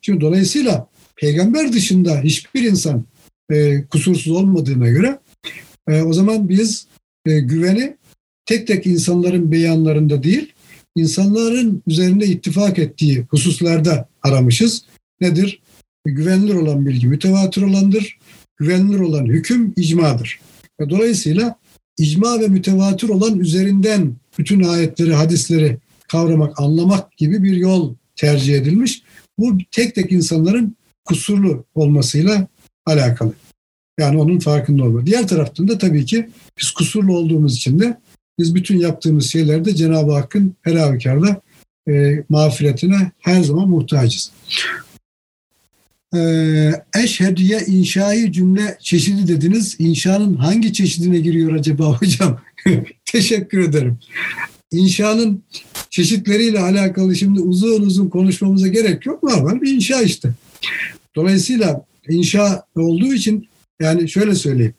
Şimdi 0.00 0.20
dolayısıyla 0.20 0.88
peygamber 1.16 1.72
dışında 1.72 2.20
hiçbir 2.20 2.62
insan 2.62 3.04
e, 3.50 3.84
kusursuz 3.84 4.32
olmadığına 4.32 4.88
göre 4.88 5.18
e, 5.88 6.02
o 6.02 6.12
zaman 6.12 6.48
biz 6.48 6.86
e, 7.26 7.40
güveni 7.40 7.96
tek 8.46 8.66
tek 8.66 8.86
insanların 8.86 9.52
beyanlarında 9.52 10.22
değil, 10.22 10.52
insanların 10.96 11.82
üzerinde 11.86 12.26
ittifak 12.26 12.78
ettiği 12.78 13.26
hususlarda 13.30 14.08
aramışız. 14.22 14.84
Nedir? 15.20 15.62
Güvenilir 16.04 16.54
olan 16.54 16.86
bilgi 16.86 17.06
mütevatir 17.06 17.62
olandır. 17.62 18.18
Güvenilir 18.56 19.00
olan 19.00 19.26
hüküm 19.26 19.72
icmadır. 19.76 20.40
Ve 20.80 20.90
dolayısıyla 20.90 21.56
icma 21.98 22.40
ve 22.40 22.48
mütevatir 22.48 23.08
olan 23.08 23.38
üzerinden 23.38 24.14
bütün 24.38 24.62
ayetleri, 24.62 25.14
hadisleri 25.14 25.78
kavramak, 26.08 26.60
anlamak 26.60 27.16
gibi 27.16 27.42
bir 27.42 27.56
yol 27.56 27.94
tercih 28.16 28.54
edilmiş. 28.54 29.02
Bu 29.38 29.58
tek 29.70 29.94
tek 29.94 30.12
insanların 30.12 30.76
kusurlu 31.04 31.64
olmasıyla 31.74 32.46
alakalı. 32.90 33.32
Yani 34.00 34.18
onun 34.18 34.38
farkında 34.38 34.84
olma. 34.84 35.06
Diğer 35.06 35.28
taraftan 35.28 35.68
da 35.68 35.78
tabii 35.78 36.04
ki 36.04 36.30
biz 36.58 36.70
kusurlu 36.70 37.16
olduğumuz 37.16 37.56
için 37.56 37.78
de 37.80 37.96
biz 38.38 38.54
bütün 38.54 38.78
yaptığımız 38.78 39.26
şeylerde 39.26 39.74
Cenab-ı 39.74 40.12
Hakk'ın 40.12 40.54
her 40.62 40.74
halükarda 40.74 41.40
e, 41.88 42.24
mağfiretine 42.28 43.10
her 43.18 43.42
zaman 43.42 43.68
muhtacız. 43.68 44.32
E, 46.14 46.20
eşhediye 47.04 47.60
inşai 47.66 48.32
cümle 48.32 48.78
çeşidi 48.80 49.28
dediniz. 49.28 49.76
İnşanın 49.78 50.34
hangi 50.34 50.72
çeşidine 50.72 51.18
giriyor 51.18 51.52
acaba 51.52 51.84
hocam? 52.00 52.40
Teşekkür 53.04 53.58
ederim. 53.58 53.98
İnşanın 54.72 55.42
çeşitleriyle 55.90 56.60
alakalı 56.60 57.16
şimdi 57.16 57.40
uzun 57.40 57.82
uzun 57.82 58.08
konuşmamıza 58.08 58.68
gerek 58.68 59.06
yok. 59.06 59.22
Normal 59.22 59.60
bir 59.60 59.74
inşa 59.74 60.02
işte. 60.02 60.30
Dolayısıyla 61.16 61.84
inşa 62.08 62.64
olduğu 62.76 63.14
için 63.14 63.48
yani 63.80 64.08
şöyle 64.08 64.34
söyleyeyim. 64.34 64.74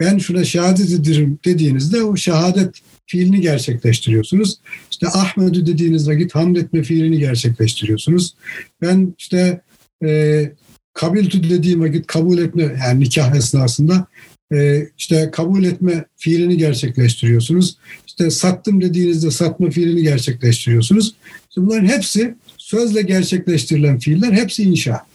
Ben 0.00 0.18
şuna 0.18 0.44
şehadet 0.44 0.90
ederim 0.90 1.38
dediğinizde 1.44 2.02
o 2.02 2.16
şehadet 2.16 2.74
fiilini 3.06 3.40
gerçekleştiriyorsunuz. 3.40 4.58
İşte 4.90 5.08
Ahmet'ü 5.08 5.66
dediğiniz 5.66 6.08
vakit 6.08 6.34
hamd 6.34 6.56
etme 6.56 6.82
fiilini 6.82 7.18
gerçekleştiriyorsunuz. 7.18 8.34
Ben 8.82 9.14
işte 9.18 9.60
e, 10.04 10.52
kabiltü 10.94 11.50
dediğim 11.50 11.80
vakit 11.80 12.06
kabul 12.06 12.38
etme 12.38 12.62
yani 12.62 13.00
nikah 13.00 13.34
esnasında 13.34 14.06
e, 14.52 14.88
işte 14.98 15.30
kabul 15.32 15.64
etme 15.64 16.04
fiilini 16.16 16.56
gerçekleştiriyorsunuz. 16.56 17.76
İşte 18.06 18.30
sattım 18.30 18.80
dediğinizde 18.80 19.30
satma 19.30 19.70
fiilini 19.70 20.02
gerçekleştiriyorsunuz. 20.02 21.14
İşte 21.48 21.60
bunların 21.66 21.86
hepsi 21.86 22.34
sözle 22.56 23.02
gerçekleştirilen 23.02 23.98
fiiller 23.98 24.32
hepsi 24.32 24.62
inşa. 24.62 25.09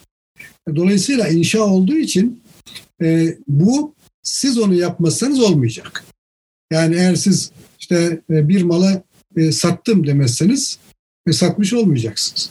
Dolayısıyla 0.75 1.27
inşa 1.27 1.59
olduğu 1.59 1.97
için 1.97 2.41
e, 3.01 3.37
bu 3.47 3.93
siz 4.23 4.57
onu 4.57 4.73
yapmazsanız 4.73 5.39
olmayacak. 5.39 6.03
Yani 6.71 6.95
eğer 6.95 7.15
siz 7.15 7.51
işte 7.79 8.21
e, 8.29 8.49
bir 8.49 8.61
mala 8.61 9.03
e, 9.37 9.51
sattım 9.51 10.07
demezseniz 10.07 10.79
e, 11.27 11.33
satmış 11.33 11.73
olmayacaksınız. 11.73 12.49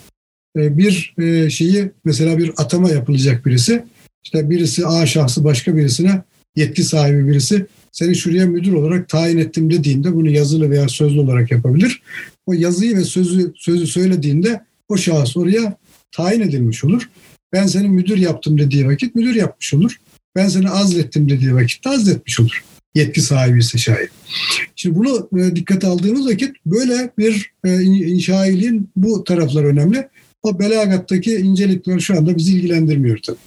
E, 0.57 0.79
bir 0.79 1.15
e, 1.19 1.51
şeyi 1.51 1.91
mesela 2.05 2.39
bir 2.39 2.53
atama 2.57 2.91
yapılacak 2.91 3.47
birisi 3.47 3.85
işte 4.25 4.51
birisi 4.51 4.87
A 4.87 5.07
şahsı 5.07 5.45
başka 5.45 5.77
birisine 5.77 6.23
yetki 6.57 6.85
sahibi 6.85 7.29
birisi 7.29 7.67
seni 7.93 8.15
şuraya 8.15 8.47
müdür 8.47 8.73
olarak 8.73 9.09
tayin 9.09 9.39
ettim 9.39 9.71
dediğinde 9.71 10.15
bunu 10.15 10.31
yazılı 10.31 10.71
veya 10.71 10.89
sözlü 10.89 11.21
olarak 11.21 11.51
yapabilir. 11.51 12.03
O 12.47 12.53
yazıyı 12.53 12.97
ve 12.97 13.05
sözü 13.05 13.53
sözü 13.57 13.87
söylediğinde 13.87 14.65
o 14.89 14.97
şahıs 14.97 15.37
oraya 15.37 15.77
tayin 16.13 16.41
edilmiş 16.41 16.85
olur. 16.85 17.11
Ben 17.55 17.67
seni 17.67 17.89
müdür 17.89 18.17
yaptım 18.17 18.59
dediği 18.59 18.87
vakit 18.87 19.15
müdür 19.15 19.35
yapmış 19.35 19.75
olur. 19.75 20.01
Ben 20.37 20.49
seni 20.49 20.71
azlettim 20.71 21.29
dediği 21.29 21.55
vakit 21.55 21.85
de 21.85 21.89
azletmiş 21.89 22.41
olur. 22.41 22.65
Yetki 22.95 23.21
sahibi 23.21 23.59
ise 23.59 23.79
şayet. 23.79 24.11
Şimdi 24.77 24.99
bunu 24.99 25.29
e, 25.41 25.57
dikkate 25.57 25.87
aldığımız 25.87 26.27
vakit 26.27 26.57
böyle 26.67 27.11
bir 27.19 27.53
e, 27.65 27.83
inşailiğin 27.83 28.91
bu 28.97 29.25
taraflar 29.25 29.65
önemli. 29.65 30.09
O 30.43 30.59
belagattaki 30.59 31.35
incelikler 31.35 31.99
şu 31.99 32.19
anda 32.19 32.37
bizi 32.37 32.57
ilgilendirmiyor 32.57 33.19
tabii. 33.19 33.39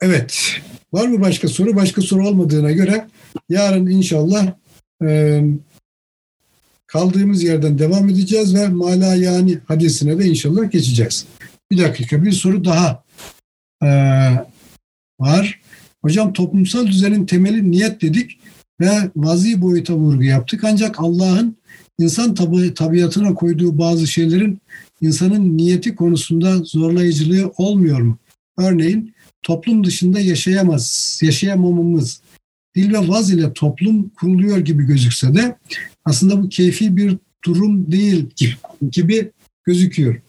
Evet. 0.00 0.60
Var 0.92 1.06
mı 1.06 1.20
başka 1.20 1.48
soru? 1.48 1.76
Başka 1.76 2.02
soru 2.02 2.28
olmadığına 2.28 2.72
göre 2.72 3.08
yarın 3.48 3.86
inşallah 3.86 4.52
e, 5.04 5.42
kaldığımız 6.86 7.42
yerden 7.42 7.78
devam 7.78 8.08
edeceğiz 8.08 8.54
ve 8.54 8.68
mala 8.68 9.14
yani 9.14 9.58
hadisine 9.68 10.18
de 10.18 10.24
inşallah 10.24 10.70
geçeceğiz. 10.70 11.26
Bir 11.72 11.78
dakika 11.78 12.24
bir 12.24 12.32
soru 12.32 12.64
daha 12.64 13.04
e, 13.82 13.88
var. 15.20 15.60
Hocam 16.02 16.32
toplumsal 16.32 16.86
düzenin 16.86 17.26
temeli 17.26 17.70
niyet 17.70 18.02
dedik 18.02 18.38
ve 18.80 18.90
vazi 19.16 19.62
boyuta 19.62 19.94
vurgu 19.94 20.22
yaptık. 20.22 20.64
Ancak 20.64 21.00
Allah'ın 21.00 21.56
insan 21.98 22.34
tabi, 22.34 22.74
tabiatına 22.74 23.34
koyduğu 23.34 23.78
bazı 23.78 24.06
şeylerin 24.06 24.60
insanın 25.00 25.56
niyeti 25.56 25.94
konusunda 25.94 26.56
zorlayıcılığı 26.58 27.52
olmuyor 27.56 28.00
mu? 28.00 28.18
Örneğin 28.58 29.14
toplum 29.42 29.84
dışında 29.84 30.20
yaşayamaz, 30.20 31.18
yaşayamamamız, 31.22 32.22
dil 32.74 32.92
ve 32.92 33.08
vaz 33.08 33.30
ile 33.30 33.52
toplum 33.52 34.08
kuruluyor 34.08 34.58
gibi 34.58 34.86
gözükse 34.86 35.34
de 35.34 35.56
aslında 36.04 36.42
bu 36.42 36.48
keyfi 36.48 36.96
bir 36.96 37.16
durum 37.44 37.92
değil 37.92 38.26
gibi 38.90 39.30
gözüküyor. 39.64 40.20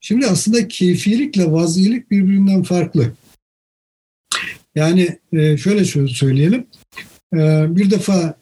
Şimdi 0.00 0.26
aslında 0.26 0.68
keyfilikle 0.68 1.52
vazilik 1.52 2.10
birbirinden 2.10 2.62
farklı. 2.62 3.12
Yani 4.74 5.18
e, 5.32 5.56
şöyle 5.56 5.84
söyleyelim. 6.08 6.66
E, 7.34 7.38
bir 7.76 7.90
defa 7.90 8.34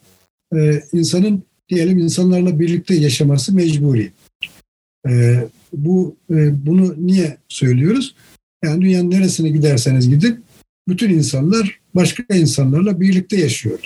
e, 0.55 0.81
insanın 0.93 1.43
diyelim 1.69 1.97
insanlarla 1.97 2.59
birlikte 2.59 2.95
yaşaması 2.95 3.53
mecburi. 3.53 4.11
Bu 5.73 6.15
bunu 6.29 6.95
niye 6.97 7.37
söylüyoruz? 7.47 8.15
Yani 8.63 8.81
dünyanın 8.81 9.11
neresine 9.11 9.49
giderseniz 9.49 10.09
gidin 10.09 10.43
bütün 10.87 11.09
insanlar 11.09 11.79
başka 11.95 12.35
insanlarla 12.35 13.01
birlikte 13.01 13.37
yaşıyor. 13.37 13.79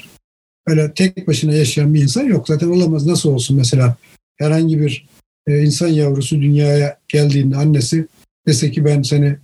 Öyle 0.68 0.94
tek 0.94 1.28
başına 1.28 1.54
yaşayan 1.54 1.94
bir 1.94 2.04
insan 2.04 2.24
yok. 2.24 2.48
Zaten 2.48 2.68
olamaz. 2.68 3.06
Nasıl 3.06 3.30
olsun 3.30 3.58
mesela 3.58 3.96
herhangi 4.38 4.82
bir 4.82 5.08
insan 5.48 5.88
yavrusu 5.88 6.42
dünyaya 6.42 7.00
geldiğinde 7.08 7.56
annesi 7.56 8.08
dese 8.48 8.72
ki 8.72 8.86
ben 8.86 9.02
seni 9.02 9.36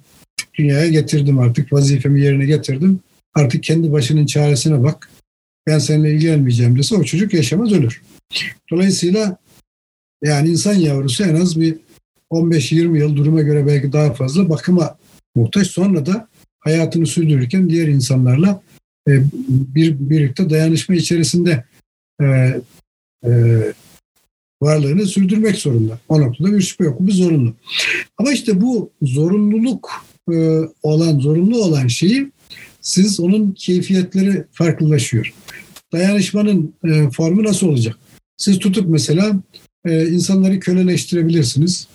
dünyaya 0.54 0.88
getirdim 0.88 1.40
artık 1.40 1.74
vazifemi 1.74 2.22
yerine 2.22 2.46
getirdim. 2.46 3.00
Artık 3.34 3.64
kendi 3.64 3.92
başının 3.92 4.26
çaresine 4.26 4.84
bak. 4.84 5.10
Ben 5.68 5.80
seninle 5.80 6.14
ilgilenmeyeceğim 6.14 6.78
dese 6.78 6.96
o 6.96 7.04
çocuk 7.04 7.34
yaşamaz 7.34 7.74
ölür. 7.74 8.02
Dolayısıyla 8.72 9.38
yani 10.24 10.50
insan 10.50 10.74
yavrusu 10.74 11.24
en 11.24 11.36
az 11.36 11.60
bir 11.60 11.76
15-20 12.32 12.98
yıl 12.98 13.16
duruma 13.16 13.42
göre 13.42 13.68
belki 13.68 13.94
daha 13.94 14.14
fazla 14.14 14.50
bakıma 14.50 14.98
muhtaç. 15.36 15.68
Sonra 15.68 16.06
da 16.06 16.28
hayatını 16.60 17.06
sürdürürken 17.06 17.70
diğer 17.70 17.88
insanlarla 17.88 18.62
e, 19.08 19.12
bir 19.48 20.10
birlikte 20.10 20.50
dayanışma 20.50 20.96
içerisinde 20.96 21.64
e, 22.22 22.26
e, 23.26 23.62
varlığını 24.62 25.06
sürdürmek 25.06 25.56
zorunda. 25.56 26.00
O 26.10 26.22
noktada 26.22 26.54
bir 26.54 26.62
şüphe 26.62 26.84
yok. 26.84 27.00
Bu 27.00 27.12
zorunlu. 27.12 27.54
Ama 28.18 28.32
işte 28.32 28.62
bu 28.62 28.92
zorunluluk 29.02 29.92
e, 30.32 30.60
olan, 30.84 31.20
zorunlu 31.20 31.64
olan 31.64 31.88
şeyi 31.88 32.32
siz 32.82 33.20
onun 33.20 33.52
keyfiyetleri 33.52 34.44
farklılaşıyor. 34.52 35.34
Dayanışmanın 35.94 36.74
e, 36.84 37.10
formu 37.10 37.44
nasıl 37.44 37.68
olacak? 37.68 37.98
Siz 38.38 38.60
tutup 38.60 38.90
mesela 38.90 39.36
e, 39.86 40.08
insanları 40.08 40.60
köleleştirebilirsiniz. 40.60 41.88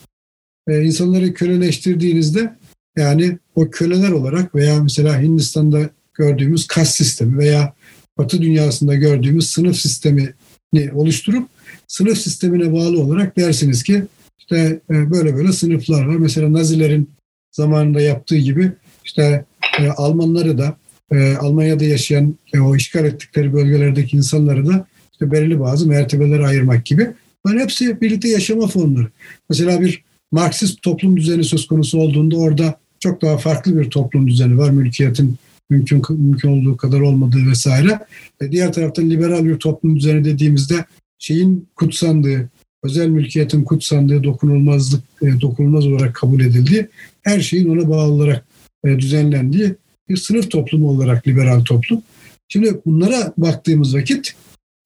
İnsanları 0.69 1.35
köleleştirdiğinizde 1.35 2.57
yani 2.97 3.39
o 3.55 3.71
köleler 3.71 4.11
olarak 4.11 4.55
veya 4.55 4.83
mesela 4.83 5.23
Hindistan'da 5.23 5.91
gördüğümüz 6.15 6.67
kas 6.67 6.95
sistemi 6.95 7.39
veya 7.39 7.75
Batı 8.19 8.43
dünyasında 8.43 8.95
gördüğümüz 8.95 9.51
sınıf 9.51 9.77
sistemini 9.77 10.93
oluşturup 10.93 11.49
sınıf 11.89 12.19
sistemine 12.19 12.73
bağlı 12.73 13.01
olarak 13.01 13.37
dersiniz 13.37 13.83
ki 13.83 14.03
işte 14.39 14.81
e, 14.91 15.11
böyle 15.11 15.37
böyle 15.37 15.53
sınıflar 15.53 16.07
var. 16.07 16.17
Mesela 16.17 16.53
Nazilerin 16.53 17.11
zamanında 17.53 18.01
yaptığı 18.01 18.37
gibi 18.37 18.73
işte 19.05 19.45
e, 19.81 19.89
Almanları 19.89 20.59
da 20.59 20.77
e, 21.13 21.35
Almanya'da 21.37 21.85
yaşayan 21.85 22.35
o 22.61 22.77
işgal 22.77 23.05
ettikleri 23.05 23.53
bölgelerdeki 23.53 24.17
insanları 24.17 24.67
da 24.67 24.87
işte 25.13 25.33
belirli 25.33 25.61
bazı 25.61 25.89
mertebelere 25.89 26.47
ayırmak 26.47 26.85
gibi. 26.85 27.11
Bunların 27.45 27.61
hepsi 27.61 28.01
birlikte 28.01 28.29
yaşama 28.29 28.67
formları. 28.67 29.07
Mesela 29.49 29.81
bir 29.81 30.05
Marksist 30.33 30.83
toplum 30.83 31.17
düzeni 31.17 31.45
söz 31.45 31.67
konusu 31.67 31.99
olduğunda 31.99 32.37
orada 32.37 32.79
çok 33.01 33.23
daha 33.23 33.39
farklı 33.39 33.81
bir 33.81 33.91
toplum 33.91 34.29
düzeni 34.29 34.59
var. 34.59 34.71
Mülkiyetin 34.71 35.37
mümkün 35.71 36.03
mümkün 36.09 36.49
olduğu 36.49 36.77
kadar 36.77 37.01
olmadığı 37.01 37.51
vesaire. 37.51 37.99
E, 38.41 38.53
diğer 38.53 38.73
taraftan 38.73 39.11
liberal 39.11 39.45
bir 39.45 39.59
toplum 39.59 39.97
düzeni 39.97 40.25
dediğimizde 40.25 40.85
şeyin 41.23 41.69
kutsandığı, 41.77 42.49
özel 42.83 43.09
mülkiyetin 43.09 43.65
kutsandığı, 43.65 44.25
dokunulmazlık 44.25 45.05
e, 45.23 45.41
dokunulmaz 45.41 45.87
olarak 45.87 46.15
kabul 46.15 46.41
edildiği, 46.41 46.89
her 47.23 47.41
şeyin 47.41 47.69
ona 47.69 47.89
bağlı 47.89 48.13
olarak 48.13 48.47
e, 48.85 48.99
düzenlendiği 48.99 49.75
bir 50.09 50.17
sınıf 50.17 50.51
toplumu 50.51 50.89
olarak 50.89 51.29
liberal 51.29 51.65
toplum. 51.65 52.03
Şimdi 52.49 52.81
bunlara 52.87 53.33
baktığımız 53.37 53.95
vakit 53.95 54.35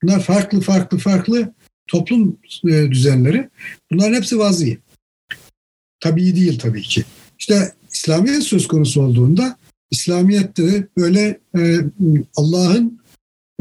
bunlar 0.03 0.23
farklı 0.23 0.61
farklı 0.61 0.99
farklı 0.99 1.53
toplum 1.87 2.37
e, 2.69 2.91
düzenleri. 2.91 3.49
Bunların 3.91 4.15
hepsi 4.15 4.39
vazi. 4.39 4.79
Tabii 6.01 6.37
değil 6.37 6.59
tabii 6.59 6.83
ki. 6.83 7.05
İşte 7.39 7.73
İslamiyet 7.93 8.43
söz 8.43 8.69
konusu 8.69 9.03
olduğunda 9.03 9.57
İslamiyet'te 9.91 10.87
böyle 10.99 11.41
e, 11.59 11.77
Allah'ın 12.37 13.01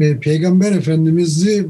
e, 0.00 0.18
Peygamber 0.18 0.72
Efendimiz'i 0.72 1.66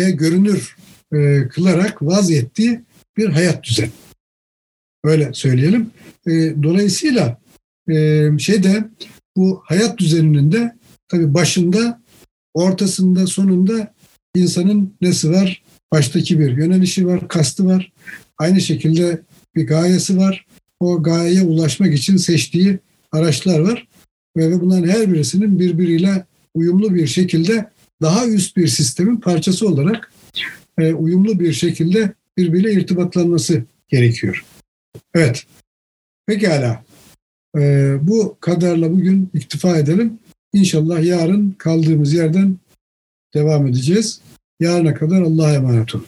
de 0.00 0.10
görünür 0.10 0.76
e, 1.12 1.48
kılarak 1.48 2.02
ettiği 2.34 2.80
bir 3.16 3.28
hayat 3.28 3.64
düzeni. 3.64 3.90
Öyle 5.04 5.30
söyleyelim. 5.32 5.90
E, 6.26 6.62
dolayısıyla 6.62 7.40
e, 7.90 8.28
şeyde 8.38 8.84
bu 9.36 9.62
hayat 9.64 9.98
düzeninin 9.98 10.52
de 10.52 10.76
tabii 11.08 11.34
başında, 11.34 12.02
ortasında, 12.54 13.26
sonunda 13.26 13.94
insanın 14.34 14.94
nesi 15.00 15.30
var? 15.30 15.62
Baştaki 15.92 16.40
bir 16.40 16.56
yönelişi 16.56 17.06
var, 17.06 17.28
kastı 17.28 17.66
var. 17.66 17.92
Aynı 18.38 18.60
şekilde 18.60 19.20
bir 19.54 19.66
gayesi 19.66 20.16
var. 20.16 20.46
O 20.80 21.02
gayeye 21.02 21.42
ulaşmak 21.42 21.94
için 21.94 22.16
seçtiği 22.16 22.78
araçlar 23.12 23.58
var. 23.58 23.88
Ve 24.36 24.60
bunların 24.60 24.88
her 24.88 25.12
birisinin 25.12 25.58
birbiriyle 25.58 26.24
uyumlu 26.54 26.94
bir 26.94 27.06
şekilde 27.06 27.70
daha 28.02 28.26
üst 28.26 28.56
bir 28.56 28.68
sistemin 28.68 29.16
parçası 29.16 29.68
olarak 29.68 30.12
e, 30.78 30.92
uyumlu 30.92 31.40
bir 31.40 31.52
şekilde 31.52 32.12
birbiriyle 32.36 32.72
irtibatlanması 32.72 33.64
gerekiyor. 33.88 34.44
Evet. 35.14 35.44
Pekala. 36.26 36.84
E, 37.56 37.94
bu 38.02 38.36
kadarla 38.40 38.92
bugün 38.92 39.30
iktifa 39.34 39.78
edelim. 39.78 40.18
İnşallah 40.52 41.04
yarın 41.04 41.54
kaldığımız 41.58 42.12
yerden 42.12 42.56
devam 43.34 43.66
edeceğiz. 43.66 44.20
Yarına 44.60 44.94
kadar 44.94 45.22
Allah'a 45.22 45.54
emanet 45.54 45.94
olun. 45.94 46.06